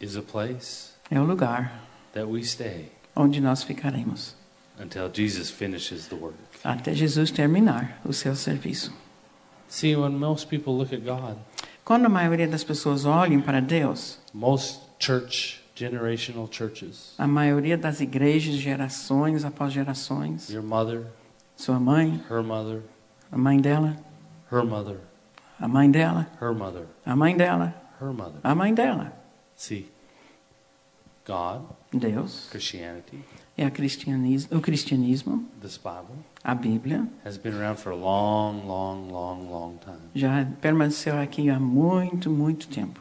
is 0.00 0.16
a 0.16 0.22
place 0.22 0.90
é 1.10 1.20
o 1.20 1.24
lugar 1.24 1.72
that 2.12 2.26
we 2.26 2.42
stay 2.42 2.90
onde 3.14 3.40
nós 3.40 3.62
ficaremos 3.62 4.34
until 4.80 5.10
Jesus 5.12 5.50
finishes 5.50 6.06
the 6.08 6.14
work. 6.16 6.36
até 6.64 6.92
Jesus 6.94 7.30
terminar 7.30 8.00
o 8.04 8.12
seu 8.12 8.34
serviço. 8.34 8.92
See, 9.68 9.94
when 9.96 10.12
most 10.16 10.48
people 10.48 10.72
look 10.74 10.92
at 10.94 11.02
God, 11.02 11.36
Quando 11.84 12.06
a 12.06 12.08
maioria 12.08 12.46
das 12.46 12.62
pessoas 12.64 13.04
olham 13.06 13.40
para 13.40 13.60
Deus, 13.60 14.18
most 14.34 14.80
church, 14.98 15.62
generational 15.74 16.46
churches, 16.50 17.14
a 17.18 17.26
maioria 17.26 17.78
das 17.78 18.00
igrejas, 18.00 18.56
gerações 18.56 19.44
após 19.44 19.72
gerações, 19.72 20.50
your 20.50 20.62
mother, 20.62 21.06
sua 21.56 21.78
mãe, 21.80 22.22
her 22.30 22.42
mother, 22.42 22.82
a 23.32 23.38
mãe 23.38 23.58
dela, 23.60 23.96
her 24.52 24.64
mother, 24.64 24.98
a 25.60 25.66
mãe 25.68 25.90
dela, 25.90 26.26
her 26.42 26.52
mother, 26.54 26.86
a 27.06 27.16
mãe 27.16 27.36
dela, 27.36 27.74
her 28.00 28.12
mother. 28.12 28.40
a 28.42 28.54
mãe 28.54 28.72
dela. 28.74 29.12
See, 29.56 29.88
God, 31.26 31.62
Deus 31.92 32.48
Christianity, 32.50 33.22
é 33.56 33.66
a 33.66 33.70
cristianismo, 33.70 34.56
o 34.56 34.60
cristianismo, 34.60 35.44
this 35.60 35.76
Bible, 35.76 36.24
a 36.44 36.54
Bíblia, 36.54 37.08
has 37.24 37.36
been 37.36 37.54
around 37.54 37.76
for 37.78 37.90
a 37.92 37.96
long, 37.96 38.66
long, 38.66 39.10
long, 39.10 39.50
long 39.50 39.78
time. 39.78 39.98
já 40.14 40.46
permaneceu 40.60 41.18
aqui 41.18 41.50
há 41.50 41.58
muito, 41.58 42.30
muito 42.30 42.68
tempo. 42.68 43.00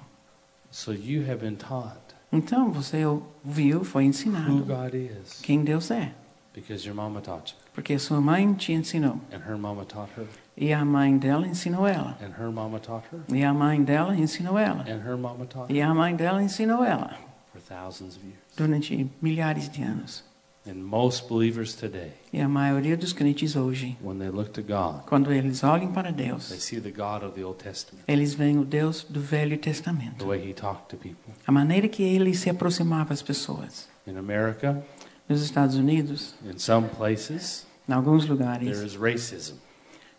So 0.72 0.92
you 0.92 1.22
have 1.30 1.38
been 1.38 1.56
taught 1.56 2.08
Então 2.32 2.72
você 2.72 3.06
ouviu, 3.06 3.86
foi 3.86 4.04
who 4.04 4.10
ensinado 4.10 4.66
God 4.66 4.94
is 4.94 5.40
quem 5.42 5.64
Deus 5.64 5.90
é, 5.92 6.12
because 6.54 6.86
your 6.86 6.96
mama 6.96 7.22
taught 7.22 7.54
you, 7.54 7.60
porque 7.74 7.98
sua 7.98 8.20
mãe 8.20 8.54
te 8.54 8.74
ensinou 8.74 9.22
and 9.32 9.40
her 9.48 9.58
mama 9.58 9.86
taught 9.86 10.12
her, 10.18 10.28
e 10.58 10.74
a 10.74 10.84
mãe 10.84 11.18
dela 11.18 11.48
ensinou 11.48 11.88
ela 11.88 12.18
and 12.22 12.32
her 12.42 12.52
mama 12.52 12.80
taught 12.80 13.06
her, 13.14 13.20
e 13.34 13.44
a 13.44 13.54
mãe 13.54 13.84
dela 13.84 14.16
ensinou 14.16 14.58
ela 14.58 14.82
and 14.88 15.02
her 15.08 15.16
mama 15.18 15.46
taught 15.46 15.72
her 15.72 15.76
e 15.78 15.82
a 15.82 15.94
mãe 15.94 16.16
dela 16.16 16.42
ensinou 16.42 16.84
ela 16.84 17.16
for 17.54 17.62
thousands 17.62 18.16
of 18.18 18.26
years. 18.26 18.40
durante 18.56 19.10
milhares 19.22 19.70
de 19.70 19.84
anos. 19.84 20.26
And 20.70 20.84
most 20.84 21.30
believers 21.30 21.74
today, 21.76 22.12
E 22.34 22.42
a 22.42 22.50
maioria 22.50 22.98
dos 22.98 23.14
crentes 23.14 23.56
hoje, 23.56 23.96
when 24.04 24.18
they 24.20 24.30
look 24.30 24.50
to 24.52 24.62
God, 24.62 25.06
quando 25.08 25.32
eles 25.32 25.64
olham 25.64 25.94
para 25.94 26.12
they 26.12 26.28
Deus, 26.28 26.44
see 26.62 26.82
the 26.82 26.92
God 26.92 27.24
of 27.24 27.36
the 27.36 27.44
Old 27.46 27.58
Testament, 27.64 28.04
eles 28.06 28.34
veem 28.34 28.58
o 28.60 28.66
Deus 28.66 29.06
do 29.10 29.22
Velho 29.22 29.52
the 29.56 29.64
Testamento, 29.64 30.26
way 30.28 30.40
He 30.50 30.54
talked 30.54 30.90
to 30.90 30.98
people. 30.98 31.34
a 31.46 31.52
maneira 31.54 31.88
que 31.88 32.04
ele 32.04 32.34
se 32.36 32.50
aproximava 32.50 33.14
às 33.14 33.22
pessoas. 33.22 33.88
In 34.06 34.18
America, 34.18 34.84
Nos 35.30 35.42
Estados 35.42 35.76
Unidos, 35.78 36.36
in 36.44 36.58
some 36.58 36.90
places, 36.90 37.66
Em 37.88 37.94
alguns 37.94 38.24
there 38.26 38.34
lugares 38.34 38.82
is 38.82 38.96
racism 38.98 39.56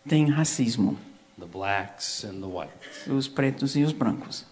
tem 0.09 0.29
racismo, 0.29 0.97
the 1.39 1.45
blacks 1.45 2.23
and 2.25 2.41
the 2.41 2.47
whites. 2.47 3.07
os 3.07 3.27
pretos 3.27 3.75
e 3.75 3.83
os 3.83 3.93
brancos. 3.93 4.45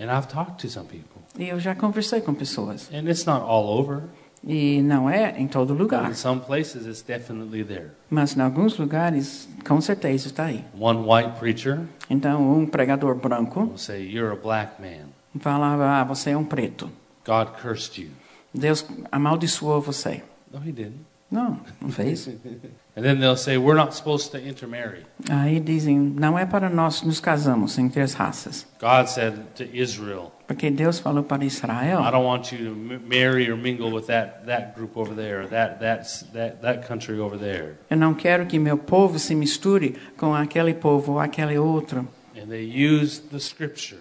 And 0.00 0.06
I've 0.06 0.26
talked 0.26 0.58
to 0.62 0.68
some 0.68 0.86
people, 0.88 1.22
E 1.38 1.48
eu 1.48 1.60
já 1.60 1.74
conversei 1.74 2.20
com 2.20 2.34
pessoas. 2.34 2.90
and 2.92 3.08
it's 3.08 3.24
not 3.26 3.42
all 3.44 3.66
over. 3.78 4.02
E 4.46 4.82
não 4.82 5.08
é 5.08 5.40
em 5.40 5.46
todo 5.48 5.72
lugar, 5.72 6.10
in 6.10 6.14
some 6.14 6.40
places, 6.40 6.84
it's 6.86 7.00
definitely 7.02 7.64
there. 7.64 7.90
mas 8.10 8.36
em 8.36 8.40
alguns 8.42 8.76
lugares, 8.76 9.48
com 9.66 9.80
certeza 9.80 10.26
está 10.26 10.44
aí. 10.46 10.64
One 10.78 10.98
white 11.08 11.38
preacher 11.38 11.80
Então, 12.10 12.58
um 12.58 12.66
pregador 12.66 13.14
branco 13.14 13.60
will 13.60 13.78
say, 13.78 14.02
You're 14.06 14.32
a 14.32 14.36
black 14.36 14.80
man. 14.82 15.06
falava: 15.40 15.86
Ah, 16.00 16.04
você 16.04 16.30
é 16.30 16.36
um 16.36 16.44
preto. 16.44 16.90
God 17.26 17.48
cursed 17.62 18.02
you. 18.02 18.10
Deus 18.52 18.84
amaldiçoou 19.10 19.80
você. 19.80 20.22
No, 20.52 20.58
he 20.60 20.70
didn't. 20.72 21.00
Não, 21.30 21.58
não 21.80 21.88
fez. 21.90 22.28
And 22.96 23.02
then 23.02 23.18
they'll 23.18 23.36
say, 23.36 23.58
We're 23.58 23.76
not 23.76 23.92
supposed 23.92 24.30
to 24.32 24.38
intermarry. 24.38 25.04
Aí 25.28 25.58
dizem: 25.58 25.98
Não 25.98 26.38
é 26.38 26.46
para 26.46 26.70
nós 26.70 27.02
nos 27.02 27.18
casamos 27.18 27.76
entre 27.78 28.00
as 28.00 28.14
raças. 28.14 28.66
God 28.80 29.08
said 29.08 29.34
to 29.56 29.64
Israel, 29.72 30.32
Porque 30.46 30.70
Deus 30.70 31.00
falou 31.00 31.24
para 31.24 31.42
I 31.42 31.48
Israel: 31.48 32.02
don't 32.10 32.24
want 32.24 32.52
you 32.52 32.72
to 32.72 33.00
marry 33.06 33.50
or 33.50 33.56
mingle 33.56 33.92
with 33.92 34.06
that, 34.06 34.46
that 34.46 34.74
group 34.76 34.96
over 34.96 35.14
there, 35.14 35.48
that, 35.48 35.80
that, 35.80 36.04
that, 36.32 36.62
that 36.62 36.86
country 36.86 37.18
over 37.18 37.36
there. 37.36 37.78
Eu 37.90 37.96
não 37.96 38.14
quero 38.14 38.46
que 38.46 38.58
meu 38.58 38.78
povo 38.78 39.18
se 39.18 39.34
misture 39.34 39.96
com 40.16 40.32
aquele 40.32 40.74
povo 40.74 41.12
ou 41.12 41.20
aquele 41.20 41.58
outro. 41.58 42.06
And 42.36 42.48
they 42.48 42.64
used 42.64 43.30
the 43.30 43.40
scripture 43.40 43.98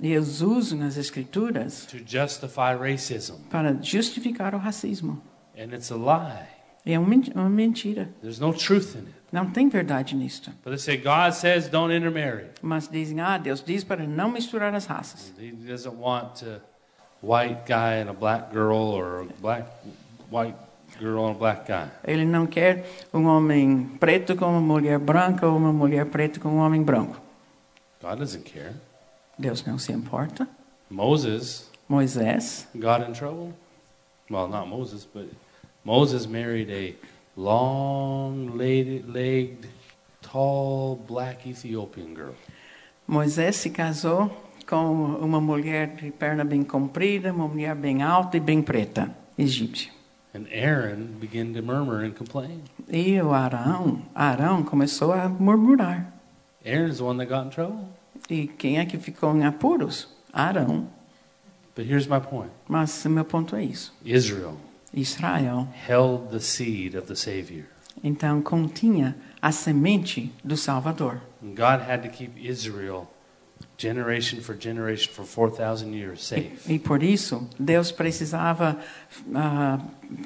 eles 0.00 0.40
usam 0.40 0.82
as 0.82 0.96
escrituras 0.96 1.86
to 1.86 1.98
justify 2.04 2.74
racism. 2.74 3.36
para 3.50 3.78
justificar 3.80 4.54
o 4.54 4.58
racismo. 4.58 5.22
And 5.56 5.74
it's 5.74 5.90
a 5.90 5.96
lie. 5.96 6.61
É 6.84 6.98
uma 6.98 7.48
mentira. 7.48 8.10
There's 8.20 8.40
no 8.40 8.52
truth 8.52 8.94
in 8.96 9.06
it. 9.06 9.22
Não 9.32 9.50
tem 9.50 9.68
verdade 9.68 10.14
nisto. 10.14 10.50
But 10.62 10.74
they 10.74 10.78
say, 10.78 10.96
God 10.98 11.32
says 11.32 11.68
don't 11.68 11.94
intermarry. 11.94 12.48
Mas 12.60 12.86
dizem: 12.86 13.20
Ah, 13.20 13.38
Deus 13.38 13.62
diz 13.64 13.82
para 13.82 14.06
não 14.06 14.30
misturar 14.30 14.74
as 14.74 14.84
raças. 14.84 15.32
He 15.38 15.52
doesn't 15.52 15.96
want 15.96 16.42
a 16.42 16.60
white 17.22 17.62
guy 17.66 18.02
and 18.02 18.10
a 18.10 18.12
black 18.12 18.52
girl, 18.52 18.92
or 18.94 19.22
a 19.22 19.40
black 19.40 19.66
white 20.30 20.56
girl 21.00 21.26
and 21.28 21.30
a 21.30 21.34
black 21.34 21.66
guy. 21.66 21.88
Ele 22.04 22.26
não 22.26 22.46
quer 22.46 22.84
um 23.14 23.24
homem 23.24 23.90
preto 23.98 24.36
com 24.36 24.46
uma 24.46 24.60
mulher 24.60 24.98
branca 24.98 25.46
ou 25.46 25.56
uma 25.56 25.72
mulher 25.72 26.04
preta 26.06 26.38
com 26.38 26.50
um 26.50 26.58
homem 26.58 26.82
branco. 26.82 27.18
God 28.02 28.18
doesn't 28.18 28.44
care. 28.44 28.74
Deus 29.38 29.64
não 29.64 29.78
se 29.78 29.92
importa. 29.92 30.46
Moses 30.90 31.70
Moisés 31.88 32.66
got 32.74 33.08
in 33.08 33.12
trouble. 33.12 33.54
Well, 34.30 34.48
not 34.48 34.68
Moses, 34.68 35.06
but 35.06 35.28
Moses 35.84 36.28
married 36.28 36.70
a 36.70 36.94
long-legged, 37.36 38.96
tall, 40.20 40.94
black 41.08 41.44
Ethiopian 41.46 42.14
girl. 42.14 42.34
Moisés 43.08 43.56
se 43.56 43.70
casou 43.70 44.30
com 44.64 45.16
uma 45.16 45.40
mulher 45.40 45.96
de 45.96 46.12
perna 46.12 46.44
bem 46.44 46.62
comprida, 46.62 47.32
uma 47.32 47.48
mulher 47.48 47.74
bem 47.74 48.00
alta 48.02 48.36
e 48.36 48.40
bem 48.40 48.62
preta, 48.62 49.12
egípcia. 49.36 49.90
And 50.34 50.46
Aaron 50.52 51.18
began 51.20 51.52
to 51.54 51.62
murmur 51.62 52.04
and 52.04 52.12
complain. 52.12 52.62
E 52.88 53.20
o 53.20 53.32
Arão, 53.32 54.02
Arão 54.14 54.62
começou 54.62 55.12
a 55.12 55.28
murmurar. 55.28 56.10
Aaron's 56.64 56.98
the 56.98 57.04
one 57.04 57.18
that 57.18 57.28
got 57.28 57.46
in 57.46 57.50
trouble. 57.50 57.88
E 58.30 58.46
quem 58.46 58.78
é 58.78 58.86
que 58.86 58.96
ficou 58.98 59.36
em 59.36 59.44
apuros? 59.44 60.08
Arão. 60.32 60.86
But 61.74 61.86
here's 61.86 62.06
my 62.06 62.20
point 62.20 62.52
Mas 62.68 63.04
meu 63.04 63.24
ponto 63.24 63.56
é 63.56 63.64
isso. 63.64 63.92
Israel 64.04 64.56
Israel, 64.94 65.68
held 65.88 66.30
the 66.30 66.40
seed 66.40 66.94
of 66.96 67.06
the 67.06 67.16
Savior. 67.16 67.64
então, 68.04 68.40
continha 68.42 69.16
a 69.40 69.50
semente 69.52 70.32
do 70.44 70.56
Salvador. 70.56 71.20
God 71.42 71.80
had 71.88 72.02
to 72.02 72.08
keep 72.08 72.32
Israel, 72.38 73.08
generation 73.76 74.40
for 74.40 74.54
generation, 74.56 75.12
for 75.12 75.24
4,000 75.24 75.92
years, 75.94 76.22
safe. 76.24 76.58
E 76.72 76.78
por 76.78 77.02
isso, 77.02 77.48
Deus 77.58 77.90
precisava 77.90 78.78
ah, 79.34 79.78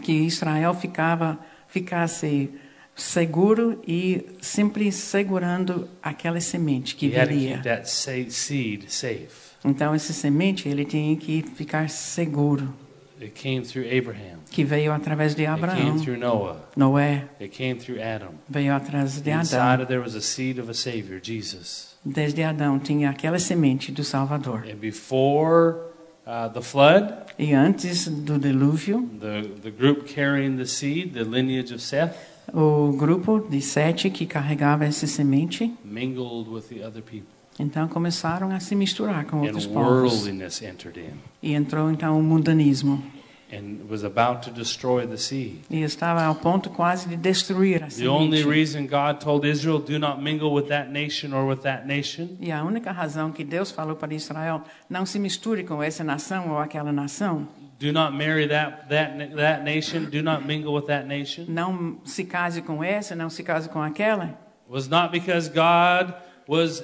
que 0.03 0.13
Israel 0.13 0.75
ficava, 0.75 1.39
ficasse 1.69 2.51
seguro 2.95 3.81
e 3.87 4.27
sempre 4.41 4.91
segurando 4.91 5.89
aquela 6.03 6.41
semente 6.41 6.97
que 6.97 7.07
He 7.09 7.19
had 7.19 7.29
to 7.29 7.35
viria. 7.35 7.55
keep 7.57 7.63
that 7.65 7.89
sa- 7.91 8.31
seed 8.31 8.91
safe. 8.91 9.55
Então, 9.65 9.95
essa 9.95 10.13
semente, 10.13 10.69
ele 10.69 10.85
tinha 10.85 11.17
que 11.17 11.43
ficar 11.43 11.89
seguro, 11.91 12.73
It 13.21 13.33
came 13.35 13.63
through 13.63 13.87
Abraham. 13.91 14.41
que 14.51 14.65
veio 14.65 14.93
através 14.93 15.35
de 15.35 15.47
It 15.47 15.61
came 15.61 15.67
Abraão, 15.73 15.99
through 16.03 16.19
Noah. 16.19 16.57
Noé, 16.77 17.25
It 17.41 17.49
came 17.57 17.77
through 17.77 18.01
Adam. 18.01 18.35
veio 18.49 18.75
atrás 18.75 19.21
de 19.21 19.31
Inside 19.31 19.57
Adão. 19.57 19.83
of 19.83 19.89
there 19.89 20.01
was 20.01 20.15
a 20.15 20.21
seed 20.21 20.59
of 20.59 20.71
a 20.71 20.75
Savior, 20.75 21.19
Jesus. 21.23 21.97
Desde 22.05 22.43
Adão 22.43 22.79
tinha 22.79 23.11
aquela 23.11 23.39
semente 23.39 23.91
do 23.91 24.05
Salvador. 24.05 24.65
And 24.71 24.77
before 24.77 25.77
uh, 26.27 26.49
the 26.53 26.61
flood, 26.63 27.13
E 27.39 27.53
antes 27.53 28.07
do 28.09 28.39
dilúvio, 28.39 29.09
the, 29.21 29.49
the 29.63 29.71
group 29.71 30.07
carrying 30.07 30.57
the 30.57 30.67
seed, 30.67 31.13
the 31.15 31.25
lineage 31.25 31.73
of 31.73 31.81
Seth, 31.83 32.15
o 32.55 32.93
grupo 32.97 33.41
de 33.41 33.61
sete 33.61 34.09
que 34.09 34.25
carregava 34.27 34.85
essa 34.85 35.07
semente, 35.07 35.75
mingled 35.85 36.49
with 36.49 36.69
the 36.69 36.83
other 36.83 37.03
people. 37.03 37.27
Então 37.59 37.89
começaram 37.89 38.51
a 38.51 38.61
se 38.61 38.75
misturar 38.75 39.25
com 39.25 39.39
And 39.39 39.43
outros 39.43 39.67
povos. 39.67 40.27
entered 40.63 41.01
in. 41.01 41.15
E 41.43 41.55
entrou 41.55 41.91
então 41.91 42.19
o 42.19 42.23
mundanismo. 42.23 43.03
And 43.53 43.89
was 43.89 44.03
about 44.03 44.43
to 44.43 44.51
destroy 44.51 45.07
the 45.07 45.17
seed. 45.17 45.61
E 45.71 45.81
estava 45.83 46.25
ao 46.25 46.35
ponto 46.35 46.69
quase 46.69 47.09
de 47.09 47.17
destruir 47.17 47.85
a 47.85 47.87
The 47.87 48.09
only 48.09 48.39
semente. 48.39 48.49
reason 48.49 48.87
God 48.89 49.21
told 49.23 49.47
Israel, 49.49 49.79
do 49.79 50.01
not 50.01 50.21
mingle 50.21 50.53
with 50.53 50.65
that 50.67 50.91
nation 50.91 51.33
or 51.33 51.47
with 51.49 51.61
that 51.63 51.87
nation, 51.87 52.31
E 52.41 52.51
a 52.51 52.65
única 52.65 52.91
razão 52.91 53.31
que 53.31 53.45
Deus 53.45 53.71
falou 53.71 53.95
para 53.95 54.13
Israel, 54.13 54.63
não 54.91 55.07
se 55.07 55.21
misture 55.21 55.63
com 55.63 55.81
essa 55.81 56.03
nação 56.03 56.51
ou 56.51 56.59
aquela 56.59 56.93
nação, 56.93 57.47
do 57.79 57.93
not 57.93 58.17
marry 58.17 58.49
that, 58.49 58.89
that, 58.89 59.37
that 59.37 59.63
nation, 59.63 60.07
do 60.11 60.23
not 60.25 60.45
mingle 60.45 60.75
with 60.75 60.87
that 60.87 61.07
nation, 61.07 61.45
não 61.47 61.99
se 62.05 62.25
case 62.25 62.61
com 62.63 62.83
essa, 62.83 63.15
não 63.15 63.31
se 63.31 63.45
case 63.45 63.69
com 63.69 63.81
aquela, 63.81 64.35
was 64.69 64.89
not 64.89 65.13
because 65.13 65.49
God 65.49 66.13
was 66.49 66.83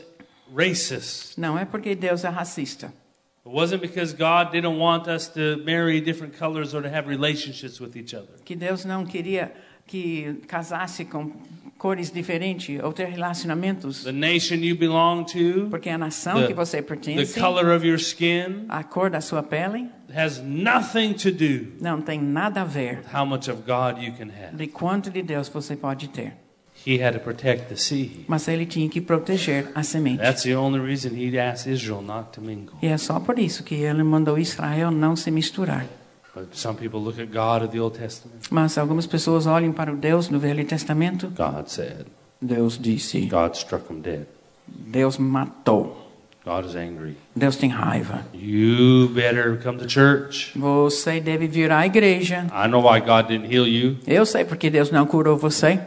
racist. 0.54 1.38
não 1.38 1.58
é 1.58 1.64
porque 1.64 1.94
Deus 1.94 2.24
é 2.24 2.28
racista. 2.28 2.92
It 3.44 3.52
wasn't 3.56 3.80
because 3.80 4.12
God 4.14 4.52
didn't 4.52 4.78
want 4.78 5.08
us 5.08 5.26
to 5.28 5.58
marry 5.64 6.00
different 6.00 6.38
colors 6.38 6.74
or 6.74 6.82
to 6.82 6.88
have 6.88 7.08
relationships 7.08 7.80
with 7.80 7.96
each 7.96 8.14
other. 8.14 8.28
Que 8.44 8.54
Deus 8.54 8.84
não 8.84 9.04
queria 9.04 9.52
que 9.84 10.40
casasse 10.46 11.04
com 11.04 11.32
cores 11.76 12.12
diferentes 12.12 12.80
ou 12.80 12.92
ter 12.92 13.06
relacionamentos, 13.06 14.04
The 14.04 14.12
nation 14.12 14.58
you 14.58 14.76
belong 14.76 15.24
to, 15.24 15.68
porque 15.68 15.88
a 15.90 15.98
nação 15.98 16.40
The- 16.42 16.46
que 16.46 16.54
você 16.54 16.76
the 16.76 16.82
pertence, 16.84 17.38
color 17.40 17.74
of 17.74 17.84
your 17.84 17.98
skin, 17.98 18.66
a 18.68 18.84
cor 18.84 19.10
da 19.10 19.20
sua 19.20 19.42
pele, 19.42 19.88
has 20.14 20.38
nothing 20.40 21.12
to 21.14 21.32
do 21.32 21.72
não 21.80 22.00
tem 22.00 22.20
nada 22.22 22.60
a 22.60 22.64
ver 22.64 23.00
how 23.12 23.26
much 23.26 23.48
of 23.50 23.62
God 23.62 24.00
you 24.00 24.12
can 24.12 24.28
have. 24.30 24.54
de 24.56 24.68
quanto 24.68 25.10
de 25.10 25.20
Deus 25.20 25.48
você 25.48 25.74
pode 25.74 26.08
ter. 26.10 26.34
He 26.86 27.02
had 27.02 27.12
to 27.14 27.20
protect 27.20 27.68
the 27.68 27.76
seed. 27.76 28.24
Mas 28.26 28.48
ele 28.48 28.66
tinha 28.66 28.88
que 28.88 29.00
proteger 29.00 29.70
a 29.74 29.82
semente. 29.82 30.22
That's 30.22 30.42
the 30.42 30.56
only 30.56 30.80
reason 30.80 31.14
he 31.14 31.38
asked 31.38 31.72
Israel 31.72 32.02
not 32.02 32.30
to 32.32 32.40
mingle. 32.40 32.76
E 32.82 32.86
é 32.86 32.98
só 32.98 33.20
por 33.20 33.38
isso 33.38 33.62
que 33.62 33.74
ele 33.74 34.02
mandou 34.02 34.38
Israel 34.38 34.90
não 34.90 35.14
se 35.14 35.30
misturar. 35.30 35.86
But 36.34 36.54
some 36.54 36.78
people 36.78 37.00
look 37.00 37.20
at 37.20 37.28
God 37.28 37.62
of 37.62 37.68
the 37.68 37.80
Old 37.80 37.98
Testament. 37.98 38.40
Mas 38.50 38.78
algumas 38.78 39.06
pessoas 39.06 39.46
olham 39.46 39.72
para 39.72 39.92
o 39.92 39.96
Deus 39.96 40.28
do 40.28 40.38
Velho 40.38 40.64
Testamento. 40.64 41.28
God 41.36 41.68
said. 41.68 42.06
Deus 42.40 42.78
disse. 42.78 43.26
God 43.26 43.54
struck 43.54 43.92
him 43.92 44.00
dead. 44.00 44.26
Deus 44.66 45.18
matou. 45.18 45.98
God 46.44 46.64
is 46.64 46.74
angry. 46.74 47.16
Deus 47.36 47.56
tem 47.56 47.70
raiva. 47.70 48.24
You 48.34 49.08
better 49.10 49.56
come 49.62 49.78
to 49.78 49.86
church. 49.88 50.52
Você 50.56 51.20
deve 51.20 51.46
vir 51.46 51.70
à 51.70 51.86
igreja. 51.86 52.46
I 52.50 52.66
know 52.66 52.82
why 52.82 52.98
God 52.98 53.28
didn't 53.28 53.46
heal 53.46 53.66
you 53.66 53.96
Eu 54.06 54.26
sei 54.26 54.44
porque 54.44 54.68
Deus 54.68 54.90
não 54.90 55.06
curou 55.06 55.36
você. 55.36 55.78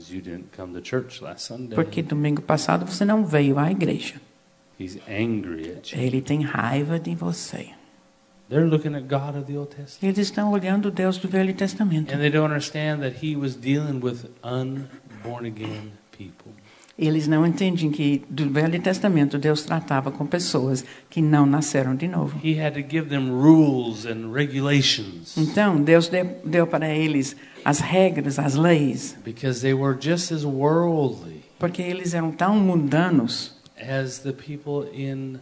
Because 0.00 0.12
you 0.12 0.20
didn't 0.20 0.52
come 0.52 0.72
to 0.72 0.80
church 0.80 1.22
last 1.22 1.46
Sunday. 1.46 1.74
Porque 1.74 2.02
domingo 2.02 2.42
passado 2.42 2.86
você 2.86 3.04
não 3.04 3.24
veio 3.24 3.58
à 3.58 3.70
igreja. 3.70 4.14
He's 4.78 4.98
angry 5.08 5.72
at 5.72 5.92
you. 5.92 6.00
Ele 6.00 6.22
tem 6.22 6.42
raiva 6.42 6.98
de 6.98 7.14
você. 7.14 7.68
They're 8.48 8.66
looking 8.66 8.96
at 8.96 9.02
God 9.02 9.36
of 9.36 9.44
the 9.44 9.58
Old 9.58 9.70
Testament. 9.70 10.02
Eles 10.02 10.18
estão 10.18 10.50
olhando 10.50 10.86
o 10.86 10.90
Deus 10.90 11.18
do 11.18 11.28
Velho 11.28 11.54
Testamento. 11.54 12.12
And 12.12 12.18
they 12.18 12.30
don't 12.30 12.50
understand 12.50 13.00
that 13.00 13.24
he 13.24 13.36
was 13.36 13.54
dealing 13.54 14.00
with 14.02 14.24
unborn 14.42 15.46
again 15.46 15.92
people. 16.16 16.52
Eles 16.98 17.26
não 17.26 17.46
entendem 17.46 17.90
que 17.90 18.22
do 18.28 18.50
Velho 18.50 18.78
Testamento 18.82 19.38
Deus 19.38 19.62
tratava 19.62 20.10
com 20.10 20.26
pessoas 20.26 20.84
que 21.08 21.22
não 21.22 21.46
nasceram 21.46 21.94
de 21.94 22.06
novo. 22.06 22.38
He 22.44 22.60
had 22.60 22.74
to 22.74 22.80
give 22.80 23.08
them 23.08 23.30
rules 23.30 24.04
and 24.04 24.32
regulations 24.32 25.34
Então 25.38 25.82
Deus 25.82 26.08
deu, 26.08 26.38
deu 26.44 26.66
para 26.66 26.88
eles 26.94 27.34
as 27.64 27.80
regras, 27.80 28.38
as 28.38 28.56
leis, 28.56 29.16
because 29.24 29.62
they 29.62 29.74
were 29.74 29.94
just 29.94 30.32
as 30.32 30.44
worldly 30.44 31.40
porque 31.60 31.82
eles 31.82 32.14
eram 32.14 32.32
tão 32.32 32.58
mundanos 32.58 33.52
as 33.76 34.18
the 34.20 34.32
people 34.32 34.88
in 34.92 35.38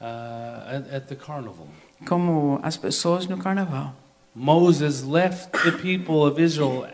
uh, 0.00 0.76
at, 0.76 0.94
at 0.94 1.08
the 1.08 1.16
carnival. 1.16 1.66
como 2.06 2.60
as 2.62 2.76
pessoas 2.76 3.26
no 3.26 3.36
carnaval. 3.36 3.92
Moses 4.34 5.02
left 5.02 5.50
the 5.64 5.72
people 5.72 6.24
of 6.24 6.38
Israel 6.38 6.86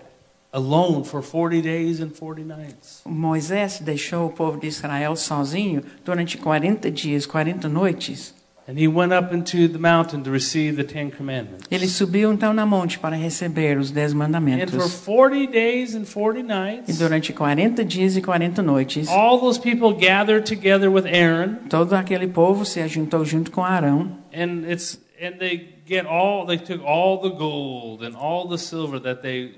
alone 0.53 1.05
for 1.05 1.23
40 1.23 1.61
days 1.61 2.01
and 2.01 2.11
40 2.11 2.45
nights. 2.45 3.03
Moisés 3.05 3.81
deixou 3.81 4.27
o 4.29 4.31
povo 4.31 4.59
de 4.59 4.69
Israel 4.69 5.17
sozinho 5.17 5.83
durante 6.05 6.39
40 6.39 6.91
dias, 6.91 7.27
40 7.27 7.69
noites. 7.69 8.35
And 8.69 8.79
he 8.79 8.87
went 8.87 9.13
up 9.13 9.35
into 9.35 9.67
the 9.67 9.79
mountain 9.79 10.23
to 10.23 10.31
receive 10.31 10.77
the 10.77 10.85
Ten 10.85 11.11
Commandments. 11.11 11.67
Ele 11.69 11.89
subiu 11.89 12.33
então 12.33 12.53
na 12.55 12.65
monte 12.65 12.97
para 12.99 13.17
receber 13.17 13.77
os 13.77 13.91
dez 13.91 14.13
And 14.13 14.15
for 14.15 14.19
mandamentos. 14.19 14.95
40 15.05 15.47
days 15.51 15.95
and 15.97 16.05
40 16.05 16.39
E 16.39 16.43
nights, 16.45 16.99
durante 16.99 17.33
40 17.33 17.85
dias 17.85 18.17
e 18.17 18.23
40 18.23 18.63
noites, 18.63 19.09
all 19.09 19.41
those 19.41 19.59
people 19.59 19.93
gathered 19.93 20.47
together 20.47 20.89
with 20.89 21.07
Aaron, 21.07 21.57
todo 21.69 21.93
aquele 21.95 22.29
povo 22.29 22.65
se 22.65 22.81
ajuntou 22.81 23.25
junto 23.25 23.51
com 23.51 23.63
Arão. 23.65 24.17
and 24.33 24.65
it's 24.71 25.01
and 25.21 25.39
they 25.39 25.69
get 25.85 26.07
all 26.07 26.47
they 26.47 26.57
took 26.59 26.81
all 26.85 27.21
the 27.21 27.31
gold 27.37 28.05
and 28.05 28.15
all 28.17 28.49
the 28.49 28.59
silver 28.59 29.01
that 29.01 29.23
they 29.23 29.57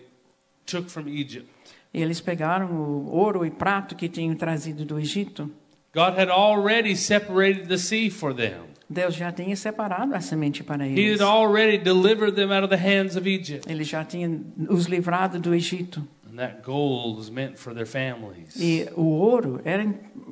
took 0.64 0.88
from 0.88 1.08
Egypt. 1.08 1.46
E 1.92 2.00
eles 2.02 2.20
pegaram 2.22 2.70
o 2.72 3.10
ouro 3.14 3.44
e 3.44 3.50
prato 3.50 3.94
que 3.94 4.08
tinham 4.08 4.34
trazido 4.34 4.84
do 4.84 4.98
Egito. 4.98 5.50
God 5.94 6.18
had 6.18 6.28
already 6.28 6.96
separated 6.96 7.68
the 7.68 7.78
sea 7.78 8.10
for 8.10 8.34
them. 8.34 8.73
Deus 8.88 9.14
já 9.14 9.32
tinha 9.32 9.56
separado 9.56 10.14
a 10.14 10.20
semente 10.20 10.62
para 10.62 10.86
He 10.86 10.92
eles. 10.98 11.20
had 11.20 11.26
already 11.26 11.78
delivered 11.78 12.34
them 12.36 12.52
out 12.52 12.64
of 12.64 12.68
the 12.68 12.76
hands 12.76 13.16
of 13.16 13.28
Egypt. 13.28 13.70
Ele 13.70 13.84
já 13.84 14.04
tinha 14.04 14.30
os 14.68 14.86
livrado 14.86 15.38
do 15.38 15.54
Egito. 15.54 16.06
And 16.30 16.36
that 16.36 16.62
gold 16.64 17.16
was 17.18 17.30
meant 17.30 17.56
for 17.58 17.72
their 17.72 17.86
families. 17.86 18.56
E 18.56 18.88
o 18.96 19.02
ouro 19.04 19.60
era 19.64 19.86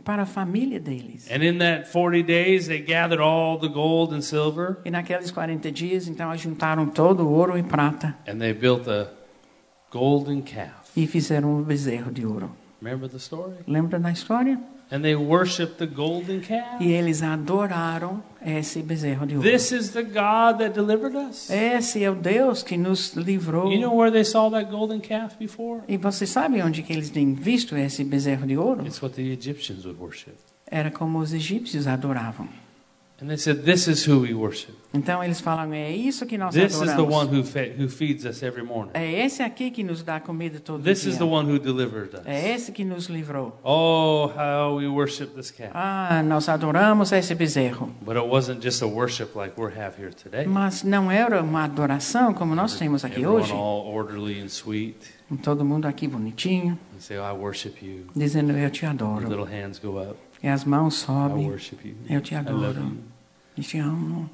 para 0.04 0.22
a 0.22 0.26
família 0.26 0.80
deles. 0.80 1.30
And 1.30 1.44
in 1.44 1.58
that 1.58 1.88
40 1.92 2.24
days, 2.24 2.66
they 2.66 2.80
gathered 2.80 3.22
all 3.22 3.56
the 3.58 3.68
gold 3.68 4.12
and 4.12 4.20
silver 4.20 4.78
E 4.84 4.90
naqueles 4.90 5.30
40 5.30 5.70
dias, 5.70 6.08
então, 6.08 6.28
ajuntaram 6.30 6.86
todo 6.86 7.20
o 7.24 7.32
ouro 7.32 7.56
e 7.56 7.62
prata 7.62 8.16
and 8.28 8.38
they 8.38 8.52
built 8.52 8.88
a 8.88 9.08
golden 9.92 10.42
calf. 10.42 10.90
e 10.96 11.06
fizeram 11.06 11.54
um 11.58 11.62
bezerro 11.62 12.10
de 12.10 12.26
ouro. 12.26 12.50
Remember 12.82 13.08
the 13.08 13.18
story? 13.18 13.54
Lembra 13.66 14.00
da 14.00 14.10
história? 14.10 14.58
And 14.92 15.00
they 15.02 15.16
worshiped 15.16 15.78
the 15.78 15.86
golden 15.86 16.42
calf. 16.42 16.78
E 16.78 16.92
eles 16.92 17.22
adoraram 17.22 18.22
esse 18.44 18.82
bezerro 18.82 19.26
de 19.26 19.36
ouro. 19.36 19.50
This 19.50 19.72
is 19.72 19.92
the 19.92 20.02
God 20.02 20.58
that 20.58 20.74
delivered 20.74 21.16
us. 21.16 21.48
Esse 21.48 22.04
é 22.04 22.10
o 22.10 22.14
Deus 22.14 22.62
que 22.62 22.76
nos 22.76 23.14
livrou. 23.14 23.72
You 23.72 23.80
know 23.80 23.96
where 23.96 24.12
they 24.12 24.22
saw 24.22 24.50
that 24.50 24.70
golden 24.70 25.00
calf 25.00 25.38
before? 25.38 25.80
E 25.88 25.96
você 25.96 26.26
sabe 26.26 26.60
onde 26.60 26.82
que 26.82 26.92
eles 26.92 27.08
têm 27.08 27.32
visto 27.32 27.74
esse 27.74 28.04
bezerro 28.04 28.46
de 28.46 28.58
ouro? 28.58 28.86
It's 28.86 29.02
what 29.02 29.14
the 29.14 29.32
Egyptians 29.32 29.86
would 29.86 29.98
worship. 29.98 30.34
Era 30.70 30.90
como 30.90 31.20
os 31.20 31.32
egípcios 31.32 31.86
adoravam. 31.86 32.48
And 33.22 33.28
they 33.28 33.38
said, 33.38 33.64
This 33.64 33.88
is 33.88 34.06
who 34.06 34.20
we 34.20 34.34
worship. 34.34 34.74
Então 34.94 35.24
eles 35.24 35.40
falam, 35.40 35.72
é 35.72 35.90
isso 35.90 36.26
que 36.26 36.36
nós 36.36 36.54
This 36.54 36.74
is 36.74 36.80
the 36.80 36.90
adoramos. 36.92 37.14
one 37.16 37.38
who, 37.38 37.44
fe- 37.44 37.74
who 37.78 37.88
feeds 37.88 38.24
us 38.26 38.42
every 38.42 38.62
morning. 38.62 38.90
É 38.92 39.24
esse 39.24 39.42
aqui 39.42 39.70
que 39.70 39.82
nos 39.82 40.02
dá 40.02 40.20
comida 40.20 40.60
todo 40.60 40.82
This 40.84 41.02
dia. 41.02 41.12
is 41.12 41.16
the 41.18 41.24
one 41.24 41.50
who 41.50 41.58
delivered 41.58 42.14
us. 42.14 42.22
É 42.26 42.50
esse 42.54 42.72
que 42.72 42.84
nos 42.84 43.06
livrou. 43.06 43.58
Oh, 43.64 44.30
how 44.36 44.76
we 44.76 44.86
worship 44.88 45.28
this 45.34 45.50
calf. 45.50 45.70
Ah, 45.74 46.22
nós 46.22 46.48
adoramos 46.48 47.10
esse 47.12 47.34
bezerro. 47.34 47.90
But 48.02 48.16
it 48.16 48.26
wasn't 48.26 48.62
just 48.62 48.82
a 48.82 48.86
worship 48.86 49.34
like 49.34 49.58
we 49.58 49.72
have 49.72 49.94
here 49.98 50.12
today. 50.12 50.46
Mas 50.46 50.82
não 50.82 51.10
era 51.10 51.42
uma 51.42 51.64
adoração 51.64 52.34
como 52.34 52.54
nós 52.54 52.74
temos 52.78 53.02
aqui 53.04 53.20
Everyone 53.20 53.42
hoje. 53.44 53.52
all 53.52 53.86
orderly 53.86 54.40
and 54.42 54.48
sweet. 54.50 54.96
Com 55.28 55.36
todo 55.36 55.64
mundo 55.64 55.86
aqui 55.86 56.06
bonitinho, 56.06 56.78
And 56.94 57.00
say, 57.00 57.16
oh, 57.18 57.24
I 57.24 57.32
worship 57.32 57.76
you. 57.80 58.04
dizendo 58.14 58.52
eu 58.52 58.68
te 58.68 58.80
The 58.82 58.86
adoro. 58.88 59.26
little 59.26 59.46
hands 59.46 59.78
go 59.78 59.98
up. 59.98 60.16
E 60.42 60.48
as 60.48 60.64
mãos 60.66 61.02
I 61.02 61.06
sobem, 61.06 61.46
worship 61.48 61.78
you. 61.82 61.94
eu 62.10 62.20
te 62.20 62.34
I 62.34 62.38
love 62.38 62.50
adoro. 62.66 62.80
you. 62.80 62.96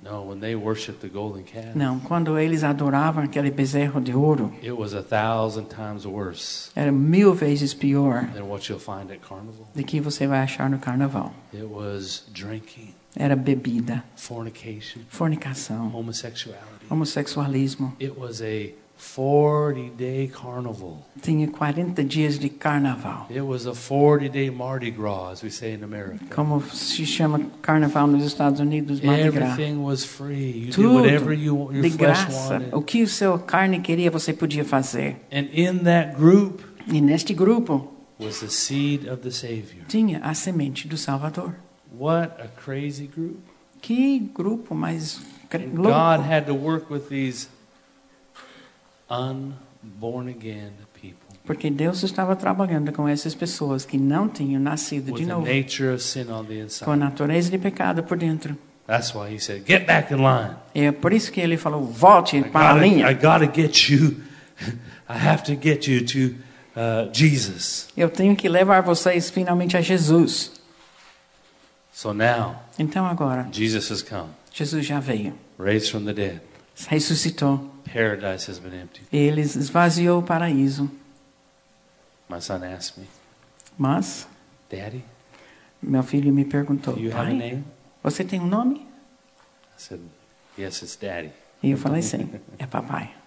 No, 0.02 0.22
when 0.22 0.40
they 0.40 0.54
worshiped 0.54 1.00
the 1.00 1.08
golden 1.08 1.42
calf, 1.42 1.74
Não, 1.74 1.98
quando 2.00 2.38
eles 2.38 2.62
adoravam 2.62 3.24
aquele 3.24 3.50
bezerro 3.50 4.00
de 4.00 4.14
ouro, 4.14 4.52
it 4.62 4.70
was 4.72 4.94
a 4.94 5.02
thousand 5.02 5.66
times 5.68 6.04
worse 6.06 6.70
era 6.76 6.92
mil 6.92 7.34
vezes 7.34 7.74
pior 7.74 8.26
than 8.34 8.44
what 8.48 8.68
you'll 8.68 8.78
find 8.80 9.10
at 9.10 9.18
carnival. 9.20 9.66
do 9.74 9.82
que 9.82 10.00
você 10.00 10.26
vai 10.26 10.40
achar 10.40 10.70
no 10.70 10.78
carnaval. 10.78 11.32
It 11.52 11.64
was 11.64 12.24
drinking, 12.32 12.94
Era 13.16 13.34
bebida, 13.34 14.04
fornication, 14.16 15.02
fornicação, 15.08 15.88
homosexuality. 15.92 16.86
homossexualismo. 16.88 17.94
It 18.00 18.16
was 18.16 18.40
a 18.42 18.72
40 18.98 19.90
day 19.96 20.28
carnival. 20.28 21.04
Tinha 21.22 21.48
40 21.48 22.02
dias 22.04 22.38
de 22.38 22.48
carnaval. 22.48 23.26
It 23.30 23.42
was 23.42 23.66
a 23.66 23.72
40 23.74 24.28
day 24.28 24.50
Mardi 24.50 24.90
Gras, 24.90 25.30
as 25.32 25.42
we 25.42 25.50
say 25.50 25.72
in 25.72 25.82
America. 25.84 26.24
Como 26.34 26.60
se 26.60 27.04
chama 27.06 27.40
carnaval 27.62 28.06
nos 28.08 28.24
Estados 28.24 28.60
Unidos, 28.60 29.00
Mardi 29.00 29.30
Gras. 29.30 29.52
Everything 29.52 29.82
was 29.82 30.04
free. 30.04 30.50
You 30.50 30.64
did 30.66 30.74
Tudo 30.74 30.94
whatever 30.94 31.32
you, 31.32 31.70
your 31.72 31.82
de 31.82 31.90
flesh 31.90 32.24
graça. 32.24 32.54
wanted. 32.54 32.74
O 32.74 32.82
que 32.82 33.02
o 33.02 33.08
seu 33.08 33.38
carne 33.38 33.80
queria, 33.80 34.10
você 34.10 34.32
podia 34.32 34.64
fazer. 34.64 35.16
And 35.32 35.46
in 35.52 35.84
that 35.84 36.16
group 36.16 36.62
E 36.90 37.00
neste 37.00 37.34
grupo 37.34 37.92
was 38.18 38.40
the 38.40 38.48
seed 38.48 39.06
of 39.08 39.22
the 39.22 39.30
Savior. 39.30 39.84
tinha 39.86 40.18
a 40.24 40.34
semente 40.34 40.88
do 40.88 40.96
Salvador. 40.96 41.54
What 41.96 42.40
a 42.40 42.48
crazy 42.48 43.06
group. 43.06 43.38
Que 43.80 44.18
grupo 44.34 44.74
mais 44.74 45.20
louco. 45.52 45.82
God 45.92 46.20
had 46.26 46.46
to 46.46 46.54
work 46.54 46.90
with 46.90 47.08
these 47.08 47.48
Porque 51.44 51.70
Deus 51.70 52.02
estava 52.02 52.36
trabalhando 52.36 52.92
com 52.92 53.08
essas 53.08 53.34
pessoas 53.34 53.84
que 53.84 53.96
não 53.96 54.28
tinham 54.28 54.60
nascido 54.60 55.12
de 55.12 55.24
novo, 55.24 55.46
nature 55.46 55.94
of 55.94 56.02
sin 56.02 56.30
on 56.30 56.44
the 56.44 56.66
com 56.84 56.90
a 56.90 56.96
natureza 56.96 57.50
de 57.50 57.58
pecado 57.58 58.02
por 58.02 58.18
dentro. 58.18 58.56
That's 58.86 59.14
why 59.14 59.34
he 59.34 59.38
said, 59.38 59.64
Get 59.66 59.86
back 59.86 60.12
in 60.12 60.16
line. 60.16 60.56
É 60.74 60.90
por 60.92 61.12
isso 61.12 61.30
que 61.30 61.40
ele 61.40 61.56
falou: 61.56 61.84
volte 61.84 62.38
I 62.38 62.44
para 62.44 62.70
a 62.70 62.74
gotta, 62.74 62.86
I 62.86 62.90
linha. 62.90 63.12
gotta 63.12 63.46
get 63.54 63.88
you. 63.90 64.16
I 65.08 65.16
have 65.16 65.42
to 65.44 65.52
get 65.62 65.86
you 65.86 66.04
to 66.04 66.34
uh, 66.74 67.10
Jesus. 67.12 67.88
Eu 67.96 68.08
tenho 68.10 68.34
que 68.36 68.48
levar 68.48 68.82
vocês 68.82 69.30
finalmente 69.30 69.76
a 69.76 69.80
Jesus. 69.80 70.52
So 71.92 72.12
now 72.12 72.56
Então 72.78 73.06
agora, 73.06 73.48
Jesus 73.52 73.90
has 73.90 74.02
come, 74.02 74.28
Jesus 74.52 74.86
já 74.86 75.00
veio, 75.00 75.34
raised 75.58 75.90
from 75.90 76.04
the 76.04 76.12
dead. 76.12 76.40
ressuscitou. 76.88 77.70
Paradise 77.92 78.50
has 78.50 78.58
been 78.58 78.74
emptied. 78.74 79.06
Ele 79.12 79.40
esvaziou 79.40 80.20
o 80.20 80.22
paraíso. 80.22 80.90
My 82.28 82.40
son 82.40 82.62
asked 82.64 83.00
me, 83.00 83.06
Mas 83.78 84.26
Daddy, 84.70 85.04
meu 85.82 86.02
filho 86.02 86.32
me 86.32 86.44
perguntou: 86.44 86.94
do 86.94 87.00
you 87.00 87.10
have 87.10 87.20
a 87.22 87.24
pai, 87.24 87.34
name? 87.34 87.64
você 88.02 88.22
tem 88.24 88.40
um 88.40 88.46
nome? 88.46 88.80
I 88.80 88.84
said, 89.78 90.00
Yes, 90.58 90.82
it's 90.82 90.96
Daddy. 90.96 91.32
E 91.62 91.70
eu 91.70 91.78
falei: 91.78 92.02
sim, 92.02 92.28
é 92.58 92.66
papai. 92.66 93.10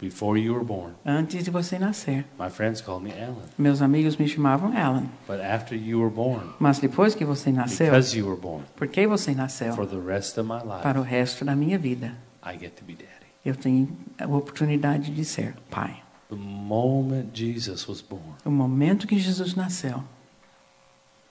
Before 0.00 0.38
you 0.38 0.54
were 0.54 0.64
born, 0.64 0.94
Antes 1.04 1.44
de 1.44 1.50
você 1.50 1.78
nascer, 1.78 2.24
my 2.38 2.48
friends 2.48 2.80
called 2.80 3.04
me 3.04 3.12
Alan. 3.12 3.42
meus 3.58 3.82
amigos 3.82 4.16
me 4.16 4.26
chamavam 4.26 4.72
Alan. 4.76 5.06
But 5.26 5.40
after 5.40 5.76
you 5.76 6.00
were 6.00 6.10
born, 6.10 6.48
Mas 6.58 6.78
depois 6.78 7.14
que 7.14 7.24
você 7.24 7.50
nasceu, 7.52 7.86
because 7.86 8.16
you 8.16 8.26
were 8.26 8.40
born, 8.40 8.64
porque 8.76 9.06
você 9.06 9.34
nasceu, 9.34 9.74
for 9.74 9.86
the 9.86 9.98
rest 10.00 10.38
of 10.38 10.48
my 10.48 10.60
life, 10.62 10.82
para 10.82 10.98
o 10.98 11.02
resto 11.02 11.44
da 11.44 11.54
minha 11.56 11.76
vida, 11.78 12.14
I 12.42 12.56
get 12.58 12.76
to 12.76 12.84
be 12.84 12.94
Daddy. 12.94 13.19
Eu 13.44 13.54
tenho 13.54 13.88
a 14.18 14.26
oportunidade 14.26 15.10
de 15.10 15.24
ser 15.24 15.54
pai. 15.70 16.02
The 16.28 16.36
moment 16.36 17.30
Jesus 17.34 17.86
was 17.88 18.00
born, 18.00 18.22
O 18.44 18.50
momento 18.50 19.06
que 19.06 19.18
Jesus 19.18 19.54
nasceu, 19.54 20.02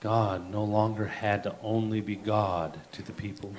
God 0.02 0.50
no 0.50 0.64
longer 0.64 1.06
had 1.06 1.42
to 1.42 1.54
only 1.62 2.00
be 2.00 2.16
God 2.16 2.72
to 2.92 3.02
the 3.02 3.12
people. 3.12 3.50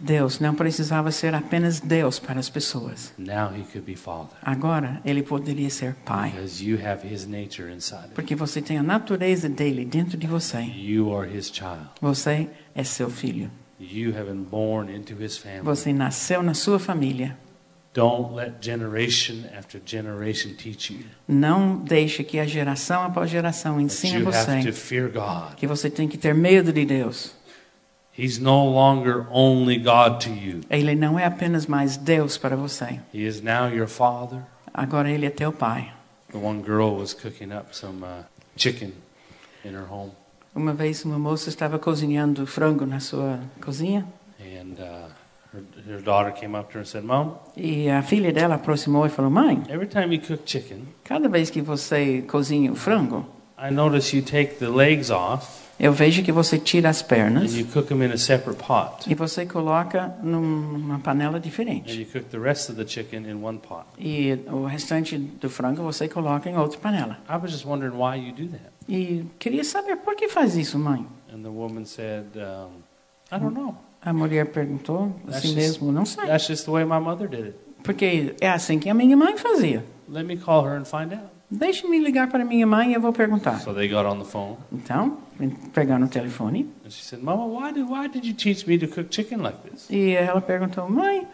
Deus 0.00 0.40
não 0.40 0.54
precisava 0.56 1.12
ser 1.12 1.34
apenas 1.34 1.78
Deus 1.78 2.18
para 2.18 2.40
as 2.40 2.48
pessoas. 2.50 3.12
Now 3.16 3.50
he 3.54 3.62
could 3.62 3.82
be 3.82 3.94
Father. 3.94 4.36
Agora 4.42 5.00
ele 5.04 5.22
poderia 5.22 5.70
ser 5.70 5.94
pai, 6.04 6.30
Because 6.30 6.64
you 6.64 6.78
have 6.84 7.06
his 7.06 7.26
nature 7.26 7.70
inside 7.72 7.98
of 7.98 8.08
you. 8.08 8.14
porque 8.14 8.34
você 8.34 8.60
tem 8.60 8.76
a 8.76 8.82
natureza 8.82 9.48
dele 9.48 9.84
dentro 9.84 10.16
de 10.18 10.26
você. 10.26 10.62
You 10.62 11.14
are 11.16 11.30
his 11.30 11.46
child. 11.46 11.88
Você 12.00 12.48
é 12.74 12.82
seu 12.82 13.08
filho. 13.08 13.50
You 13.78 14.10
have 14.16 14.24
been 14.30 14.42
born 14.44 14.92
into 14.92 15.14
his 15.14 15.36
family. 15.38 15.62
Você 15.62 15.92
nasceu 15.92 16.42
na 16.42 16.54
sua 16.54 16.78
família. 16.80 17.38
Não 21.28 21.76
deixe 21.76 22.24
que 22.24 22.38
a 22.38 22.46
geração 22.46 23.02
após 23.04 23.30
geração 23.30 23.80
ensine 23.80 24.20
you 24.20 24.28
have 24.28 24.62
to 24.62 24.62
você 24.62 24.72
fear 24.72 25.10
God. 25.10 25.54
que 25.56 25.66
você 25.66 25.88
tem 25.88 26.08
que 26.08 26.18
ter 26.18 26.34
medo 26.34 26.72
de 26.72 26.84
Deus. 26.84 27.34
He's 28.16 28.38
no 28.38 28.70
longer 28.70 29.26
only 29.30 29.76
God 29.76 30.20
to 30.20 30.30
you. 30.30 30.60
Ele 30.70 30.94
não 30.94 31.18
é 31.18 31.24
apenas 31.24 31.66
mais 31.66 31.96
Deus 31.96 32.38
para 32.38 32.54
você. 32.56 33.00
He 33.12 33.26
is 33.26 33.40
now 33.40 33.68
your 33.68 33.88
father. 33.88 34.40
Agora 34.72 35.10
ele 35.10 35.26
é 35.26 35.30
teu 35.30 35.52
pai. 35.52 35.92
The 36.30 36.38
one 36.38 36.62
girl 36.62 36.96
was 36.96 37.12
cooking 37.12 37.52
up 37.52 37.76
some 37.76 38.04
chicken 38.56 38.92
in 39.64 39.70
her 39.70 39.86
home, 39.88 40.12
Uma 40.54 40.72
vez 40.72 41.04
uma 41.04 41.18
moça 41.18 41.48
estava 41.48 41.78
cozinhando 41.78 42.46
frango 42.46 42.86
na 42.86 43.00
sua 43.00 43.40
cozinha 43.60 44.06
and 44.40 44.80
uh, 44.80 45.10
her, 45.88 46.00
daughter 46.02 46.32
came 46.32 46.56
up 46.58 46.68
to 46.70 46.74
her 46.78 46.80
and 46.80 46.86
said, 46.86 47.04
"Mom, 47.04 47.36
e 47.56 47.88
a 47.88 48.02
filha 48.02 48.32
dela 48.32 48.56
aproximou 48.56 49.06
e 49.06 49.08
falou: 49.08 49.30
"Mãe, 49.30 49.62
every 49.68 49.86
time 49.86 50.14
you 50.14 50.20
cook 50.20 50.42
chicken, 50.46 50.84
cada 51.04 51.28
vez 51.28 51.50
que 51.50 51.60
você 51.62 52.22
cozinha 52.22 52.72
o 52.72 52.74
frango, 52.74 53.26
I 53.58 53.70
notice 53.70 54.16
you 54.16 54.22
take 54.22 54.54
the 54.56 54.68
legs 54.68 55.10
off 55.10 55.64
Eu 55.76 55.92
vejo 55.92 56.22
que 56.22 56.30
você 56.30 56.56
tira 56.56 56.88
as 56.88 57.02
and 57.02 57.06
pernas 57.08 57.54
you 57.56 57.66
cook 57.66 57.88
them 57.88 58.02
in 58.04 58.12
a 58.12 58.16
separate 58.16 58.62
pot. 58.62 59.10
e 59.10 59.14
você 59.14 59.44
coloca 59.44 60.14
numa 60.22 61.00
panela 61.00 61.38
And 61.38 61.40
diferente. 61.40 61.98
you 62.00 62.06
cook 62.06 62.26
the 62.30 62.38
rest 62.38 62.70
of 62.70 62.76
the 62.76 62.86
chicken 62.88 63.28
in 63.28 63.42
one 63.42 63.58
pot. 63.58 63.84
E 63.98 64.38
o 64.52 64.66
restante 64.66 65.18
do 65.18 65.50
frango 65.50 65.82
você 65.82 66.08
coloca 66.08 66.48
em 66.48 66.56
outra 66.56 66.78
panela. 66.78 67.18
I 67.28 67.36
was 67.36 67.50
just 67.50 67.66
wondering 67.66 67.96
why 67.96 68.16
you 68.16 68.32
do 68.32 68.46
that. 68.52 68.70
E 68.88 69.24
queria 69.38 69.64
saber 69.64 69.96
por 69.96 70.14
que 70.14 70.28
faz 70.28 70.54
isso, 70.56 70.78
mãe? 70.78 71.04
And 71.32 71.42
the 71.42 71.48
woman 71.48 71.84
said, 71.86 72.26
um, 72.36 72.82
I 73.32 73.38
don't 73.40 73.54
know. 73.58 73.74
A 74.04 74.12
mulher 74.12 74.46
perguntou 74.46 75.14
assim 75.28 75.54
mesmo, 75.54 75.90
não 75.90 76.04
sei. 76.04 76.26
That's 76.26 76.46
just 76.46 76.64
the 76.66 76.70
way 76.70 76.84
my 76.84 77.00
mother 77.00 77.28
did 77.28 77.46
it. 77.46 77.54
Porque 77.82 78.34
é 78.40 78.48
assim 78.50 78.78
que 78.78 78.88
a 78.90 78.94
minha 78.94 79.16
mãe 79.16 79.36
fazia. 79.36 79.84
Let 80.08 80.24
me 80.26 80.36
call 80.36 80.64
her 80.66 80.78
and 80.78 80.84
find 80.84 81.12
out. 81.12 81.24
Deixe-me 81.50 81.98
ligar 81.98 82.28
para 82.28 82.44
minha 82.44 82.66
mãe 82.66 82.90
e 82.90 82.94
eu 82.94 83.00
vou 83.00 83.12
perguntar. 83.12 83.60
So 83.60 83.72
they 83.72 83.88
got 83.88 84.04
on 84.06 84.18
the 84.18 84.24
phone, 84.24 84.56
Então, 84.72 85.18
pegar 85.72 85.98
no 85.98 86.08
telefone 86.08 86.70
and 86.84 86.90
she 86.90 87.02
said, 87.02 87.22
Mama, 87.22 87.46
why 87.46 87.72
did, 87.72 87.88
why 87.88 88.08
did 88.08 88.24
you 88.26 88.34
teach 88.34 88.66
me 88.66 88.78
to 88.78 88.86
cook 88.88 89.08
chicken 89.10 89.40
like 89.42 89.58
this? 89.68 89.88
e 89.90 90.10
ela 90.12 90.40
perguntou: 90.40 90.88
Mãe, 90.90 91.26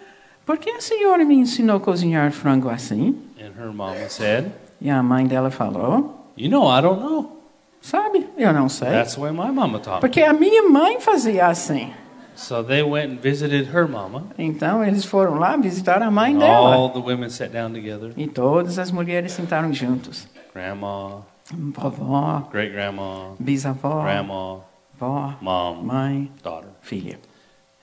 por 0.44 0.58
que 0.58 0.70
a 0.70 0.80
senhora 0.80 1.24
me 1.24 1.36
ensinou 1.36 1.76
a 1.76 1.80
cozinhar 1.80 2.30
frango 2.32 2.68
assim? 2.68 3.16
And 3.40 3.52
her 3.58 3.72
mama 3.72 4.08
said, 4.08 4.50
E 4.80 4.90
a 4.90 5.02
mãe 5.02 5.26
dela 5.26 5.50
falou: 5.50 6.30
You 6.36 6.50
know, 6.50 6.68
I 6.68 6.82
don't 6.82 7.00
know. 7.00 7.36
Sabe, 7.80 8.28
eu 8.36 8.52
não 8.52 8.68
sei. 8.68 8.90
That's 8.90 9.14
the 9.14 9.22
way 9.22 9.30
my 9.32 9.50
mama 9.50 9.78
taught 9.78 9.96
me. 9.96 10.00
Porque 10.00 10.20
a 10.22 10.32
minha 10.34 10.68
mãe 10.68 11.00
fazia 11.00 11.46
assim. 11.46 11.92
So 12.40 12.62
they 12.62 12.82
went 12.82 13.12
and 13.12 13.20
visited 13.20 13.68
her 13.74 13.86
mama. 13.86 14.24
Então 14.38 14.82
eles 14.82 15.04
foram 15.04 15.34
lá 15.38 15.56
visitar 15.58 16.02
a 16.02 16.10
mãe 16.10 16.32
And 16.34 16.38
dela. 16.38 16.74
all 16.74 16.88
the 16.90 16.98
women 16.98 17.28
sat 17.28 17.52
down 17.52 17.72
together. 17.74 18.12
E 18.16 18.26
todas 18.26 18.78
as 18.78 18.90
mulheres 18.90 19.32
sentaram 19.32 19.72
juntos. 19.74 20.26
Grandma, 20.54 21.20
Vovó, 21.52 22.48
great 22.50 22.72
grandma, 22.72 23.34
bisavó, 23.38 24.02
grandma, 24.02 24.60
vó, 24.98 25.34
mom, 25.40 25.82
mãe, 25.84 26.30
daughter. 26.42 26.68
filha. 26.80 27.18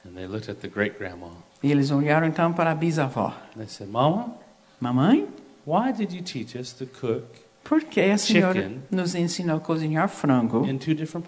And 0.04 0.16
they 0.16 0.26
looked 0.26 0.50
at 0.50 0.58
the 0.62 0.68
great 0.68 0.98
grandma. 0.98 1.28
E 1.62 1.72
eles 1.72 1.92
olharam 1.92 2.26
então 2.28 2.52
para 2.52 2.72
a 2.72 2.76
bisavó. 2.76 3.34
And 3.54 3.60
they 3.60 3.68
said, 3.68 3.90
Mama, 3.90 4.32
Mamãe, 4.82 5.28
why 5.66 5.92
did 5.92 6.12
you 6.14 6.22
teach 6.24 6.56
us 6.58 6.72
to 6.74 6.86
cook 6.86 7.26
por 7.64 7.82
que 7.82 8.02
a 8.02 8.18
senhora 8.18 8.72
nos 8.90 9.14
ensinou 9.14 9.58
a 9.58 9.60
cozinhar 9.60 10.08
frango 10.08 10.66
in 10.66 10.78
two 10.80 10.96
different? 10.96 11.28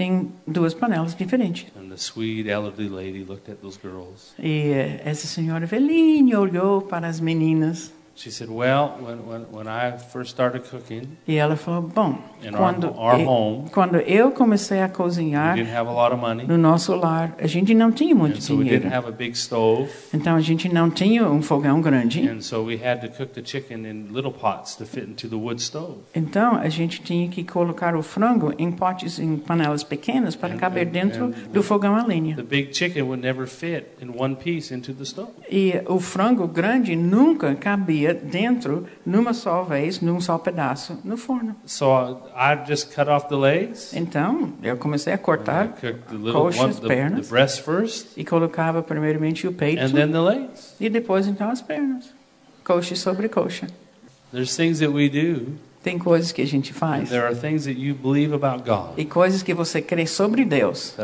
Em 0.00 0.32
duas 0.46 0.74
panelas 0.74 1.14
diferentes? 1.14 1.66
And 1.76 1.88
the 1.88 1.96
sweet 1.96 2.48
elderly 2.48 2.88
lady 2.88 3.24
looked 3.24 3.50
at 3.50 3.60
those 3.60 3.78
girls. 3.80 4.34
E 4.38 4.72
eh, 4.72 5.02
essa 5.04 5.26
senhora 5.26 5.66
velhinha 5.66 6.38
olhou 6.38 6.82
para 6.82 7.06
as 7.06 7.20
meninas 7.20 7.92
She 8.22 8.30
said, 8.30 8.50
Well, 8.50 8.98
when, 9.00 9.26
when, 9.26 9.42
when 9.50 9.66
I 9.66 9.96
first 9.96 10.28
started 10.32 10.64
cooking 10.68 11.04
e 11.26 11.36
ela 11.36 11.56
falou: 11.56 11.80
Bom, 11.80 12.18
in 12.42 12.54
our, 12.54 12.58
quando, 12.58 12.94
our 12.98 13.18
eu, 13.18 13.26
home, 13.26 13.70
quando 13.70 13.96
eu 13.96 14.30
comecei 14.30 14.78
a 14.82 14.84
we 14.84 14.90
cozinhar 14.92 15.54
didn't 15.56 15.74
have 15.74 15.88
a 15.88 15.92
lot 15.92 16.12
of 16.12 16.20
money. 16.20 16.46
no 16.46 16.58
nosso 16.58 16.94
lar, 16.94 17.34
a 17.38 17.46
gente 17.46 17.72
não 17.72 17.90
tinha 17.90 18.14
muito 18.14 18.36
And 18.36 18.40
so 18.42 18.56
we 18.56 18.64
dinheiro. 18.64 18.82
didn't 18.82 18.94
have 18.94 19.08
a 19.08 19.10
big 19.10 19.32
stove. 19.38 19.88
Então 20.12 20.36
a 20.36 20.40
gente 20.42 20.68
não 20.68 20.90
tinha 20.90 21.26
um 21.30 21.40
fogão 21.40 21.80
grande. 21.80 22.20
And 22.28 22.42
so 22.42 22.62
we 22.62 22.74
had 22.76 23.00
to 23.00 23.08
cook 23.08 23.32
the 23.32 23.42
chicken 23.42 23.86
in 23.86 24.08
little 24.12 24.32
pots 24.32 24.74
to 24.76 24.84
fit 24.84 25.08
into 25.08 25.26
the 25.26 25.36
wood 25.36 25.62
stove. 25.62 26.00
Então 26.14 26.56
a 26.56 26.68
gente 26.68 27.00
tinha 27.00 27.26
que 27.28 27.42
colocar 27.42 27.96
o 27.96 28.02
frango 28.02 28.52
em 28.58 28.70
potes, 28.70 29.18
em 29.18 29.38
panelas 29.38 29.82
pequenas 29.82 30.36
para 30.36 30.52
And- 30.52 30.58
caber 30.58 30.86
and- 30.88 30.90
dentro 30.90 31.24
and 31.28 31.32
do 31.54 31.62
fogão 31.62 31.96
a 31.96 32.04
lenha. 32.04 32.36
The 32.36 32.42
big 32.42 32.76
chicken 32.76 33.00
would 33.04 33.22
never 33.22 33.46
fit 33.46 33.86
in 34.02 34.10
one 34.14 34.36
piece 34.36 34.74
into 34.74 34.92
the 34.92 35.04
stove. 35.06 35.30
E 35.50 35.72
o 35.86 35.98
frango 35.98 36.46
grande 36.46 36.94
nunca 36.94 37.54
cabia 37.54 38.09
dentro, 38.14 38.86
numa 39.04 39.32
só 39.32 39.62
vez, 39.62 40.00
num 40.00 40.20
só 40.20 40.38
pedaço, 40.38 40.98
no 41.04 41.16
forno. 41.16 41.56
So 41.66 42.22
I 42.34 42.58
just 42.66 42.94
cut 42.94 43.08
off 43.08 43.28
the 43.28 43.36
legs. 43.36 43.92
Então 43.94 44.52
eu 44.62 44.76
comecei 44.76 45.12
a 45.12 45.18
cortar 45.18 45.74
the 45.80 45.94
one, 46.14 46.32
coxas, 46.32 46.76
the, 46.76 46.82
the 46.82 46.88
pernas 46.88 47.28
breast 47.28 47.62
first, 47.62 48.08
e 48.16 48.24
colocava 48.24 48.82
primeiramente 48.82 49.46
o 49.46 49.52
peito 49.52 49.82
and 49.82 49.90
then 49.90 50.10
the 50.10 50.20
legs. 50.20 50.74
e 50.80 50.88
depois 50.88 51.26
então 51.26 51.50
as 51.50 51.62
pernas. 51.62 52.12
Coxa 52.64 52.94
sobre 52.94 53.28
coxa. 53.28 53.66
There's 54.32 54.54
things 54.54 54.78
that 54.78 54.92
we 54.92 55.08
do. 55.08 55.58
Tem 55.82 55.98
coisas 55.98 56.30
que 56.30 56.42
a 56.42 56.46
gente 56.46 56.74
faz 56.74 57.08
There 57.08 57.24
are 57.24 57.34
things 57.34 57.64
that 57.64 57.78
you 57.80 57.94
believe 57.94 58.34
about 58.34 58.64
God 58.68 58.98
e 58.98 59.04
coisas 59.06 59.42
que 59.42 59.54
você 59.54 59.80
crê 59.80 60.06
sobre 60.06 60.44
Deus 60.44 60.94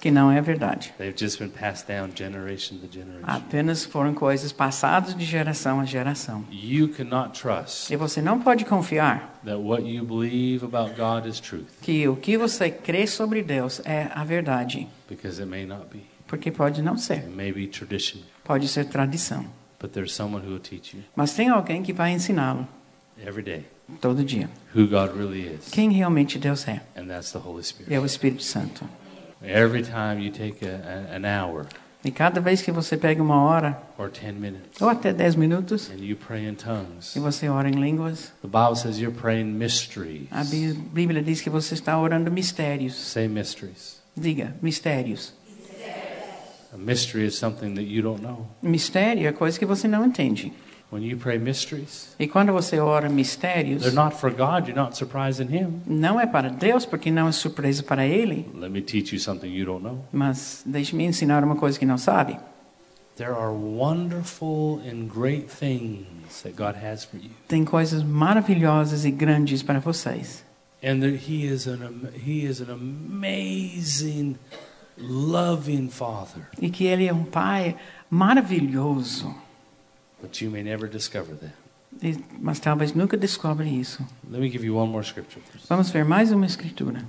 que 0.00 0.10
não 0.10 0.30
é 0.30 0.40
verdade. 0.40 0.92
Generation 0.98 2.78
to 2.78 2.88
generation. 2.90 3.24
Apenas 3.26 3.84
foram 3.84 4.14
coisas 4.14 4.52
passadas 4.52 5.14
de 5.14 5.24
geração 5.24 5.80
a 5.80 5.84
geração. 5.84 6.44
You 6.50 6.88
cannot 6.88 7.38
trust 7.38 7.92
E 7.92 7.96
você 7.96 8.22
não 8.22 8.40
pode 8.40 8.64
confiar 8.64 9.40
that 9.44 9.58
what 9.58 9.82
you 9.86 10.04
believe 10.04 10.64
about 10.64 10.94
God 10.96 11.26
is 11.26 11.38
truth 11.40 11.66
que 11.82 12.06
o 12.08 12.16
que 12.16 12.36
você 12.38 12.70
crê 12.70 13.06
sobre 13.06 13.42
Deus 13.42 13.80
é 13.84 14.08
a 14.14 14.24
verdade, 14.24 14.88
because 15.08 15.40
it 15.40 15.50
may 15.50 15.66
not 15.66 15.86
be. 15.92 16.00
porque 16.26 16.50
pode 16.50 16.80
não 16.82 16.96
ser. 16.96 17.18
It 17.18 17.28
may 17.28 17.52
be 17.52 17.66
tradition, 17.66 18.20
Pode 18.44 18.66
ser 18.68 18.86
tradição. 18.86 19.44
but 19.78 19.92
there's 19.92 20.12
someone 20.14 20.42
who 20.44 20.50
will 20.52 20.60
teach 20.60 20.96
you 20.96 21.02
Mas 21.14 21.34
tem 21.34 21.48
alguém 21.50 21.82
que 21.82 21.92
vai 21.92 22.12
ensiná-lo 22.12 22.66
every 23.18 23.42
day 23.42 23.64
todo 24.00 24.24
dia. 24.24 24.48
who 24.74 24.86
God 24.86 25.16
really 25.16 25.42
is, 25.46 25.68
Quem 25.70 25.90
realmente 25.92 26.38
Deus 26.38 26.66
é. 26.66 26.80
and 26.96 27.06
that's 27.06 27.32
the 27.32 27.38
Holy 27.38 27.62
Spirit. 27.62 27.92
É 27.92 28.00
o 28.00 28.04
Espírito 28.06 28.42
Santo. 28.42 28.88
Every 29.42 29.82
time 29.82 30.22
you 30.24 30.30
take 30.32 30.64
a, 30.66 31.14
an 31.16 31.24
hour 31.26 31.66
E 32.04 32.10
cada 32.10 32.38
vez 32.40 32.60
que 32.60 32.70
você 32.70 32.96
pega 32.98 33.22
uma 33.22 33.42
hora, 33.42 33.78
or 33.96 34.10
10 34.10 34.34
minutes 34.34 34.80
ou 34.82 34.88
até 34.90 35.10
dez 35.12 35.34
minutos, 35.34 35.90
and 35.90 36.04
you 36.04 36.16
pray 36.16 36.46
in 36.46 36.54
tongues, 36.54 37.16
e 37.16 37.18
você 37.18 37.48
ora 37.48 37.66
em 37.68 37.72
línguas, 37.72 38.30
the 38.42 38.48
Bible 38.48 38.76
says 38.76 38.98
you're 38.98 39.14
praying 39.18 39.46
mysteries. 39.54 40.26
a 40.30 40.44
Bí- 40.44 40.74
Bíblia 40.74 41.22
diz 41.22 41.40
que 41.40 41.48
você 41.48 41.72
está 41.74 41.98
orando 41.98 42.30
mistérios. 42.30 42.94
Say 42.94 43.26
mysteries. 43.28 44.02
Diga, 44.16 44.54
mistérios. 44.62 45.32
A 46.72 46.76
mystery 46.76 47.24
is 47.26 47.36
something 47.36 47.74
that 47.74 47.84
you 47.86 48.02
don't 48.02 48.20
know. 48.22 48.48
Mistério 48.62 49.26
é 49.28 49.32
coisa 49.32 49.58
que 49.58 49.64
você 49.64 49.86
não 49.88 50.04
entende. 50.04 50.52
When 50.94 51.02
you 51.02 51.16
pray 51.16 51.38
mysteries, 51.38 52.14
E 52.20 52.28
quando 52.28 52.52
você 52.52 52.78
ora 52.78 53.08
mistérios, 53.08 53.82
they're 53.82 53.92
not 53.92 54.14
for 54.16 54.30
God. 54.30 54.68
You're 54.68 54.80
not 54.80 54.96
surprising 54.96 55.48
Him. 55.52 55.80
não 55.84 56.20
é 56.20 56.26
para 56.26 56.48
Deus, 56.48 56.86
porque 56.86 57.10
não 57.10 57.26
é 57.26 57.32
surpresa 57.32 57.82
para 57.82 58.06
Ele. 58.06 58.48
Let 58.54 58.70
me 58.70 58.80
teach 58.80 59.12
you 59.12 59.20
something 59.20 59.48
you 59.48 59.66
don't 59.66 59.82
know. 59.82 60.04
Mas 60.12 60.62
deixe-me 60.64 61.02
ensinar 61.04 61.42
uma 61.42 61.56
coisa 61.56 61.76
que 61.76 61.84
não 61.84 61.98
sabe. 61.98 62.38
There 63.16 63.32
are 63.32 63.52
wonderful 63.52 64.80
and 64.88 65.08
great 65.08 65.48
things 65.48 66.42
that 66.44 66.54
God 66.54 66.76
has 66.76 67.04
for 67.04 67.16
you. 67.16 67.30
Tem 67.48 67.64
coisas 67.64 68.04
maravilhosas 68.04 69.04
e 69.04 69.10
grandes 69.10 69.64
para 69.64 69.80
vocês. 69.80 70.44
And 70.80 71.00
that 71.00 71.28
he 71.28 71.44
is 71.44 71.66
an 71.66 72.08
he 72.24 72.44
is 72.44 72.60
an 72.60 72.70
amazing 72.70 74.36
loving 74.96 75.88
father. 75.88 76.46
E 76.60 76.70
que 76.70 76.84
Ele 76.84 77.08
é 77.08 77.12
um 77.12 77.24
Pai 77.24 77.74
maravilhoso. 78.08 79.34
But 80.24 80.40
you 80.40 80.50
may 80.50 80.62
never 80.62 80.88
discover 80.88 81.34
that. 81.34 81.52
Mas 82.40 82.58
talvez 82.58 82.94
nunca 82.94 83.14
descobre 83.14 83.68
isso. 83.68 84.02
Let 84.30 84.40
me 84.40 84.48
give 84.48 84.64
you 84.64 84.74
one 84.74 84.90
more 84.90 85.04
scripture. 85.04 85.42
first. 85.52 85.68
Vamos 85.68 85.90
ver 85.90 86.02
mais 86.02 86.32
uma 86.32 86.46
escritura. 86.46 87.04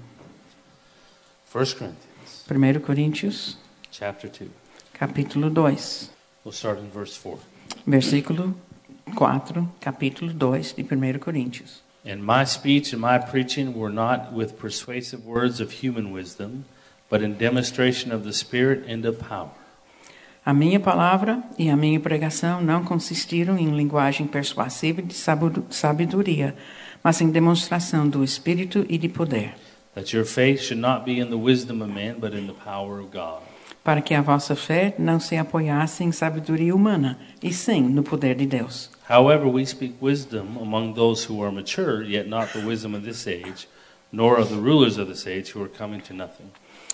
1 1.50 1.74
Corinthians 1.76 2.46
1 2.46 2.80
Coríntios, 2.82 3.58
chapter 3.90 4.30
2. 4.30 4.50
capítulo 4.94 5.50
2. 5.50 6.10
We'll 6.44 6.52
start 6.52 6.80
in 6.80 6.90
verse 6.90 7.16
4. 7.16 7.40
Versículo 7.88 8.54
4, 9.16 9.66
capítulo 9.80 10.34
2 10.34 10.74
de 10.74 10.84
1 10.84 11.20
Coríntios. 11.20 11.82
And 12.04 12.22
my 12.22 12.44
speech 12.46 12.92
and 12.92 13.02
my 13.02 13.18
preaching 13.18 13.74
were 13.74 13.94
not 13.94 14.34
with 14.34 14.60
persuasive 14.60 15.26
words 15.26 15.62
of 15.62 15.82
human 15.82 16.12
wisdom, 16.12 16.66
but 17.10 17.22
in 17.22 17.38
demonstration 17.38 18.12
of 18.12 18.26
the 18.26 18.34
Spirit 18.34 18.84
and 18.86 19.06
of 19.06 19.20
power, 19.20 19.52
A 20.46 20.54
minha 20.54 20.80
palavra 20.80 21.42
e 21.58 21.72
a 21.72 21.76
minha 21.76 22.00
pregação 22.00 22.62
não 22.62 22.84
consistiram 22.84 23.58
em 23.58 23.76
linguagem 23.76 24.28
persuasiva 24.28 25.02
de 25.02 25.16
sabedoria, 25.72 26.56
mas 27.04 27.20
em 27.20 27.32
demonstração 27.32 28.08
do 28.08 28.24
Espírito 28.24 28.86
e 28.88 28.96
de 28.96 29.10
poder, 29.10 29.56
that 29.96 30.16
your 30.16 30.24
faith 30.24 30.62
should 30.62 30.80
not 30.80 31.04
be 31.04 31.20
in 31.20 31.30
the 31.30 31.36
wisdom 31.36 31.82
of 31.82 31.92
man, 31.92 32.20
but 32.20 32.36
in 32.36 32.46
the 32.46 32.54
power 32.64 33.00
of 33.00 33.10
God. 33.12 33.42
para 33.84 34.02
que 34.02 34.14
a 34.14 34.22
vossa 34.22 34.56
fé 34.56 34.94
não 35.00 35.20
se 35.20 35.36
apoiasse 35.36 36.04
em 36.04 36.12
sabedoria 36.12 36.76
humana, 36.76 37.18
e 37.42 37.52
sim 37.52 37.82
no 37.82 38.04
poder 38.04 38.36
de 38.36 38.46
Deus. 38.46 38.92
However, 39.10 39.48
we 39.48 39.66
speak 39.66 39.96
wisdom 40.00 40.60
among 40.62 40.94
those 40.94 41.28
who 41.28 41.44
are 41.44 41.52
mature, 41.52 42.04
yet 42.04 42.28
not 42.28 42.54
the 42.54 42.64
wisdom 42.64 42.96
of 42.96 43.04
this 43.04 43.26
age, 43.26 43.68
nor 44.12 44.40
of 44.40 44.50
the 44.50 44.60
rulers 44.62 45.00
of 45.00 45.10
this 45.10 45.26
age 45.26 45.56
who 45.56 45.64
are 45.64 45.70
coming 45.70 46.02
to 46.02 46.14
nothing. 46.14 46.52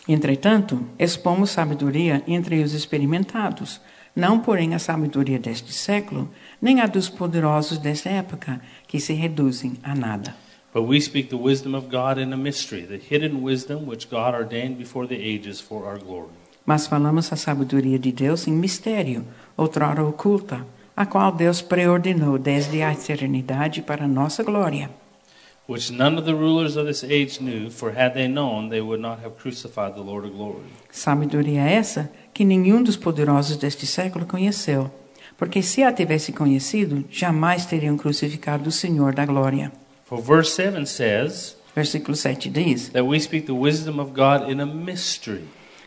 Entretanto, 0.08 0.84
expomos 0.97 1.52
sabedoria 1.52 2.24
entre 2.28 2.64
os 2.64 2.74
experimentados, 2.74 3.80
não 4.16 4.39
porém 4.39 4.74
a 4.74 4.80
sabedoria 4.80 5.39
deste 5.39 5.72
século, 5.72 6.30
nem 6.62 6.82
a 6.82 6.88
dos 6.88 7.08
poderosos 7.08 7.78
desta 7.78 8.10
época, 8.10 8.60
que 8.88 8.99
se 8.99 9.14
reduzem 9.14 9.74
a 9.84 9.95
nada. 9.95 10.36
But 10.74 10.88
we 10.88 10.99
speak 11.02 11.30
the 11.30 11.36
wisdom 11.36 11.76
of 11.76 11.88
God 11.88 12.18
in 12.18 12.34
a 12.34 12.38
mystery, 12.38 12.84
the 12.84 12.97
hidden 12.97 13.43
wisdom 13.43 13.88
which 13.88 14.10
God 14.10 14.34
ordained 14.34 14.78
before 14.78 15.08
the 15.08 15.16
ages 15.16 15.60
for 15.60 15.86
our 15.86 15.99
glory. 15.99 16.32
Mas 16.66 16.88
falamos 16.88 17.32
a 17.34 17.36
sabedoria 17.36 17.99
de 17.99 18.12
Deus 18.12 18.47
em 18.47 18.54
mistério, 18.54 19.26
outrora 19.58 20.04
oculta, 20.04 20.66
a 20.95 21.06
qual 21.06 21.32
Deus 21.32 21.62
preordenou 21.62 22.38
desde 22.38 22.82
a 22.82 22.93
eternidade 22.93 23.82
para 23.82 24.06
a 24.06 24.08
nossa 24.08 24.43
glória. 24.43 24.89
Which 25.72 25.91
none 25.91 26.17
of 26.17 26.26
the 26.26 26.34
rulers 26.34 26.76
of 26.76 26.86
this 26.86 27.03
age 27.03 27.39
knew, 27.39 27.69
for 27.69 27.91
had 27.91 28.13
they 28.13 28.28
known, 28.28 28.69
they 28.69 28.82
would 28.82 29.01
not 29.01 29.19
have 29.24 29.36
crucified 29.41 29.95
the 29.95 30.01
Lord 30.01 30.26
of 30.26 30.34
glory. 30.34 30.65
Sabedoria 30.91 31.61
essa 31.61 32.11
que 32.34 32.43
nenhum 32.45 32.84
dos 32.84 32.97
poderosos 32.97 33.57
deste 33.57 33.86
século 33.88 34.26
conheceu, 34.26 34.91
porque 35.38 35.61
se 35.63 35.84
a 35.84 35.91
tivesse 35.91 36.32
conhecido, 36.34 37.03
jamais 37.09 37.65
teriam 37.65 37.97
crucificado 37.97 38.67
o 38.69 38.72
Senhor 38.72 39.13
da 39.13 39.26
glória. 39.26 39.72
For 40.05 40.22
verse 40.22 40.51
7 40.55 40.86
says 40.86 41.55
Versículo 41.74 42.15
7 42.17 42.49
diz: 42.49 42.89
that 42.89 43.05
we 43.05 43.17
speak 43.17 43.45
the 43.45 43.53
wisdom 43.53 43.99
of 43.99 44.11
God 44.11 44.49
in 44.51 44.59
a 44.59 44.65
mystery. 44.65 45.45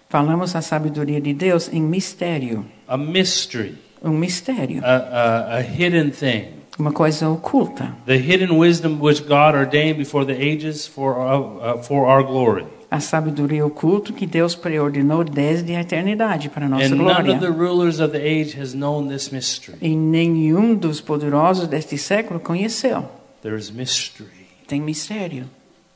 Falamos 0.08 0.54
a 0.56 0.62
sabedoria 0.62 1.20
de 1.20 1.34
Deus 1.34 1.68
em 1.72 1.82
mistério, 1.82 2.64
A 2.88 2.96
mystery. 2.96 3.74
um 4.02 4.10
mistério, 4.10 4.80
A, 4.82 4.96
a, 4.96 5.56
a 5.56 5.60
hidden 5.60 6.10
thing. 6.10 6.48
Uma 6.78 6.92
coisa 6.92 7.28
oculta. 7.28 7.94
The 8.06 8.16
hidden 8.16 8.56
wisdom 8.58 8.98
which 9.00 9.22
God 9.22 9.54
ordained 9.54 9.96
before 9.98 10.24
the 10.24 10.32
ages 10.32 10.86
for 10.86 11.14
our, 11.16 11.76
uh, 11.76 11.82
for 11.82 12.06
our 12.06 12.22
glory. 12.22 12.66
A 12.90 13.00
sabedoria 13.00 13.66
oculta 13.66 14.12
que 14.12 14.26
Deus 14.26 14.54
preordenou 14.54 15.24
desde 15.24 15.74
a 15.74 15.80
eternidade 15.80 16.48
para 16.48 16.66
a 16.66 16.68
nossa 16.68 16.84
And 16.84 16.96
none 16.96 17.30
of 17.30 17.40
the 17.40 17.46
glória. 17.48 17.58
rulers 17.58 17.98
of 18.00 18.12
the 18.12 18.20
age 18.20 18.56
has 18.56 18.72
known 18.72 19.08
this 19.08 19.30
mystery. 19.32 19.78
E 19.80 19.96
nenhum 19.96 20.76
dos 20.76 21.00
poderosos 21.00 21.66
deste 21.66 21.96
século 21.98 22.38
conheceu. 22.38 23.04
There 23.42 23.56
is 23.56 23.70
mystery. 23.70 24.46
Tem 24.68 24.80
mistério. 24.80 25.46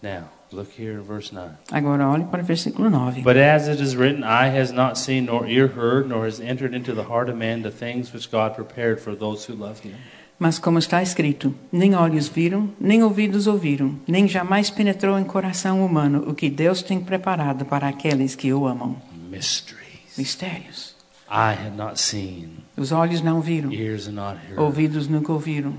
Now, 0.02 0.24
look 0.52 0.70
here 0.76 0.94
in 0.94 1.02
verse 1.02 1.32
9. 1.32 1.50
Agora 1.70 2.08
olhe 2.08 2.24
para 2.24 2.42
o 2.42 2.44
versículo 2.44 2.90
9. 2.90 3.22
But 3.22 3.36
as 3.36 3.68
it 3.68 3.80
is 3.80 3.94
written, 3.96 4.24
eye 4.24 4.48
has 4.48 4.72
not 4.72 4.98
seen, 4.98 5.26
nor 5.26 5.46
ear 5.46 5.68
heard, 5.68 6.08
nor 6.08 6.24
has 6.24 6.40
entered 6.40 6.74
into 6.74 6.94
the 6.94 7.04
heart 7.04 7.28
of 7.28 7.36
man 7.36 7.62
the 7.62 7.70
things 7.70 8.12
which 8.12 8.28
God 8.30 8.54
prepared 8.56 9.00
for 9.00 9.14
those 9.14 9.44
who 9.46 9.54
love 9.54 9.80
him. 9.80 9.94
Mas 10.38 10.58
como 10.58 10.78
está 10.78 11.02
escrito, 11.02 11.52
nem 11.72 11.94
olhos 11.96 12.28
viram, 12.28 12.70
nem 12.80 13.02
ouvidos 13.02 13.46
ouviram, 13.48 13.98
nem 14.06 14.28
jamais 14.28 14.70
penetrou 14.70 15.18
em 15.18 15.24
coração 15.24 15.84
humano 15.84 16.24
o 16.28 16.34
que 16.34 16.48
Deus 16.48 16.80
tem 16.80 17.00
preparado 17.00 17.64
para 17.64 17.88
aqueles 17.88 18.36
que 18.36 18.52
o 18.52 18.66
amam. 18.66 18.96
Mysteries. 19.30 20.16
Mistérios. 20.16 20.94
Had 21.28 21.72
not 21.76 22.00
seen, 22.00 22.48
Os 22.76 22.90
olhos 22.92 23.20
não 23.20 23.40
viram, 23.40 23.70
ears 23.72 24.06
not 24.08 24.38
heard. 24.48 24.58
ouvidos 24.60 25.08
nunca 25.08 25.32
ouviram. 25.32 25.74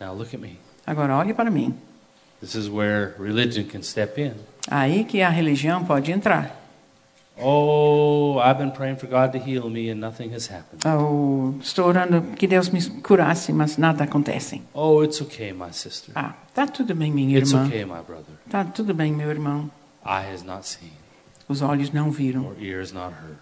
Now 0.00 0.14
look 0.14 0.34
at 0.34 0.40
me. 0.40 0.58
Agora 0.86 1.16
olhe 1.16 1.34
para 1.34 1.50
mim. 1.50 1.74
This 2.40 2.54
is 2.54 2.68
where 2.68 3.12
religion 3.18 3.64
can 3.64 3.82
step 3.82 4.18
in. 4.20 4.32
Aí 4.68 5.04
que 5.04 5.20
a 5.22 5.28
religião 5.28 5.84
pode 5.84 6.10
entrar. 6.10 6.61
Oh, 7.42 8.38
I've 8.38 8.58
been 8.58 8.70
praying 8.72 8.96
for 8.96 9.06
God 9.08 9.32
to 9.32 9.38
heal 9.38 9.68
me 9.68 9.90
and 9.90 10.00
nothing 10.00 10.32
has 10.34 10.48
happened. 10.50 10.82
Eu 10.84 11.56
estou 11.60 11.86
orando 11.86 12.22
que 12.36 12.46
Deus 12.46 12.68
me 12.70 12.80
curasse, 13.02 13.52
mas 13.52 13.76
nada 13.76 14.04
acontece. 14.04 14.62
Oh, 14.72 15.02
it's 15.02 15.20
okay, 15.20 15.52
my 15.52 15.72
sister. 15.72 16.12
Ah, 16.14 16.34
tá 16.54 16.66
tudo 16.66 16.94
bem, 16.94 17.10
minha 17.12 17.38
It's 17.38 17.52
irmã. 17.52 17.66
okay, 17.66 17.84
my 17.84 18.00
brother. 18.06 18.34
Tá 18.48 18.64
tudo 18.64 18.94
bem, 18.94 19.12
meu 19.12 19.28
irmão. 19.30 19.70
Eye 20.04 20.32
has 20.32 20.42
not 20.42 20.66
seen, 20.66 20.92
Os 21.52 21.60
olhos 21.60 21.92
não 21.92 22.10
viram, 22.10 22.52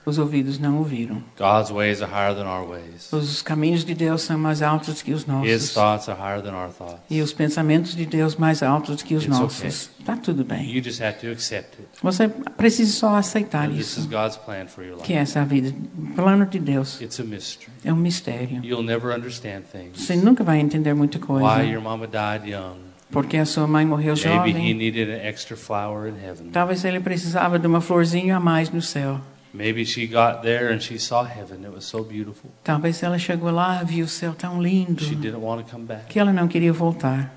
os 0.04 0.18
ouvidos 0.18 0.58
não 0.58 0.78
ouviram. 0.78 1.22
God's 1.38 1.70
ways 1.70 2.02
are 2.02 2.10
higher 2.10 2.34
than 2.34 2.46
our 2.48 2.66
ways. 2.68 3.12
Os 3.12 3.40
caminhos 3.40 3.84
de 3.84 3.94
Deus 3.94 4.22
são 4.22 4.36
mais 4.36 4.62
altos 4.62 5.00
que 5.00 5.12
os 5.12 5.20
His 5.22 5.26
nossos. 5.28 5.72
thoughts 5.74 6.08
are 6.08 6.18
higher 6.20 6.42
than 6.42 6.52
our 6.54 6.70
thoughts. 6.70 6.98
E 7.08 7.22
os 7.22 7.32
pensamentos 7.32 7.94
de 7.94 8.04
Deus 8.04 8.34
mais 8.34 8.62
altos 8.64 9.02
que 9.02 9.14
os 9.14 9.24
It's 9.24 9.38
nossos. 9.38 9.90
Tá 10.04 10.16
tudo 10.16 10.44
bem. 10.44 10.68
You 10.68 10.82
just 10.82 11.00
have 11.00 11.18
to 11.20 11.28
accept 11.30 11.76
it. 11.78 11.88
Você 12.02 12.28
precisa 12.28 12.92
só 12.92 13.14
aceitar 13.14 13.68
And 13.68 13.74
this 13.74 13.92
is 13.92 13.98
isso. 13.98 14.08
God's 14.08 14.36
plan 14.36 14.66
for 14.66 14.82
your 14.84 14.98
Que 14.98 15.12
essa 15.12 15.38
é 15.38 15.42
a 15.42 15.44
vida, 15.44 15.72
plano 16.16 16.46
de 16.46 16.58
Deus 16.58 17.00
It's 17.00 17.20
a 17.20 17.24
mystery. 17.24 17.70
é 17.84 17.92
um 17.92 17.96
mistério. 17.96 18.60
You'll 18.64 18.82
never 18.82 19.14
understand 19.14 19.62
things. 19.70 20.00
Você 20.04 20.16
nunca 20.16 20.42
vai 20.42 20.58
entender 20.58 20.94
muita 20.94 21.18
Why 21.18 21.24
coisa. 21.26 21.62
your 21.64 21.80
mama 21.82 22.06
died 22.08 22.50
young. 22.50 22.89
Porque 23.10 23.36
a 23.36 23.44
sua 23.44 23.66
mãe 23.66 23.84
morreu 23.84 24.14
Maybe 24.14 24.50
he 24.50 24.52
jovem. 24.52 24.74
needed 24.74 25.10
an 25.10 25.26
extra 25.26 25.56
flower 25.56 26.08
in 26.08 26.14
heaven. 26.24 26.50
Talvez 26.50 26.84
ele 26.84 27.00
precisava 27.00 27.58
de 27.58 27.66
uma 27.66 27.80
florzinha 27.80 28.36
a 28.36 28.40
mais 28.40 28.70
no 28.70 28.80
céu. 28.80 29.20
Maybe 29.52 29.84
she 29.84 30.06
got 30.06 30.42
there 30.42 30.72
and 30.72 30.78
she 30.80 30.96
saw 30.96 31.24
heaven. 31.24 31.64
It 31.64 31.74
was 31.74 31.84
so 31.84 32.04
beautiful. 32.04 32.50
Talvez 32.62 33.02
ela 33.02 33.18
chegou 33.18 33.50
lá, 33.50 33.82
viu 33.82 34.04
o 34.04 34.08
céu 34.08 34.32
tão 34.32 34.62
lindo, 34.62 35.02
She 35.02 35.16
didn't 35.16 35.40
want 35.42 35.64
to 35.66 35.70
come 35.72 35.84
back. 35.84 36.04
que 36.08 36.20
ela 36.20 36.32
não 36.32 36.46
queria 36.46 36.72
voltar. 36.72 37.34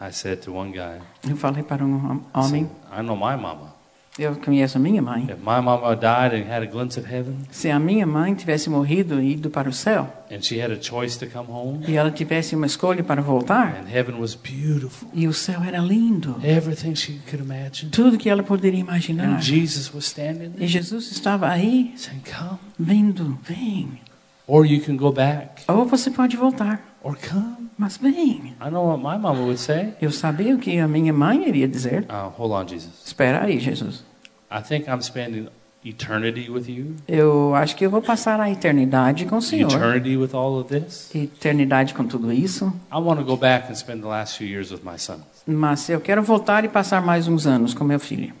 I 0.00 0.12
said 0.12 0.38
to 0.44 0.54
one 0.54 0.70
guy, 0.70 1.00
Eu 1.28 1.36
falei 1.36 1.62
para 1.64 1.84
um 1.84 2.22
homem, 2.32 2.70
I 2.96 3.02
know 3.02 3.16
my 3.16 3.36
mama. 3.36 3.74
Eu 4.22 4.36
conheço 4.36 4.76
a 4.76 4.80
minha 4.80 5.00
mãe. 5.02 5.24
If 5.24 5.38
my 5.38 5.60
mama 5.62 5.94
died 5.96 6.34
and 6.34 6.50
had 6.52 6.62
a 6.62 6.66
glimpse 6.66 6.98
of 6.98 7.08
heaven, 7.12 7.36
Se 7.50 7.70
a 7.70 7.78
minha 7.78 8.06
mãe 8.06 8.34
tivesse 8.34 8.68
morrido 8.70 9.20
e 9.20 9.32
ido 9.32 9.50
para 9.50 9.68
o 9.68 9.72
céu, 9.72 10.08
and 10.30 10.42
she 10.42 10.60
had 10.60 10.70
a 10.72 10.80
choice 10.80 11.18
to 11.18 11.26
come 11.26 11.48
home, 11.50 11.80
e 11.88 11.96
ela 11.96 12.10
tivesse 12.10 12.54
uma 12.54 12.66
escolha 12.66 13.02
para 13.02 13.20
voltar, 13.22 13.76
and 13.82 13.88
heaven 13.92 14.16
was 14.20 14.34
beautiful, 14.34 15.08
e 15.14 15.26
o 15.26 15.32
céu 15.32 15.62
era 15.62 15.78
lindo, 15.78 16.36
everything 16.44 16.94
she 16.94 17.18
could 17.28 17.42
imagine, 17.42 17.90
tudo 17.90 18.16
que 18.18 18.28
ela 18.28 18.42
poderia 18.42 18.80
imaginar. 18.80 19.28
and 19.36 19.40
Jesus 19.40 19.92
was 19.94 20.04
standing 20.06 20.50
E 20.54 20.58
there 20.58 20.66
Jesus 20.68 21.10
estava 21.10 21.48
aí, 21.48 21.92
saying, 21.96 22.22
Come. 22.24 22.58
vindo, 22.78 23.38
vem. 23.42 23.88
Or 24.46 24.66
you 24.66 24.80
can 24.80 24.96
go 24.96 25.12
back, 25.12 25.62
Ou 25.68 25.84
você 25.84 26.10
pode 26.10 26.36
voltar, 26.36 26.82
or 27.02 27.16
come. 27.16 27.70
mas 27.78 27.96
vem. 27.96 28.54
I 28.60 28.68
know 28.70 28.88
what 28.88 28.98
my 29.00 29.16
mama 29.16 29.40
would 29.42 29.60
say. 29.60 29.94
Eu 30.02 30.10
sabia 30.10 30.54
o 30.54 30.58
que 30.58 30.76
a 30.78 30.88
minha 30.88 31.12
mãe 31.12 31.48
iria 31.48 31.68
dizer. 31.68 32.04
Uh, 32.10 32.28
hold 32.36 32.52
on, 32.52 32.68
Jesus. 32.68 32.90
Espera 33.06 33.44
aí, 33.44 33.58
Jesus. 33.60 34.04
I 34.50 34.62
think 34.62 34.88
I'm 34.88 35.00
spending 35.02 35.48
eternity 35.84 36.50
with 36.50 36.68
you, 36.68 36.94
Eu 37.08 37.54
acho 37.54 37.74
que 37.74 37.86
eu 37.86 37.90
vou 37.90 38.02
passar 38.02 38.38
a 38.40 38.50
eternidade 38.50 39.24
com 39.24 39.36
o 39.38 39.42
Senhor. 39.42 39.70
eternity 39.72 40.16
with 40.16 40.34
all 40.34 40.58
of 40.60 40.68
this. 40.68 41.10
Eternidade 41.14 41.94
com 41.94 42.04
tudo 42.04 42.30
isso. 42.32 42.66
I 42.92 42.96
want 42.96 43.18
to 43.18 43.24
go 43.24 43.36
back 43.36 43.70
and 43.70 43.74
spend 43.74 44.00
the 44.02 44.08
last 44.08 44.36
few 44.36 44.46
years 44.46 44.70
with 44.70 44.80
my 44.84 44.98
son. 44.98 45.20
Mas 45.46 45.88
eu 45.88 46.00
quero 46.00 46.22
voltar 46.22 46.64
e 46.64 46.68
passar 46.68 47.00
mais 47.02 47.26
uns 47.28 47.46
anos 47.46 47.72
com 47.72 47.82
meu 47.84 47.98
filho. 47.98 48.32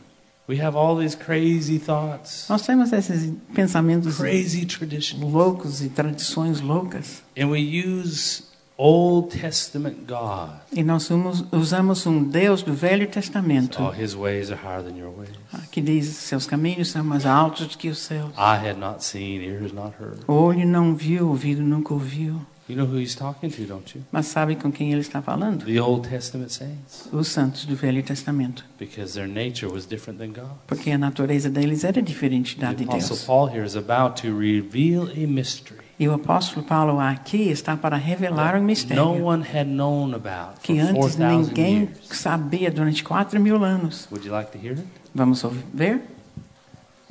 We 0.48 0.60
have 0.60 0.76
all 0.76 0.98
these 0.98 1.16
crazy 1.16 1.78
thoughts, 1.78 2.46
Nós 2.48 2.62
temos 2.66 2.92
esses 2.92 3.32
pensamentos 3.54 4.16
crazy 4.18 4.66
traditions, 4.66 5.22
loucos 5.22 5.80
e 5.80 5.88
tradições 5.88 6.60
loucas. 6.60 7.22
and 7.38 7.46
we 7.46 7.60
use 7.60 8.42
Old 8.82 9.38
Testament 9.38 10.06
God. 10.08 10.52
E 10.72 10.82
nós 10.82 11.02
somos- 11.02 11.44
usamos 11.52 12.06
um 12.06 12.24
Deus 12.24 12.62
do 12.62 12.72
Velho 12.72 13.06
Testamento 13.08 13.78
Oh, 13.82 13.90
his 13.90 14.14
ways 14.14 14.50
are 14.50 14.58
higher 14.58 14.82
than 14.82 14.96
your 14.98 15.12
ways. 15.14 15.30
que 15.70 15.82
diz: 15.82 16.06
seus 16.06 16.46
caminhos 16.46 16.88
são 16.88 17.04
mais 17.04 17.26
altos 17.26 17.76
que 17.76 17.90
os 17.90 17.98
céus. 17.98 18.30
Eye 18.38 18.70
had 18.70 18.78
not 18.78 19.04
seen, 19.04 19.42
ears 19.42 19.70
not 19.72 19.92
heard. 20.00 20.20
Olho 20.26 20.66
não 20.66 20.94
viu, 20.94 21.28
ouvido 21.28 21.60
nunca 21.62 21.92
ouviu. 21.92 22.40
You 22.68 22.76
know 22.76 22.86
who 22.86 22.98
he's 23.00 23.16
talking 23.16 23.50
to, 23.50 23.62
don't 23.64 23.98
you? 23.98 24.04
Mas 24.12 24.26
sabe 24.26 24.54
com 24.54 24.70
quem 24.70 24.92
ele 24.92 25.00
está 25.00 25.20
falando? 25.20 25.64
The 25.66 25.80
Old 25.82 26.08
Testament 26.08 26.52
saints, 26.52 27.08
Os 27.12 27.26
santos 27.26 27.64
do 27.66 27.74
Velho 27.74 28.00
Testamento. 28.02 28.64
because 28.78 29.12
their 29.12 29.26
nature 29.28 29.66
was 29.66 29.84
different 29.84 30.20
than 30.20 30.28
God. 30.32 30.52
Porque 30.68 30.90
a 30.92 30.96
natureza 30.96 31.50
deles 31.50 31.82
era 31.84 32.00
diferente 32.00 32.56
da 32.58 32.72
de 32.72 32.84
Apostle 32.84 33.08
Deus. 33.16 33.24
Paul 33.24 33.48
here 33.48 33.66
is 33.66 33.76
about 33.76 34.22
to 34.22 34.28
reveal 34.34 35.08
a 35.10 35.26
mystery 35.26 35.79
E 36.00 36.08
o 36.08 36.14
apóstolo 36.14 36.64
Paulo 36.64 36.98
aqui 36.98 37.50
está 37.50 37.76
para 37.76 37.94
revelar 37.94 38.54
um 38.56 38.60
no 38.60 38.64
mistério 38.64 39.22
one 39.22 39.44
had 39.44 39.66
known 39.66 40.14
about 40.14 40.54
for 40.54 40.62
que 40.62 40.78
antes 40.78 41.14
4,000 41.14 41.28
ninguém 41.28 41.90
sabia 42.10 42.70
durante 42.70 43.04
quatro 43.04 43.38
mil 43.38 43.62
anos. 43.62 44.08
Would 44.10 44.26
you 44.26 44.32
like 44.32 44.50
to 44.50 44.58
hear 44.58 44.78
it? 44.78 44.86
Vamos 45.14 45.44
ouvir? 45.44 45.62
ver? 45.74 46.00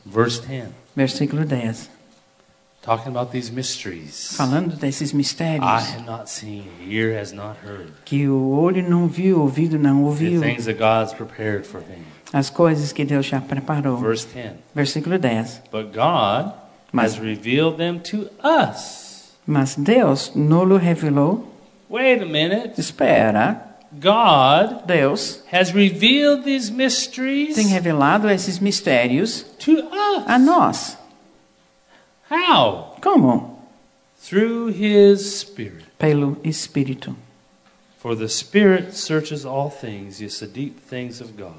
Verse 0.03 0.41
10, 0.41 0.69
Versículo 0.95 1.45
10. 1.45 1.87
talking 2.81 3.09
about 3.15 3.31
these 3.31 3.51
mysteries. 3.51 4.33
Falando 4.35 4.75
desses 4.75 5.13
Eye 5.13 5.17
mistérios 5.17 5.93
had 5.93 6.05
not 6.07 6.27
seen, 6.27 6.63
ear 6.87 7.15
has 7.15 7.31
not 7.31 7.57
heard. 7.63 7.91
que 8.05 8.27
o 8.27 8.49
olho 8.49 8.81
não 8.89 9.07
viu, 9.07 9.37
o 9.37 9.41
ouvido 9.41 9.77
não 9.77 9.97
The 9.97 10.03
ouviu, 10.05 10.41
things 10.41 10.65
that 10.65 10.79
God's 10.79 11.13
prepared 11.13 11.67
for 11.67 11.83
as 12.33 12.49
coisas 12.49 12.91
que 12.91 13.05
Deus 13.05 13.27
já 13.27 13.39
preparou. 13.39 13.97
Verse 13.97 14.27
10. 14.33 14.53
Versículo 14.73 15.19
10. 15.19 15.61
But 15.71 15.93
God 15.93 16.53
Mas- 16.91 17.15
has 17.15 17.19
revealed 17.19 17.77
them 17.77 17.99
to 17.99 18.29
us. 18.43 19.33
Mas 19.45 19.75
Deus 19.75 20.35
nolo 20.35 20.77
revelou. 20.77 21.47
Wait 21.89 22.21
a 22.21 22.25
minute. 22.25 22.79
Espera, 22.79 23.61
God 23.99 24.85
Deus 24.85 25.41
has 25.51 25.73
revealed 25.73 26.43
these 26.43 26.69
mysteries 26.71 27.55
tem 27.55 27.67
revelado 27.67 28.29
esses 28.29 28.59
mistérios 28.59 29.43
to 29.57 29.79
us. 29.91 30.23
a 30.27 30.37
nós. 30.37 30.97
How? 32.29 32.95
Como? 33.01 33.57
Through 34.21 34.73
His 34.73 35.39
Spirit. 35.39 35.85
Pelo 35.97 36.37
Espírito. 36.43 37.15
For 37.97 38.15
the 38.15 38.29
Spirit 38.29 38.93
searches 38.93 39.45
all 39.45 39.69
things, 39.69 40.21
yes, 40.21 40.39
the 40.39 40.47
deep 40.47 40.79
things 40.79 41.19
of 41.19 41.35
God. 41.35 41.57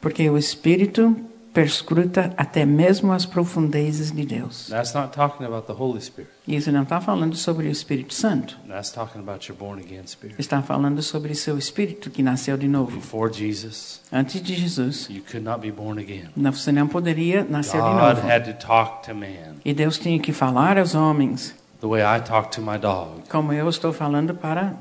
Porque 0.00 0.28
o 0.28 0.36
Espírito 0.36 1.14
perscruta 1.52 2.32
até 2.36 2.64
mesmo 2.64 3.12
as 3.12 3.26
profundezas 3.26 4.12
de 4.12 4.24
Deus. 4.24 4.68
That's 4.68 4.94
not 4.94 5.12
talking 5.12 5.44
about 5.44 5.66
the 5.66 5.72
Holy 5.72 6.00
Spirit. 6.00 6.30
Isso 6.46 6.70
não 6.70 6.84
está 6.84 7.00
falando 7.00 7.34
sobre 7.36 7.66
o 7.66 7.70
Espírito 7.70 8.14
Santo. 8.14 8.56
That's 8.68 8.90
talking 8.92 9.20
about 9.20 9.48
your 9.48 9.58
born 9.58 9.80
again 9.82 10.06
spirit. 10.06 10.36
Está 10.38 10.62
falando 10.62 11.02
sobre 11.02 11.34
seu 11.34 11.58
Espírito 11.58 12.08
que 12.10 12.22
nasceu 12.22 12.56
de 12.56 12.68
novo. 12.68 12.92
Before 12.96 13.32
Jesus, 13.32 14.00
Antes 14.12 14.40
de 14.42 14.54
Jesus, 14.54 15.08
you 15.10 15.22
could 15.22 15.44
not 15.44 15.60
be 15.60 15.72
born 15.72 16.00
again. 16.00 16.28
não- 16.36 16.52
você 16.52 16.70
não 16.72 16.86
poderia 16.86 17.44
nascer 17.44 17.80
de 17.80 17.88
God 17.88 18.16
novo. 18.16 18.28
had 18.30 18.44
to 18.44 18.54
talk 18.66 19.04
to 19.06 19.14
man 19.14 19.56
E 19.64 19.74
Deus 19.74 19.98
tinha 19.98 20.18
que 20.20 20.32
falar 20.32 20.78
aos 20.78 20.94
homens, 20.94 21.54
the 21.80 21.86
way 21.86 22.00
I 22.02 22.20
talk 22.20 22.50
to 22.56 22.62
my 22.62 22.78
dog. 22.78 23.22
como 23.28 23.52
eu 23.52 23.68
estou 23.68 23.92
falando 23.92 24.34
para, 24.34 24.74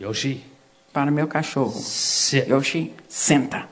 Yoshi, 0.00 0.44
para 0.92 1.10
meu 1.10 1.26
cachorro. 1.26 1.72
sit. 1.80 2.48
Yoshi, 2.48 2.94
senta. 3.08 3.66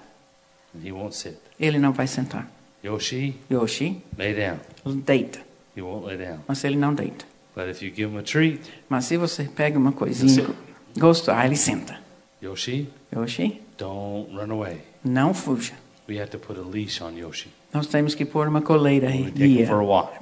And 0.74 0.84
he 0.86 0.90
won't 0.92 1.14
sit. 1.16 1.38
Ele 1.58 1.78
não 1.78 1.92
vai 1.92 2.06
sentar. 2.06 2.50
Yoshi, 2.84 3.36
Yoshi, 3.50 4.02
lay 4.18 4.34
down. 4.34 4.58
deita. 5.04 5.40
He 5.76 5.82
won't 5.82 6.06
lay 6.06 6.16
down. 6.16 6.40
Mas 6.46 6.62
ele 6.64 6.76
não 6.76 6.94
deita. 6.94 7.24
But 7.54 7.68
if 7.68 7.82
you 7.82 7.90
give 7.90 8.12
him 8.12 8.18
a 8.18 8.22
treat, 8.22 8.60
Mas 8.88 9.06
se 9.06 9.16
você 9.16 9.44
pega 9.44 9.78
uma 9.78 9.92
coisinha, 9.92 10.46
gosto, 10.98 11.30
ah, 11.30 11.44
ele 11.46 11.56
senta. 11.56 11.98
Yoshi, 12.42 12.88
Yoshi, 13.14 13.62
don't 13.78 14.30
run 14.36 14.50
away. 14.52 14.78
não 15.02 15.32
fuja. 15.32 15.72
We 16.08 16.18
have 16.20 16.30
to 16.30 16.38
put 16.38 16.58
a 16.58 16.62
leash 16.62 17.00
on 17.00 17.12
Yoshi. 17.16 17.48
Nós 17.76 17.86
temos 17.86 18.14
que 18.14 18.24
pôr 18.24 18.48
uma 18.48 18.62
coleira 18.62 19.10
him 19.10 19.30
guia 19.30 19.68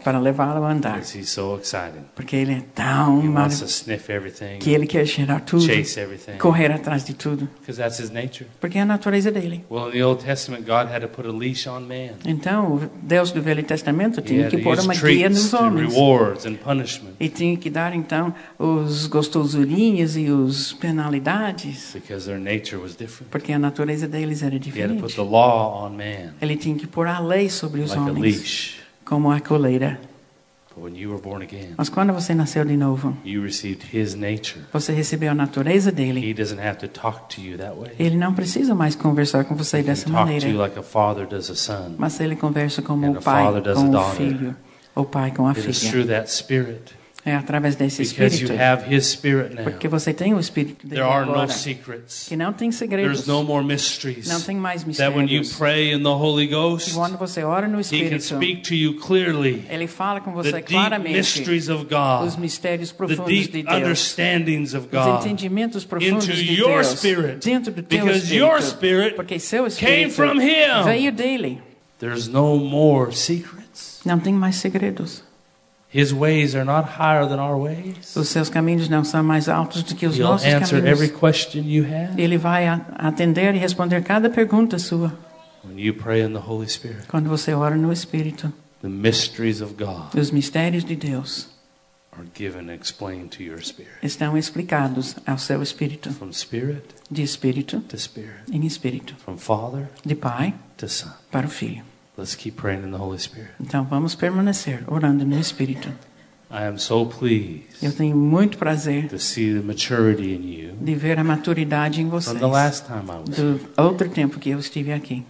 para 0.02 0.18
levá-lo 0.18 0.64
a 0.64 0.72
andar. 0.72 1.05
So 1.05 1.57
excited. 1.57 2.02
Porque 2.12 2.34
ele 2.34 2.52
é 2.52 2.62
tão 2.74 3.22
everything, 4.09 4.59
que 4.59 4.70
ele 4.70 4.88
quer 4.88 5.07
cheirar 5.07 5.40
tudo, 5.40 5.62
chase 5.62 6.00
everything. 6.00 6.36
correr 6.38 6.72
atrás 6.72 7.05
de 7.05 7.14
tudo. 7.14 7.48
Because 7.61 7.80
that's 7.80 8.00
his 8.00 8.11
nature. 8.11 8.46
Porque 8.61 8.76
é 8.76 8.80
a 8.80 8.84
natureza 8.84 9.30
dele. 9.30 9.64
Well. 9.70 9.92
Então, 12.24 12.90
Deus 13.00 13.30
do 13.30 13.40
Velho 13.40 13.62
Testamento 13.62 14.20
tinha 14.20 14.48
que 14.48 14.59
pôr 14.59 14.80
uma 14.80 14.94
guia 14.94 15.28
nos 15.28 15.55
homens. 15.55 15.94
E 17.20 17.28
tinha 17.28 17.57
que 17.57 17.70
dar, 17.70 17.94
então, 17.94 18.34
os 18.59 19.07
gostosurinhos 19.07 20.16
e 20.16 20.28
os 20.28 20.72
penalidades. 20.72 21.92
Because 21.94 22.26
their 22.26 22.40
nature 22.40 22.82
was 22.82 22.96
different. 22.96 23.30
Porque 23.30 23.52
a 23.52 23.59
natureza 23.59 24.09
deles 24.09 24.42
era 24.42 24.57
He 24.57 24.59
had 24.59 24.88
to 24.88 24.94
put 24.96 25.09
diferente. 25.09 25.14
the 25.14 25.22
law 25.22 25.84
on 25.86 25.90
man 25.90 26.34
Ele 26.40 26.57
tinha 26.57 26.76
que 26.76 26.86
pôr 26.86 27.07
a 27.07 27.18
lei 27.18 27.43
sobre 27.53 27.82
os 27.82 27.90
like 27.95 28.11
homens, 28.11 28.74
como 29.05 29.30
a 29.30 29.40
coleira. 29.40 30.01
But 30.76 30.84
when 30.84 31.01
you 31.01 31.11
were 31.11 31.22
born 31.22 31.45
again, 31.45 31.74
Mas 31.76 31.88
quando 31.88 32.12
você 32.12 32.34
nasceu 32.34 32.64
de 32.64 32.76
novo, 32.76 33.16
you 33.24 33.42
received 33.42 33.97
his 33.97 34.14
nature. 34.14 34.61
você 34.72 34.92
recebeu 34.92 35.30
a 35.30 35.34
natureza 35.34 35.92
dele. 35.92 36.28
He 36.28 36.34
doesn't 36.34 36.61
have 36.61 36.78
to 36.78 36.88
talk 36.88 37.32
to 37.34 37.40
you 37.40 37.57
that 37.59 37.76
way. 37.78 37.92
Ele 37.99 38.16
não 38.16 38.34
precisa 38.34 38.74
mais 38.74 38.97
conversar 38.97 39.45
com 39.45 39.55
você 39.55 39.82
dessa 39.82 40.07
talk 40.11 40.16
to 40.16 40.32
you 40.32 40.40
maneira. 40.40 40.59
like 40.59 40.78
a 40.78 40.82
father 40.82 41.26
does 41.28 41.49
a 41.49 41.55
son. 41.55 41.95
Mas 41.97 42.18
ele 42.18 42.34
conversa 42.34 42.82
como 42.82 43.09
o 43.12 43.22
pai 43.22 43.45
com 43.74 43.97
o 43.97 44.11
filho, 44.11 44.57
o 44.97 45.05
pai 45.05 45.30
com 45.30 45.47
a 45.47 45.55
filha. 45.55 45.72
É 47.27 47.35
através 47.35 47.75
desse 47.75 48.03
Because 48.03 48.37
you 48.37 48.43
espírito. 48.51 48.62
have 48.62 48.95
his 48.95 49.07
spirit 49.07 49.55
now. 49.55 49.64
Porque 49.64 49.89
você 49.89 50.12
tem 50.12 50.35
o 50.35 50.39
espírito 50.41 50.87
dele 50.87 51.01
There 51.01 51.11
are 51.11 51.25
no 51.25 51.33
agora. 51.33 51.49
secrets. 51.49 52.27
Que 52.29 52.37
não 52.37 52.53
tem 52.53 52.70
segredos. 52.70 53.22
There's 53.22 53.27
no 53.27 53.43
more 53.43 53.64
mysteries. 53.64 54.29
Não 54.29 54.43
tem 54.43 54.57
mais 54.57 54.83
That 54.99 55.16
when 55.16 55.27
you 55.27 55.39
mistérios. 55.39 55.57
pray 55.57 55.93
in 55.95 56.03
the 56.03 56.09
Holy 56.11 56.45
E 56.45 56.49
Ghost, 56.49 56.93
quando 56.93 57.16
você 57.16 57.43
ora 57.43 57.66
no 57.66 57.81
He 57.81 57.83
can 57.83 57.97
Espírito, 58.16 58.22
speak 58.25 58.62
to 58.68 58.75
you 58.75 58.99
clearly. 59.01 59.64
ele 59.70 59.87
fala 59.87 60.20
com 60.20 60.33
você 60.33 60.53
deep 60.53 60.64
claramente 60.68 61.16
mysteries 61.16 61.70
of 61.70 61.85
os 61.85 61.89
God, 61.89 62.39
mistérios 62.39 62.91
the 62.91 62.97
profundos 62.97 63.25
de 63.33 63.49
deep 63.49 63.62
Deus, 63.70 63.77
understandings 63.79 64.75
of 64.75 64.85
os 64.87 64.91
God 64.93 65.20
entendimentos 65.25 65.85
profundos 65.85 66.29
into 66.29 66.37
de 66.37 66.61
your 66.61 66.83
Deus 66.83 66.87
spirit. 66.89 67.39
dentro 67.43 67.72
do 67.72 67.83
teu 67.83 68.01
Because 68.05 68.35
your 68.37 68.59
espírito, 68.59 68.77
spirit 68.77 69.16
porque 69.16 69.39
seu 69.39 69.64
came 69.70 70.03
espírito 70.03 70.12
from 70.14 70.41
Him. 70.43 70.85
veio 70.85 71.11
dele. 71.11 71.62
There's 71.99 72.29
no 72.29 72.59
more 72.59 73.16
secrets. 73.16 74.01
Não 74.05 74.18
tem 74.18 74.35
mais 74.35 74.57
segredos. 74.57 75.25
His 75.95 76.12
ways 76.12 76.57
are 76.57 76.64
not 76.64 76.88
higher 76.99 77.24
than 77.28 77.38
our 77.38 77.57
ways. 77.57 78.16
Os 78.16 78.28
seus 78.28 78.49
caminhos 78.49 78.88
não 78.88 79.05
são 79.05 79.22
mais 79.22 79.49
altos 79.49 79.82
do 79.84 79.95
que 79.95 80.07
os 80.07 80.16
He'll 80.16 80.26
nossos 80.30 80.47
answer 80.49 80.78
every 80.78 81.09
caminhos. 81.09 81.20
question 81.20 81.62
you 81.64 81.84
have 81.84 82.20
Ele 82.20 82.36
vai 82.36 82.66
atender 82.97 83.55
e 83.55 83.59
responder 83.59 84.03
cada 84.03 84.28
pergunta 84.28 84.78
sua 84.78 85.12
when 85.64 85.78
you 85.80 85.95
pray 85.95 86.22
in 86.22 86.32
the 86.32 86.40
Holy 86.45 86.68
Spirit. 86.68 87.07
quando 87.07 87.28
você 87.28 87.55
ora 87.55 87.76
no 87.76 87.92
Espírito. 87.92 88.53
The 88.82 88.88
mysteries 88.88 89.61
of 89.62 89.74
God 89.74 90.14
Os 90.18 90.30
mistérios 90.32 90.84
de 90.84 90.97
Deus 90.97 91.49
are 92.12 92.26
given 92.36 92.68
and 92.70 92.74
explained 92.74 93.28
to 93.36 93.42
your 93.42 93.61
spirit. 93.62 93.92
estão 94.03 94.36
explicados 94.36 95.16
ao 95.26 95.38
seu 95.38 95.62
espírito, 95.62 96.11
From 96.12 96.32
spirit 96.32 96.82
de 97.11 97.22
espírito 97.22 97.80
to 97.82 97.97
spirit. 97.97 98.42
em 98.53 98.66
espírito, 98.66 99.14
From 99.24 99.36
Father 99.36 99.88
de 100.05 100.14
pai 100.16 100.55
to 100.76 100.88
Son. 100.88 101.09
para 101.30 101.47
o 101.47 101.51
filho. 101.51 101.82
Let's 102.17 102.37
keep 102.37 102.57
praying 102.57 102.85
in 102.85 102.93
the 102.93 102.99
Holy 102.99 103.19
Spirit. 103.19 103.51
Então 103.61 103.85
vamos 103.85 104.15
permanecer 104.15 104.85
orando 104.87 105.25
no 105.25 105.39
espírito. 105.39 105.89
I 106.51 106.67
am 106.69 106.79
so 106.79 107.07
pleased 107.07 107.83
Eu 107.83 107.91
tenho 107.93 108.17
muito 108.17 108.57
prazer 108.59 109.09
to 109.09 109.19
see 109.19 109.53
the 109.53 109.61
maturity 109.61 110.35
in 110.35 110.47
you 110.47 110.77
de 110.81 110.95
ver 110.95 111.19
a 111.19 111.25
maturidade 111.25 112.01
em 112.01 112.05
from 112.09 112.21
vocês. 112.21 112.39
the 112.39 112.47
last 112.47 112.87
time 112.87 113.11
I 113.11 113.29
was 113.29 113.37
here. 113.39 113.59
Do 113.59 113.83
outro 113.83 114.09
tempo 114.09 114.39
que 114.39 114.51
eu 114.51 114.59
estive 114.61 114.93
aqui. 114.93 115.25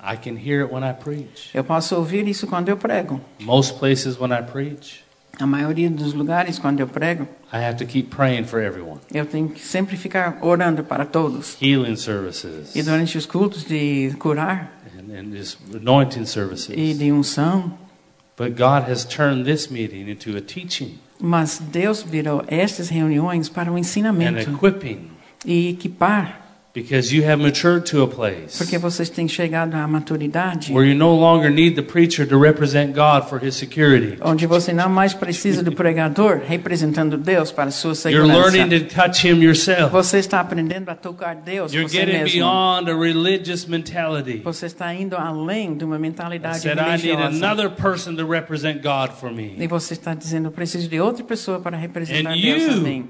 I 0.00 0.16
can 0.16 0.36
hear 0.38 0.62
it 0.64 0.72
when 0.72 0.82
I 0.88 0.94
preach. 0.94 1.50
Eu 1.52 1.64
posso 1.64 1.94
ouvir 1.96 2.26
isso 2.26 2.46
quando 2.46 2.68
eu 2.70 2.76
prego. 2.78 3.20
Most 3.40 3.74
places 3.78 4.18
when 4.18 4.32
I 4.32 4.42
preach, 4.42 5.04
A 5.40 5.46
maioria 5.46 5.88
dos 5.88 6.12
lugares 6.14 6.58
quando 6.58 6.80
eu 6.80 6.86
prego, 6.88 7.24
I 7.52 7.58
have 7.64 7.76
to 7.78 7.86
keep 7.86 8.08
praying 8.14 8.44
for 8.44 8.60
everyone. 8.60 9.00
eu 9.12 9.24
tenho 9.24 9.48
que 9.48 9.60
sempre 9.60 9.96
ficar 9.96 10.38
orando 10.42 10.82
para 10.82 11.04
todos. 11.04 11.56
Healing 11.62 11.96
services 11.96 12.74
E 12.74 12.82
durante 12.82 13.16
os 13.16 13.24
cultos 13.26 13.64
de 13.64 14.12
curar 14.18 14.72
and, 14.98 15.12
and 15.16 15.36
just 15.36 15.58
anointing 15.74 16.22
e 16.22 16.26
services. 16.26 16.98
de 16.98 17.12
unção, 17.12 17.72
But 18.36 18.50
God 18.56 18.88
has 18.90 19.04
turned 19.04 19.44
this 19.44 19.68
meeting 19.68 20.08
into 20.10 20.36
a 20.36 20.40
teaching 20.40 20.98
mas 21.20 21.58
Deus 21.58 22.02
virou 22.02 22.44
estas 22.46 22.88
reuniões 22.88 23.48
para 23.48 23.70
um 23.72 23.74
and 23.76 23.80
ensinamento 23.80 24.50
equipping 24.50 25.10
e 25.44 25.70
equipar, 25.70 26.47
because 26.74 27.12
you 27.14 27.24
have 27.24 27.42
matured 27.42 27.84
to 27.90 28.02
a 28.02 28.06
place 28.06 28.58
porque 28.58 28.78
vocês 28.78 29.08
têm 29.10 29.26
chegado 29.26 29.74
à 29.74 29.86
maturidade 29.88 30.72
where 30.72 30.86
you 30.88 30.94
no 30.96 31.14
longer 31.14 31.50
need 31.50 31.74
the 31.74 31.82
preacher 31.82 32.26
to 32.26 32.38
represent 32.38 32.94
God 32.94 33.28
for 33.28 33.42
his 33.42 33.54
security. 33.56 34.16
onde 34.22 34.46
você 34.46 34.72
não 34.72 34.88
mais 34.88 35.14
precisa 35.14 35.62
do 35.62 35.72
pregador 35.72 36.40
representando 36.46 37.16
Deus 37.16 37.50
para 37.50 37.68
a 37.68 37.70
sua 37.70 37.94
You're 38.10 38.26
learning 38.26 38.70
segurança. 38.70 38.84
to 38.84 38.94
touch 38.94 39.26
him 39.26 39.42
yourself. 39.42 39.90
Você 39.90 40.18
está 40.18 40.40
aprendendo 40.40 40.90
a 40.90 40.94
tocar 40.94 41.34
Deus 41.36 41.72
You're 41.72 41.88
você 41.88 41.98
getting 41.98 42.18
mesmo. 42.18 42.38
beyond 42.38 42.90
a 42.90 42.94
religious 42.94 43.66
mentality. 43.66 44.40
Você 44.44 44.66
está 44.66 44.92
indo 44.94 45.16
além 45.16 45.74
de 45.76 45.84
uma 45.84 45.96
I 45.96 45.98
mentalidade 45.98 46.60
said, 46.60 46.78
I 46.78 46.82
need 46.96 47.06
religiosa. 47.06 47.44
another 47.46 47.70
person 47.70 48.14
to 48.16 48.26
represent 48.26 48.82
God 48.82 49.10
for 49.18 49.30
E 49.32 49.56
me. 49.58 49.66
você 49.66 49.94
está 49.94 50.14
dizendo, 50.14 50.46
eu 50.48 50.52
preciso 50.52 50.88
de 50.88 51.00
outra 51.00 51.24
pessoa 51.24 51.58
para 51.60 51.76
representar 51.76 52.30
And 52.32 52.40
Deus 52.40 52.62
you 52.62 52.68
também. 52.74 53.08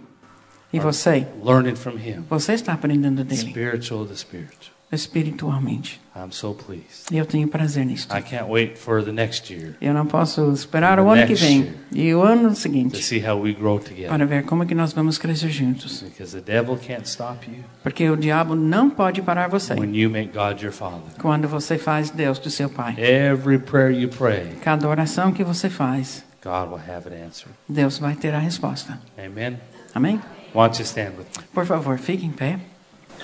E 0.72 0.78
você, 0.78 1.26
Learning 1.42 1.74
from 1.76 1.96
him, 1.96 2.24
você 2.28 2.52
está 2.52 2.72
aprendendo 2.74 3.24
dele, 3.24 3.40
spiritual 3.40 4.04
to 4.06 4.14
spiritual. 4.16 4.72
espiritualmente. 4.92 6.00
I'm 6.16 6.32
so 6.32 6.52
pleased. 6.52 7.06
Eu 7.12 7.24
tenho 7.24 7.46
prazer 7.48 7.86
nisso. 7.86 8.08
I 8.10 8.20
can't 8.20 8.50
wait 8.50 8.76
for 8.76 9.02
the 9.04 9.12
next 9.12 9.52
year 9.52 9.74
Eu 9.80 9.94
não 9.94 10.04
posso 10.04 10.50
esperar 10.52 10.98
o 10.98 11.08
ano 11.08 11.26
que 11.26 11.34
vem 11.34 11.72
e 11.92 12.12
o 12.12 12.22
ano 12.22 12.50
to 12.50 12.56
seguinte 12.56 13.02
see 13.02 13.24
how 13.24 13.40
we 13.40 13.52
grow 13.54 13.78
together. 13.78 14.08
para 14.08 14.26
ver 14.26 14.44
como 14.44 14.62
é 14.64 14.66
que 14.66 14.74
nós 14.74 14.92
vamos 14.92 15.16
crescer 15.16 15.48
juntos. 15.48 16.02
Because 16.02 16.38
the 16.38 16.40
devil 16.52 16.76
can't 16.76 17.06
stop 17.08 17.48
you 17.48 17.62
Porque 17.82 18.08
o 18.10 18.16
diabo 18.16 18.54
não 18.56 18.90
pode 18.90 19.22
parar 19.22 19.48
você 19.48 19.74
when 19.74 19.94
you 19.96 20.10
make 20.10 20.32
God 20.32 20.60
your 20.60 20.72
father. 20.72 21.00
quando 21.20 21.46
você 21.48 21.78
faz 21.78 22.10
Deus 22.10 22.38
do 22.38 22.50
seu 22.50 22.68
pai. 22.68 22.94
Every 22.98 23.58
prayer 23.58 23.92
you 23.92 24.08
pray, 24.08 24.56
Cada 24.62 24.88
oração 24.88 25.32
que 25.32 25.44
você 25.44 25.70
faz, 25.70 26.24
God 26.42 26.68
will 26.72 26.80
have 26.80 27.08
it 27.08 27.14
answered. 27.22 27.54
Deus 27.68 27.98
vai 27.98 28.14
ter 28.16 28.34
a 28.34 28.38
resposta. 28.38 28.98
Amen. 29.16 29.58
Amém? 29.94 30.20
Don't 30.54 30.78
you 30.78 30.84
stand 30.84 31.16
with 31.18 31.26
me? 31.36 31.44
Por 31.54 31.64
favor, 31.66 31.98
fique 31.98 32.24
em 32.24 32.30
pé. 32.32 32.58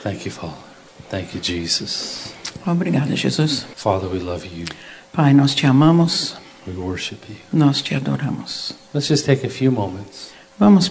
Thank 0.03 0.25
you, 0.27 0.31
Father. 0.31 0.55
Thank 1.11 1.35
you, 1.35 1.41
Jesus. 1.41 2.33
Obrigada, 2.67 3.15
Jesus. 3.17 3.65
Father, 3.77 4.09
we 4.09 4.19
love 4.19 4.45
you. 4.47 4.65
Pai, 5.13 5.33
nós 5.33 5.55
te 5.55 5.67
amamos, 5.67 6.37
We 6.67 6.73
worship 6.75 7.19
you. 7.29 7.37
nós 7.53 7.83
te 7.83 7.95
adoramos. 7.95 8.75
Let's 8.93 9.09
just 9.09 9.25
take 9.27 9.47
a 9.47 9.51
few 9.51 9.71
moments 9.71 10.33
Vamos 10.59 10.89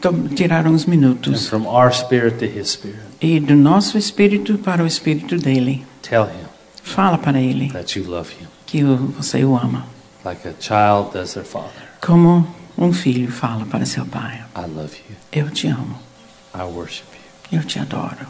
to- 0.00 0.28
tirar 0.34 0.66
uns 0.66 0.84
and 0.84 0.90
minutos 0.90 1.48
from 1.48 1.66
our 1.66 1.92
spirit 1.92 2.38
to 2.38 2.46
his 2.46 2.70
spirit, 2.70 2.98
e 3.20 3.38
do 3.40 3.54
nosso 3.54 3.96
espírito 3.98 4.58
para 4.58 4.82
o 4.82 4.86
espírito 4.86 5.36
dele. 5.38 5.84
tell 6.02 6.24
him 6.24 6.46
Fala 6.82 7.16
para 7.18 7.40
ele 7.40 7.70
that 7.72 7.96
you 7.98 8.04
love 8.04 8.30
him 8.32 8.48
que 8.66 8.82
você 8.82 9.44
o 9.44 9.56
ama, 9.56 9.86
like 10.24 10.46
a 10.48 10.52
child 10.60 11.12
does 11.12 11.34
their 11.34 11.44
father. 11.46 11.70
como 12.00 12.46
um 12.76 12.92
filho 12.92 13.30
fala 13.30 13.64
para 13.66 13.86
seu 13.86 14.04
pai. 14.06 14.42
I 14.56 14.66
love 14.66 14.96
you. 15.08 15.11
Eu 15.32 15.50
te 15.50 15.66
amo, 15.68 15.98
I 16.54 16.62
worship 16.64 17.06
you. 17.50 17.58
eu 17.60 17.66
te 17.66 17.78
adoro, 17.78 18.26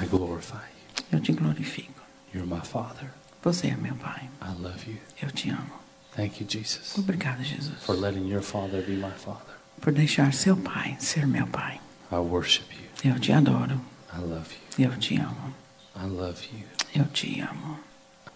I 0.00 0.06
glorify 0.06 0.54
you. 0.54 1.04
eu 1.12 1.20
te 1.20 1.32
glorifico. 1.32 2.00
You're 2.32 2.46
my 2.48 2.60
father. 2.60 3.10
Você 3.42 3.68
é 3.68 3.76
meu 3.76 3.94
pai, 3.96 4.28
I 4.40 4.54
love 4.62 4.88
you. 4.90 4.98
eu 5.20 5.30
te 5.32 5.50
amo. 5.50 5.80
Thank 6.14 6.40
you, 6.40 6.46
Jesus, 6.48 6.96
Obrigada, 6.98 7.42
Jesus, 7.42 7.82
for 7.82 7.94
letting 7.96 8.28
your 8.28 8.42
father 8.42 8.82
be 8.82 8.92
my 8.96 9.10
father. 9.12 9.56
por 9.80 9.92
deixar 9.92 10.32
seu 10.32 10.56
pai 10.56 10.96
ser 11.00 11.26
meu 11.26 11.46
pai. 11.46 11.80
I 12.12 12.16
worship 12.16 12.66
you. 12.72 13.12
Eu 13.12 13.18
te 13.18 13.32
adoro, 13.32 13.80
I 14.12 14.18
love 14.20 14.54
you. 14.78 14.86
eu 14.90 14.96
te 14.98 15.16
amo, 15.16 15.54
I 15.96 16.06
love 16.06 16.48
you. 16.52 16.66
eu 16.94 17.04
te 17.06 17.40
amo. 17.40 17.78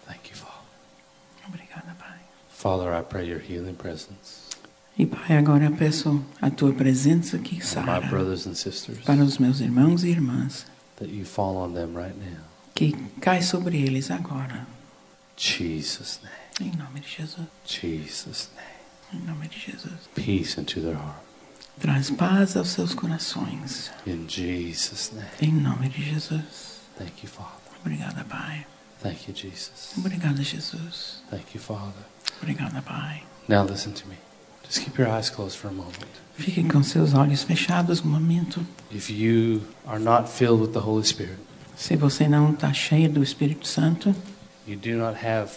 Thank 0.07 0.31
you, 0.31 0.37
Father. 0.37 0.55
Obrigada, 1.49 1.95
Pai. 1.99 2.19
Father, 2.51 2.93
I 2.95 3.03
pray 3.03 3.27
your 3.27 3.39
healing 3.41 3.75
presence 3.75 4.44
E 4.97 5.07
Pai, 5.07 5.37
agora 5.37 5.65
eu 5.65 5.73
peço 5.73 6.25
a 6.41 6.51
tua 6.51 6.73
presença 6.73 7.37
my 7.37 7.61
sara 7.61 8.01
para 8.09 9.25
os 9.25 9.39
meus 9.39 9.61
irmãos 9.61 10.05
e 10.05 10.09
irmãs, 10.11 10.67
that 10.97 11.11
you 11.13 11.25
fall 11.25 11.57
on 11.57 11.73
them 11.73 11.95
right 11.95 12.17
now. 12.17 12.45
que 12.75 12.93
cai 13.21 13.43
sobre 13.43 13.77
eles 13.83 14.11
agora. 14.11 14.67
Jesus' 15.37 16.21
name. 16.23 16.71
Em 16.73 16.77
nome 16.77 17.01
de 17.01 17.09
Jesus. 17.09 17.47
Jesus' 17.67 18.51
name. 18.55 18.69
Em 19.13 19.27
nome 19.27 19.49
de 19.49 19.59
Jesus. 19.59 20.09
Peace 20.15 20.61
into 20.61 20.81
their 20.81 20.95
heart. 20.95 21.23
Traz 21.81 22.11
paz 22.11 22.57
aos 22.57 22.69
seus 22.69 22.95
corações. 22.95 23.91
In 24.07 24.29
Jesus' 24.29 25.11
name. 25.13 25.29
Em 25.43 25.53
nome 25.53 25.89
de 25.89 26.03
Jesus. 26.05 26.79
Thank 26.97 27.25
you, 27.25 27.29
Father. 27.29 27.51
Obrigada, 27.81 28.25
Pai. 28.25 28.65
Thank 29.03 29.29
you, 29.29 29.35
Jesus. 29.35 29.93
Obrigada, 29.99 30.41
Jesus. 30.43 31.21
Thank 31.31 31.53
you, 31.55 31.61
Father. 31.61 32.05
Obrigada, 32.41 32.81
Pai. 32.81 33.25
Now 33.49 33.65
listen 33.65 33.93
to 33.93 34.07
me. 34.07 34.17
Just 34.67 34.85
keep 34.85 34.99
your 34.99 35.09
eyes 35.09 35.31
closed 35.31 35.57
for 35.57 35.69
a 35.69 35.73
moment. 35.73 35.95
Fique 36.37 36.65
com 36.65 36.83
seus 36.83 37.15
olhos 37.15 37.43
fechados 37.43 38.01
um 38.03 38.09
momento. 38.09 38.61
If 38.91 39.11
you 39.11 39.63
are 39.87 40.01
not 40.01 40.29
filled 40.29 40.61
with 40.61 40.73
the 40.73 40.81
Holy 40.81 41.05
Spirit, 41.05 41.39
Se 41.77 41.97
você 41.97 42.29
não 42.29 42.53
está 42.53 42.73
cheio 42.73 43.09
do 43.11 43.23
Espírito 43.23 43.67
Santo, 43.67 44.15
you 44.67 44.77
do 44.77 44.97
not 44.97 45.17
have 45.25 45.51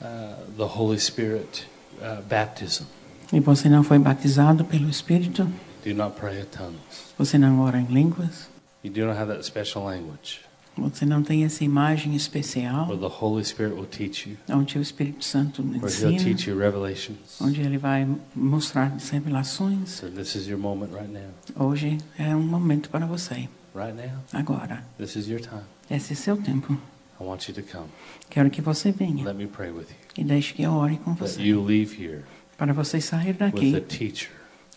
uh, 0.00 0.34
the 0.56 0.64
Holy 0.64 0.98
Spirit 0.98 1.66
uh, 2.00 2.20
baptism, 2.22 2.84
e 3.32 3.38
você 3.40 3.68
não 3.68 3.82
foi 3.84 3.98
batizado 3.98 4.64
pelo 4.64 4.88
Espírito, 4.88 5.48
do 5.84 5.94
not 5.94 6.18
pray 6.18 6.40
in 6.40 6.46
tongues, 6.46 7.14
você 7.16 7.38
não 7.38 7.60
ora 7.60 7.78
em 7.78 7.86
línguas, 7.86 8.48
you 8.82 8.92
do 8.92 9.06
not 9.06 9.16
have 9.16 9.32
that 9.32 9.44
special 9.44 9.84
language 9.84 10.40
você 10.76 11.04
não 11.06 11.22
tem 11.22 11.44
essa 11.44 11.64
imagem 11.64 12.14
especial 12.14 12.86
the 12.98 13.06
Holy 13.06 13.44
Spirit 13.44 13.74
will 13.74 13.86
teach 13.86 14.28
you, 14.30 14.36
onde 14.48 14.78
o 14.78 14.82
Espírito 14.82 15.24
Santo 15.24 15.62
ensina, 15.62 16.18
teach 16.22 16.48
you 16.50 16.58
revelations. 16.58 17.40
onde 17.40 17.60
ele 17.60 17.78
vai 17.78 18.06
mostrar 18.34 18.96
revelações. 19.10 19.90
So 19.90 20.08
this 20.08 20.34
is 20.34 20.46
your 20.46 20.58
moment 20.58 20.90
right 20.92 21.10
now. 21.12 21.66
Hoje 21.68 21.98
é 22.18 22.34
um 22.34 22.42
momento 22.42 22.90
para 22.90 23.06
você. 23.06 23.48
Right 23.74 23.92
now. 23.94 24.22
Agora, 24.32 24.82
This 24.98 25.16
is 25.16 25.28
your 25.28 25.40
time. 25.40 25.62
esse 25.90 26.12
é 26.12 26.16
seu 26.16 26.36
tempo. 26.36 26.72
I 27.18 27.24
want 27.24 27.48
you 27.48 27.54
to 27.54 27.62
come. 27.62 27.88
Quero 28.28 28.50
que 28.50 28.60
você 28.60 28.92
venha 28.92 29.24
Let 29.24 29.36
me 29.36 29.46
pray 29.46 29.70
with 29.70 29.86
you. 29.88 29.96
e 30.18 30.24
deixe 30.24 30.52
que 30.54 30.62
eu 30.62 30.72
ore 30.72 30.96
com 30.98 31.14
That 31.14 31.32
você. 31.32 31.42
you 31.42 31.62
leave 31.64 31.94
here 32.02 32.22
Para 32.58 32.72
você 32.72 33.00
sair 33.00 33.28
with 33.28 33.34
the 33.38 33.44
daqui 33.50 33.80
teacher, 33.82 34.30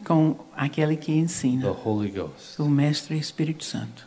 com 0.06 0.36
aquele 0.56 0.96
que 0.96 1.12
the 1.12 1.18
ensina, 1.20 1.72
Holy 1.72 2.10
Ghost, 2.10 2.62
o 2.62 2.68
Mestre 2.70 3.18
Espírito 3.18 3.64
Santo, 3.64 4.06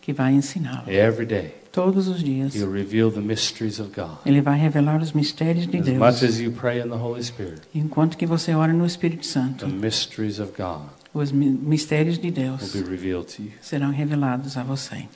que 0.00 0.12
vai 0.12 0.32
ensiná-lo. 0.34 0.90
Every 0.90 1.26
day, 1.26 1.54
Todos 1.72 2.08
os 2.08 2.22
dias, 2.22 2.54
ele 4.24 4.40
vai 4.40 4.58
revelar 4.58 5.00
os 5.02 5.12
mistérios 5.12 5.66
de 5.66 5.78
Deus. 5.80 5.98
as 6.24 6.40
you 6.40 6.50
pray 6.52 6.80
in 6.80 6.84
the 6.88 6.96
Holy 6.96 7.22
Spirit, 7.22 7.60
Enquanto 7.74 8.16
que 8.16 8.24
você 8.26 8.54
ora 8.54 8.72
no 8.72 8.86
Espírito 8.86 9.26
Santo, 9.26 9.66
the 9.66 9.72
mysteries 9.72 10.38
of 10.38 10.52
God 10.56 10.86
os 11.12 11.32
mi- 11.32 11.48
mistérios 11.50 12.18
de 12.18 12.26
will 12.28 12.34
Deus 12.58 12.72
be 12.72 12.80
revealed 12.82 13.26
to 13.36 13.42
you. 13.42 13.52
serão 13.60 13.90
revelados 13.90 14.56
a 14.56 14.62
você. 14.62 15.06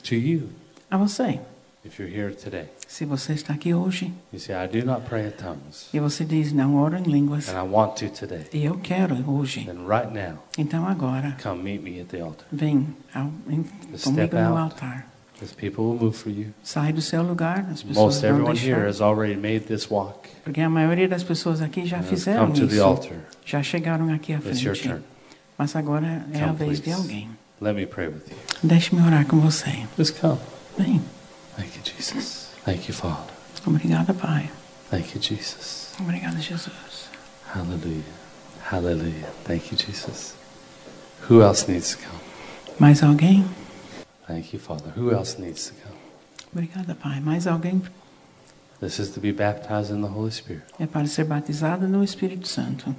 A 0.89 0.97
você. 0.97 1.39
If 1.85 1.99
you're 1.99 2.11
here 2.13 2.33
today. 2.35 2.65
Se 2.87 3.05
você 3.05 3.33
está 3.33 3.53
aqui 3.53 3.73
hoje 3.73 4.11
You 4.31 4.39
say, 4.39 4.55
I 4.55 4.67
do 4.67 4.85
not 4.85 5.01
pray 5.07 5.27
in 5.27 5.31
tongues, 5.31 5.87
e 5.93 5.99
você 5.99 6.23
diz, 6.25 6.51
não 6.53 6.75
oro 6.75 6.97
em 6.97 7.03
línguas, 7.03 7.49
and 7.49 7.57
I 7.57 7.67
want 7.67 7.95
to 7.99 8.09
today. 8.09 8.45
e 8.53 8.63
eu 8.65 8.77
quero 8.79 9.15
hoje, 9.29 9.65
Then 9.65 9.85
right 9.87 10.07
now, 10.13 10.37
então 10.57 10.87
agora, 10.87 11.37
come 11.41 11.61
meet 11.63 11.81
me 11.81 12.01
at 12.01 12.07
the 12.07 12.21
altar. 12.21 12.45
vem 12.51 12.87
ao, 13.13 13.31
em, 13.49 13.63
comigo 14.03 14.35
no 14.35 14.47
out. 14.57 14.59
altar. 14.73 15.07
Because 15.33 15.55
people 15.55 15.85
will 15.85 15.99
move 15.99 16.15
for 16.15 16.29
you. 16.29 16.53
Sai 16.61 16.93
do 16.93 17.01
seu 17.01 17.23
lugar, 17.23 17.65
as 17.71 17.81
pessoas 17.81 17.95
Most 17.97 18.21
vão 18.21 18.29
everyone 18.29 18.55
here 18.59 18.75
deixar. 18.75 18.87
has 18.87 19.01
already 19.01 19.35
made 19.35 19.61
this 19.61 19.89
walk. 19.89 20.29
Porque 20.43 20.61
a 20.61 20.69
maioria 20.69 21.07
das 21.07 21.23
pessoas 21.23 21.61
aqui 21.63 21.83
já 21.83 21.97
and 21.97 22.03
fizeram 22.03 22.45
come 22.45 22.59
to 22.59 22.67
the 22.67 22.75
isso. 22.75 22.83
altar. 22.83 23.17
Já 23.43 23.63
chegaram 23.63 24.13
aqui 24.13 24.33
à 24.33 24.37
It's 24.37 24.61
your 24.61 24.75
frente. 24.75 24.87
turn. 24.89 25.01
Mas 25.57 25.75
agora 25.75 26.25
é 26.31 26.43
a 26.43 26.47
Come, 26.49 26.59
vez 26.59 26.77
de 26.77 26.83
please. 26.83 27.01
alguém. 27.01 27.29
Let 27.59 27.75
me 27.75 27.87
pray 27.87 28.07
with 28.09 28.21
you. 28.29 28.37
Deixe-me 28.61 29.01
orar 29.01 29.25
com 29.25 29.39
você. 29.39 29.71
Just 29.97 30.19
come. 30.19 30.37
Vem. 30.77 31.01
Thank 31.61 31.75
you, 31.75 31.83
Jesus. 31.83 32.51
Thank 32.65 32.87
you, 32.87 32.93
Father. 32.95 33.31
Obrigada, 33.67 34.13
Pai. 34.17 34.49
Thank 34.89 35.13
you, 35.13 35.21
Jesus. 35.21 35.93
Obrigada, 35.99 36.39
Jesus. 36.39 37.07
Hallelujah. 37.53 38.01
Hallelujah. 38.63 39.29
Thank 39.43 39.71
you, 39.71 39.77
Jesus. 39.77 40.35
Who 41.27 41.43
else 41.43 41.67
needs 41.67 41.95
to 41.95 42.01
come? 42.01 42.19
Mais 42.79 43.03
alguém? 43.03 43.45
Thank 44.27 44.53
you, 44.53 44.59
Father. 44.59 44.89
Who 44.95 45.11
else 45.11 45.37
needs 45.37 45.67
to 45.67 45.73
come? 45.75 45.97
Obrigada, 46.51 46.95
Pai. 46.95 47.19
Mais 47.19 47.45
alguém? 47.45 47.83
This 48.79 48.97
is 48.97 49.11
to 49.11 49.19
be 49.19 49.31
baptized 49.31 49.91
in 49.91 50.01
the 50.01 50.07
Holy 50.09 50.31
Spirit. 50.31 50.63
É 50.79 50.87
para 50.87 51.05
ser 51.05 51.25
batizado 51.25 51.87
no 51.87 52.03
Espírito 52.03 52.47
Santo 52.47 52.95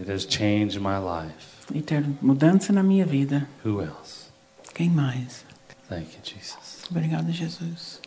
It 0.00 0.10
has 0.10 0.26
changed 0.26 0.80
my 0.80 0.98
life. 0.98 1.62
e 1.72 1.80
ter 1.80 2.04
mudança 2.20 2.72
na 2.72 2.82
minha 2.82 3.06
vida. 3.06 3.46
Who 3.64 3.80
else? 3.80 4.26
Quem 4.74 4.90
mais? 4.90 5.44
Thank 5.88 6.16
you, 6.16 6.20
Jesus. 6.24 6.61
Obrigada, 6.90 7.30
Jesus. 7.32 8.00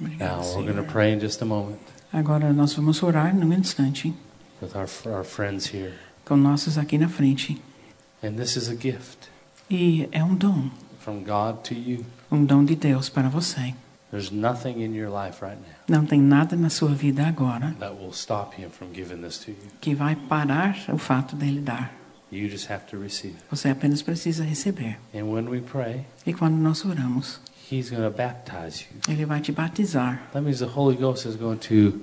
Obrigada, 0.00 0.36
Now 0.36 0.56
we're 0.56 0.62
going 0.72 0.76
to 0.84 0.90
pray 0.92 1.12
in 1.12 1.20
just 1.20 1.42
a 1.42 1.44
moment 1.44 1.78
Agora 2.12 2.52
nós 2.52 2.74
vamos 2.74 3.02
orar 3.02 3.34
num 3.34 3.52
instante 3.52 4.12
with 4.60 4.74
our, 4.74 4.88
our 5.14 5.24
friends 5.24 5.66
here. 5.72 5.92
com 6.24 6.36
nossos 6.36 6.76
aqui 6.78 6.98
na 6.98 7.08
frente. 7.08 7.60
And 8.22 8.32
this 8.36 8.56
is 8.56 8.68
a 8.68 8.74
gift 8.74 9.28
E 9.70 10.08
é 10.12 10.22
um 10.24 10.34
dom, 10.34 10.70
from 10.98 11.22
God 11.22 11.62
to 11.64 11.74
you. 11.74 12.04
um 12.30 12.44
dom 12.44 12.64
de 12.64 12.74
Deus 12.76 13.08
para 13.08 13.28
você. 13.28 13.74
There's 14.10 14.32
nothing 14.32 14.82
in 14.82 14.92
your 14.92 15.08
life 15.08 15.40
right 15.40 15.56
now 15.60 15.76
Não 16.00 16.04
tem 16.04 16.20
nada 16.20 16.56
na 16.56 16.68
sua 16.68 16.88
vida 16.92 17.24
agora 17.26 17.76
that 17.78 17.94
will 17.94 18.12
stop 18.12 18.60
Him 18.60 18.68
from 18.70 18.92
giving 18.92 19.22
this 19.22 19.38
to 19.38 19.52
you. 19.52 19.56
que 19.80 19.94
vai 19.94 20.16
parar 20.16 20.76
o 20.92 20.98
fato 20.98 21.36
dele 21.36 21.60
dar. 21.60 21.92
You 22.32 22.48
just 22.48 22.70
have 22.70 22.86
to 22.90 22.96
receive 22.98 23.34
it. 23.34 23.44
Você 23.50 23.68
apenas 23.68 24.02
precisa 24.02 24.42
receber. 24.44 24.98
And 25.14 25.24
when 25.32 25.48
we 25.48 25.60
pray, 25.60 26.04
E 26.26 26.32
quando 26.32 26.56
nós 26.56 26.84
oramos, 26.84 27.40
He's 27.70 27.88
going 27.90 28.02
to 28.02 28.10
baptize 28.10 28.84
you. 28.90 29.00
ele 29.12 29.24
vai 29.24 29.40
te 29.40 29.52
batizar. 29.52 30.28
That 30.32 30.42
means 30.42 30.58
the 30.58 30.66
Holy 30.66 30.96
Ghost 30.96 31.26
is 31.26 31.36
going 31.36 31.58
to 31.68 32.00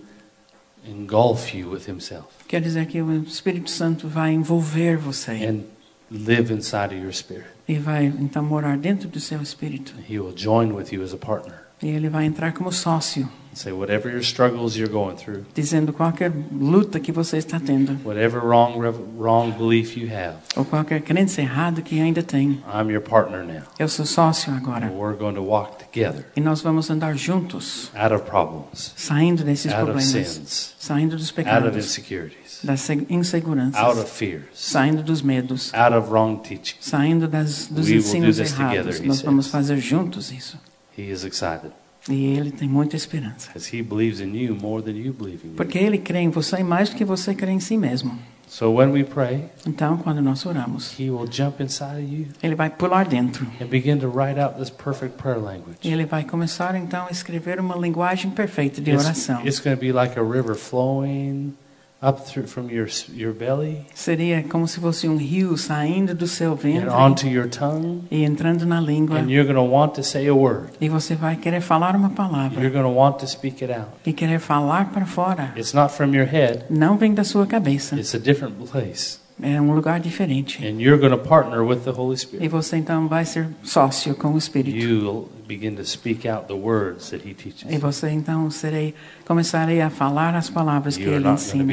engulf 0.87 1.53
you 1.53 1.69
with 1.69 1.87
Himself 1.87 2.27
Quer 2.47 2.61
dizer 2.61 2.85
que 2.87 3.01
o 3.01 3.23
Espírito 3.23 3.69
Santo 3.69 4.07
vai 4.07 4.31
envolver 4.33 4.95
você 4.97 5.31
and 5.45 5.63
live 6.09 6.53
inside 6.53 6.95
of 6.95 6.95
your 6.95 7.13
spirit. 7.13 7.47
e 7.67 7.77
vai 7.77 8.05
então 8.05 8.41
morar 8.43 8.77
dentro 8.77 9.09
do 9.09 9.19
seu 9.19 9.41
espírito. 9.41 9.93
He 10.09 10.17
will 10.17 10.33
join 10.35 10.71
with 10.73 10.93
you 10.93 11.03
as 11.03 11.13
a 11.13 11.17
partner. 11.17 11.66
E 11.81 11.87
ele 11.87 12.09
vai 12.09 12.25
entrar 12.25 12.53
como 12.53 12.71
sócio, 12.71 13.29
Say, 13.53 13.71
whatever 13.73 14.11
your 14.11 14.21
struggles 14.21 14.75
you're 14.75 14.91
going 14.91 15.15
through, 15.15 15.43
dizendo 15.55 15.91
qualquer 15.91 16.31
luta 16.51 16.99
que 16.99 17.11
você 17.11 17.37
está 17.37 17.59
tendo, 17.59 17.97
whatever 18.05 18.39
wrong, 18.39 18.77
wrong 19.17 19.51
belief 19.51 19.97
you 19.97 20.07
have, 20.15 20.37
ou 20.55 20.63
qualquer 20.63 21.01
crença 21.01 21.41
errada 21.41 21.81
que 21.81 21.99
ainda 21.99 22.21
tem. 22.21 22.61
I'm 22.71 22.91
your 22.91 23.01
partner 23.01 23.43
now. 23.43 23.63
Eu 23.79 23.89
sou 23.89 24.05
sócio 24.05 24.53
agora. 24.53 24.85
And 24.85 24.91
we're 24.91 25.17
going 25.17 25.33
to 25.33 25.41
walk 25.41 25.83
together 25.83 26.25
E 26.35 26.41
nós 26.41 26.61
vamos 26.61 26.91
andar 26.91 27.15
juntos, 27.17 27.89
out 27.95 28.13
of 28.13 28.25
problems, 28.25 28.93
saindo 28.95 29.43
desses 29.43 29.71
out 29.73 29.89
of 29.89 29.91
problemas, 29.93 30.27
sins, 30.27 30.75
saindo 30.77 31.15
dos 31.17 31.29
out 31.29 31.39
of 31.39 31.43
pecados, 31.43 31.77
insecurities, 31.85 32.59
das 32.63 32.81
se- 32.81 32.93
out 32.93 33.03
of 33.05 33.13
inseguranças, 33.13 34.09
fears, 34.11 34.45
saindo 34.53 35.01
dos 35.01 35.23
medos, 35.23 35.73
out 35.73 35.95
of 35.95 36.11
wrong 36.11 36.39
teaching. 36.43 36.77
saindo 36.79 37.27
das, 37.27 37.65
dos 37.67 37.87
We 37.87 37.95
ensinos 37.95 38.37
together, 38.37 38.77
errados. 38.77 38.99
he 38.99 39.07
Nós 39.07 39.21
vamos 39.23 39.47
fazer 39.47 39.77
juntos 39.77 40.31
isso. 40.31 40.59
He 40.97 41.11
is 41.11 41.23
excited 41.23 41.71
E 42.09 42.37
ele 42.37 42.51
tem 42.51 42.67
muita 42.69 42.95
esperança. 42.95 43.47
because 43.47 43.75
he 43.75 43.81
believes 43.81 44.19
in 44.21 44.33
you 44.35 44.55
more 44.55 44.81
than 44.81 44.91
you 44.97 45.13
believe 45.13 45.45
in 45.45 45.49
you. 45.51 45.55
Porque 45.55 45.77
ele 45.77 45.97
crê 45.97 46.19
em 46.19 46.29
você 46.29 46.63
mais 46.63 46.89
do 46.89 46.95
que 46.95 47.03
você 47.05 47.35
crê 47.35 47.51
em 47.51 47.59
si 47.59 47.77
mesmo. 47.77 48.17
So 48.49 48.71
when 48.71 48.91
we 48.91 49.03
pray, 49.03 49.43
Então, 49.67 49.97
quando 49.97 50.21
nós 50.21 50.45
oramos, 50.45 50.97
he 50.97 51.09
will 51.11 51.27
jump 51.29 51.61
inside 51.61 52.01
of 52.01 52.15
you 52.15 52.27
ele 52.41 52.55
vai 52.55 52.69
pular 52.69 53.05
dentro. 53.05 53.45
and 53.59 53.65
begin 53.67 53.97
to 53.99 54.07
write 54.09 54.39
out 54.39 54.57
this 54.57 54.69
perfect 54.69 55.17
prayer 55.17 55.37
E 55.37 55.41
language. 55.41 55.77
ele 55.83 56.05
vai 56.05 56.23
começar 56.23 56.73
então 56.77 57.07
a 57.07 57.11
escrever 57.11 57.59
uma 57.59 57.75
linguagem 57.75 58.31
perfeita 58.31 58.79
de 58.79 58.91
It's, 58.91 59.03
oração. 59.03 59.45
it's 59.45 59.59
going 59.59 59.75
to 59.75 59.81
be 59.81 59.91
like 59.91 60.17
a 60.17 60.23
river 60.23 60.55
flowing 60.55 61.53
up 62.01 62.21
through 62.25 62.47
from 62.47 62.69
your 62.69 62.87
your 63.13 63.33
belly 63.33 63.85
Seria 63.95 64.43
como 64.43 64.67
se 64.67 64.79
fosse 64.79 65.07
um 65.07 65.17
rio 65.17 65.57
saindo 65.57 66.13
do 66.13 66.27
seu 66.27 66.51
and 66.53 66.55
ventre 66.57 66.89
onto 66.89 67.27
your 67.27 67.47
tongue, 67.49 68.03
e 68.11 68.23
entrando 68.23 68.65
na 68.65 68.79
língua. 68.79 69.17
and 69.19 69.29
you're 69.31 69.51
going 69.51 69.55
to 69.55 69.73
want 69.73 69.93
to 69.95 70.03
say 70.03 70.27
a 70.27 70.33
word. 70.35 70.69
E 70.79 70.87
você 70.89 71.15
vai 71.15 71.35
querer 71.35 71.61
falar 71.61 71.95
uma 71.95 72.09
palavra 72.11 72.59
You're 72.61 72.69
going 72.71 72.83
to 72.91 72.95
want 72.99 73.17
to 73.19 73.27
speak 73.27 73.63
it 73.63 73.73
out. 73.73 73.87
e 74.05 74.13
querer 74.13 74.39
falar 74.39 74.91
para 74.91 75.05
fora. 75.05 75.53
It's 75.57 75.73
not 75.73 75.91
from 75.93 76.13
your 76.15 76.27
head. 76.27 76.65
Não 76.69 76.97
vem 76.97 77.13
da 77.13 77.23
sua 77.23 77.47
cabeça. 77.47 77.95
It's 77.95 78.13
a 78.13 78.19
different 78.19 78.55
place. 78.69 79.19
É 79.41 79.61
um 79.61 79.71
lugar 79.73 79.99
diferente. 79.99 80.65
And 80.65 80.81
you're 80.81 80.97
going 80.99 81.11
to 81.11 81.17
partner 81.29 81.61
with 81.61 81.81
the 81.83 81.91
Holy 81.91 82.15
E 82.15 82.17
Spirit. 82.17 82.47
você 82.47 82.77
então 82.77 83.07
vai 83.07 83.23
ser 83.23 83.47
sócio 83.63 84.15
com 84.15 84.29
o 84.33 84.37
Espírito. 84.37 84.75
You'll 84.77 85.29
begin 85.47 85.75
to 85.75 85.85
speak 85.85 86.27
out 86.27 86.47
the 86.47 86.55
words 86.55 87.09
that 87.11 87.23
He 87.27 87.35
E 87.69 87.77
você 87.77 88.09
então 88.09 88.49
serei, 88.51 88.93
começarei 89.25 89.81
a 89.81 89.89
falar 89.89 90.35
as 90.35 90.49
palavras 90.49 90.97
que 90.97 91.03
You 91.03 91.13
ele 91.13 91.27
ensina. 91.27 91.65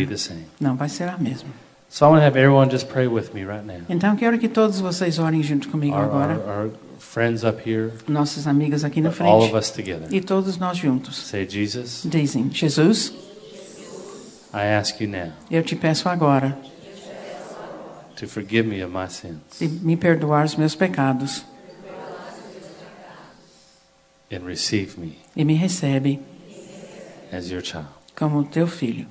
Não 0.61 0.77
vai 0.77 0.89
ser 0.89 1.09
a 1.09 1.19
mesma. 1.19 1.51
So 1.89 2.07
I 2.07 2.09
want 2.09 2.23
to 2.23 2.27
have 2.27 2.37
everyone 2.37 2.71
just 2.71 2.89
pray 2.89 3.07
with 3.07 3.33
me 3.33 3.45
right 3.45 3.65
now. 3.65 3.83
Então 3.89 4.17
quero 4.17 4.37
que 4.37 4.49
todos 4.49 4.81
vocês 4.81 5.19
orem 5.19 5.43
junto 5.43 5.69
comigo 5.69 5.95
Our, 5.95 6.05
agora. 6.05 6.33
our, 6.35 6.67
our 6.67 6.71
friends 6.99 7.45
up 7.45 7.61
here, 7.65 7.93
Nossos 8.09 8.49
amigos 8.49 8.83
aqui 8.85 9.01
na 9.01 9.11
all 9.11 9.43
of 9.43 9.51
frente. 9.51 9.57
us 9.57 9.71
together. 9.71 10.09
E 10.11 10.21
todos 10.21 10.57
nós 10.57 10.77
juntos. 10.77 11.17
Say, 11.17 11.47
Jesus, 11.49 12.03
Dizem: 12.05 12.51
Jesus, 12.53 13.13
I 14.53 14.75
ask 14.77 15.01
you 15.01 15.09
now 15.09 15.33
eu 15.51 15.63
te 15.63 15.77
peço 15.77 16.09
agora 16.09 16.57
to 18.17 18.27
forgive 18.27 18.69
me 18.69 18.83
of 18.85 18.93
my 18.93 19.09
sins 19.09 19.37
de 19.61 19.69
me 19.69 19.97
perdoar 19.97 20.45
os 20.45 20.57
meus 20.57 20.75
pecados 20.75 21.45
and 24.35 24.45
receive 24.47 24.99
me 24.99 25.19
e 25.37 25.45
me 25.45 25.55
recebe 25.55 26.21
as 27.33 27.51
your 27.51 27.63
child. 27.63 27.89
como 28.15 28.45
teu 28.45 28.67
filho. 28.67 29.07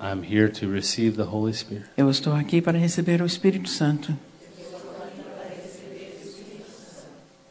I'm 0.00 0.22
here 0.22 0.48
to 0.48 0.66
receive 0.70 1.16
the 1.16 1.24
Holy 1.30 1.52
Spirit. 1.52 1.84
Eu 1.96 2.08
estou 2.10 2.32
aqui 2.32 2.62
para 2.62 2.78
receber 2.78 3.20
o 3.20 3.26
Espírito 3.26 3.68
Santo. 3.68 4.16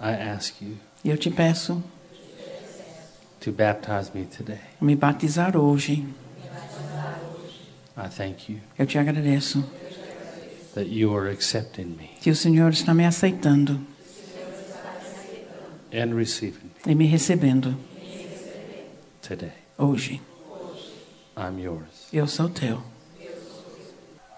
I 0.02 0.14
ask 0.14 0.62
you 0.62 0.78
eu 1.04 1.18
te 1.18 1.30
peço 1.30 1.84
to 3.40 3.52
baptize 3.52 4.12
me 4.14 4.26
today. 4.26 4.60
me 4.82 4.96
batizar 4.96 5.56
hoje. 5.58 6.06
I 7.98 8.08
thank 8.10 8.50
you 8.52 8.60
Eu 8.78 8.86
te 8.86 8.98
agradeço 8.98 9.64
that 10.74 10.90
you 10.90 11.14
are 11.16 11.30
accepting 11.30 11.98
me 11.98 12.10
que 12.22 12.32
o 12.32 12.36
Senhor 12.36 12.72
está 12.72 12.94
me 12.94 13.06
aceitando 13.06 13.80
and 15.94 16.14
receiving 16.16 16.72
me 16.86 16.92
e 16.92 16.96
me 16.96 17.06
recebendo 17.08 17.76
today. 19.22 19.52
hoje. 19.78 20.22
I'm 21.38 21.58
yours. 21.60 22.08
Eu 22.12 22.28
sou 22.28 22.50
teu. 22.50 22.82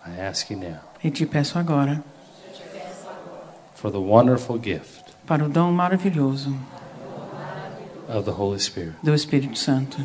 I 0.06 0.20
ask 0.20 0.50
you 0.52 0.58
now 0.58 0.80
E 1.04 1.10
te 1.12 1.26
peço 1.26 1.58
agora 1.60 2.04
for 3.76 3.92
the 3.92 3.98
wonderful 4.00 4.58
gift 4.60 5.04
para 5.26 5.44
o 5.46 5.50
dom 5.50 5.72
maravilhoso 5.72 6.56
of 8.08 8.26
the 8.26 8.32
Holy 8.32 8.60
Spirit. 8.60 8.96
do 9.04 9.14
Espírito 9.14 9.58
Santo. 9.58 9.98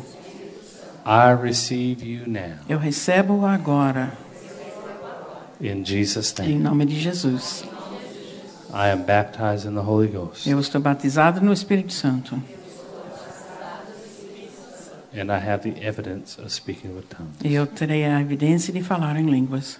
I 1.05 1.33
receive 1.33 2.03
you 2.03 2.27
now 2.27 2.57
Eu 2.67 2.77
recebo 2.79 3.45
agora, 3.45 4.11
in 5.61 5.83
Jesus' 5.85 6.33
em 6.39 6.49
name. 6.59 6.63
nome 6.63 6.85
de 6.85 6.99
Jesus. 6.99 7.63
I 8.79 8.91
am 8.91 9.01
baptized 9.03 9.65
in 9.67 9.73
the 9.73 9.81
Holy 9.81 10.07
Ghost 10.07 10.47
Eu 10.47 10.59
estou 10.59 10.79
batizado 10.79 11.41
no 11.41 11.51
Espírito 11.51 11.93
Santo 11.93 12.39
and 15.19 15.31
I 15.31 15.39
have 15.39 15.63
the 15.63 15.83
evidence 15.83 16.39
of 16.39 16.51
speaking 16.51 16.95
with 16.95 17.05
tongues. 17.09 17.37
e 17.43 17.53
eu 17.55 17.65
terei 17.65 18.05
a 18.05 18.21
evidência 18.21 18.71
de 18.71 18.83
falar 18.83 19.17
em 19.17 19.25
línguas. 19.25 19.79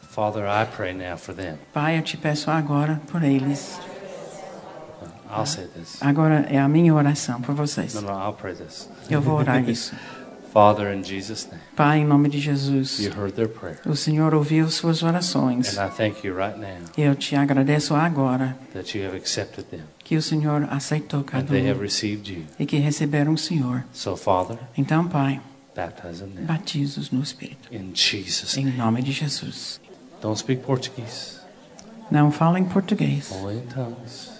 Father, 0.00 0.46
I 0.46 0.64
pray 0.64 0.94
now 0.94 1.18
for 1.18 1.34
them. 1.34 1.58
Pai, 1.74 1.98
eu 1.98 2.02
te 2.02 2.16
peço 2.16 2.50
agora 2.50 3.02
por 3.12 3.22
eles. 3.22 3.78
I'll 5.30 5.44
say 5.44 5.66
this. 5.66 5.98
Agora 6.00 6.46
é 6.48 6.58
a 6.58 6.66
minha 6.66 6.94
oração 6.94 7.42
por 7.42 7.54
vocês. 7.54 7.92
No, 7.92 8.00
no, 8.00 8.12
I'll 8.12 8.32
pray 8.32 8.54
this. 8.54 8.88
Eu 9.10 9.20
vou 9.20 9.36
orar 9.36 9.60
isso. 9.68 9.94
Father, 10.56 10.90
in 10.90 11.02
Jesus' 11.04 11.46
name, 11.50 11.60
Pai, 11.76 11.98
em 11.98 12.06
nome 12.06 12.30
de 12.30 12.40
Jesus, 12.40 12.98
you 12.98 13.10
heard 13.12 13.34
their 13.34 13.46
prayer. 13.46 13.78
o 13.84 13.94
Senhor 13.94 14.32
ouviu 14.34 14.70
suas 14.70 15.02
orações. 15.02 15.76
And 15.76 15.86
I 15.86 15.90
thank 15.90 16.26
you 16.26 16.34
right 16.34 16.58
now 16.58 16.78
E 16.96 17.02
eu 17.02 17.14
te 17.14 17.36
agradeço 17.36 17.94
agora 17.94 18.56
that 18.72 18.96
you 18.96 19.06
have 19.06 19.14
accepted 19.14 19.66
them, 19.66 19.82
que 20.02 20.16
o 20.16 20.22
Senhor 20.22 20.66
aceitou 20.70 21.20
and 21.20 21.24
cada 21.24 21.44
they 21.48 21.68
have 21.68 21.78
um 21.78 21.82
received 21.82 22.32
you. 22.32 22.44
e 22.58 22.64
que 22.64 22.78
receberam 22.78 23.34
o 23.34 23.38
Senhor. 23.38 23.84
So, 23.92 24.16
Father, 24.16 24.56
Então, 24.78 25.06
Pai, 25.06 25.42
baptize 25.76 26.20
them 26.20 26.30
now. 26.34 26.46
batiza-os 26.46 27.10
no 27.10 27.22
Espírito. 27.22 27.68
In 27.70 27.90
Jesus' 27.94 28.56
Em 28.56 28.64
name. 28.64 28.78
nome 28.78 29.02
de 29.02 29.12
Jesus. 29.12 29.78
Don't 30.22 30.38
speak 30.38 30.62
Portuguese, 30.62 31.36
Não 32.10 32.30
fala 32.32 32.58
em 32.58 32.64
português. 32.64 33.30
only 33.30 33.58
in 33.58 33.66
tongues. 33.66 34.30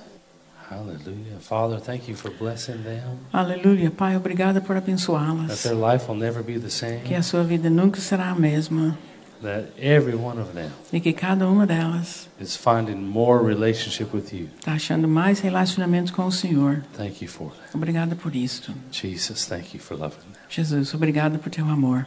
Hallelujah. 0.69 1.39
Father, 1.41 1.79
thank 1.79 2.09
you 2.09 2.17
for 2.17 2.31
blessing 2.33 2.83
them, 2.83 3.19
Aleluia. 3.33 3.91
Pai, 3.91 4.17
obrigada 4.17 4.61
por 4.61 4.75
that 4.75 4.85
abençoá-las. 4.85 5.63
their 5.63 5.77
life 5.77 6.09
will 6.09 6.19
never 6.19 6.43
be 6.43 6.55
the 6.59 6.63
Que 6.67 6.71
same, 6.71 7.15
a 7.17 7.23
sua 7.23 7.45
vida 7.45 7.71
nunca 7.71 8.01
será 8.01 8.31
a 8.31 8.35
mesma. 8.35 8.99
that 9.43 9.67
every 9.79 10.17
one 10.17 10.41
of 10.41 10.55
them 10.55 10.71
E 10.93 10.99
que 10.99 11.13
cada 11.13 11.47
uma 11.47 11.67
delas 11.67 12.27
is 12.41 12.57
finding 12.57 12.97
more 12.97 13.45
relationship 13.45 14.13
with 14.13 14.33
you. 14.33 14.49
está 14.59 14.73
achando 14.73 15.07
mais 15.07 15.39
relacionamento 15.41 16.13
com 16.13 16.27
o 16.27 16.33
Senhor. 16.33 16.83
Thank 16.97 17.23
you 17.23 17.29
for 17.31 17.51
that. 17.53 17.75
Obrigada 17.77 18.17
por 18.17 18.35
isto. 18.35 18.73
Jesus, 18.91 19.47
thank 19.47 19.73
you 19.75 19.81
for 19.81 19.97
loving 19.97 20.19
them. 20.19 20.33
Jesus, 20.49 20.93
obrigada 20.95 21.39
por 21.39 21.51
teu 21.51 21.69
amor. 21.69 22.07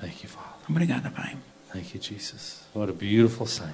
Thank 0.00 0.24
you, 0.24 0.28
Father. 0.28 0.50
Obrigada, 0.68 1.10
Pai. 1.10 1.36
Thank 1.72 1.94
you, 1.94 2.00
Jesus. 2.00 2.64
What 2.74 2.90
a 2.90 2.92
beautiful 2.92 3.46
sight. 3.46 3.72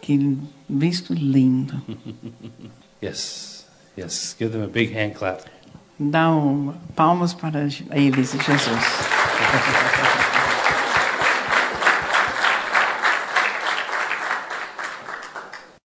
Que 0.00 0.38
visto 0.70 1.12
lindo. 1.12 1.82
Yes, 3.00 3.66
yes. 3.96 4.34
Give 4.38 4.52
them 4.52 4.62
a 4.62 4.68
big 4.68 4.92
hand 4.92 5.14
clap. 5.14 5.42
Dá 5.98 6.30
um, 6.30 6.74
palmas 6.94 7.32
para 7.32 7.68
eles, 7.92 8.32
Jesus. 8.32 8.66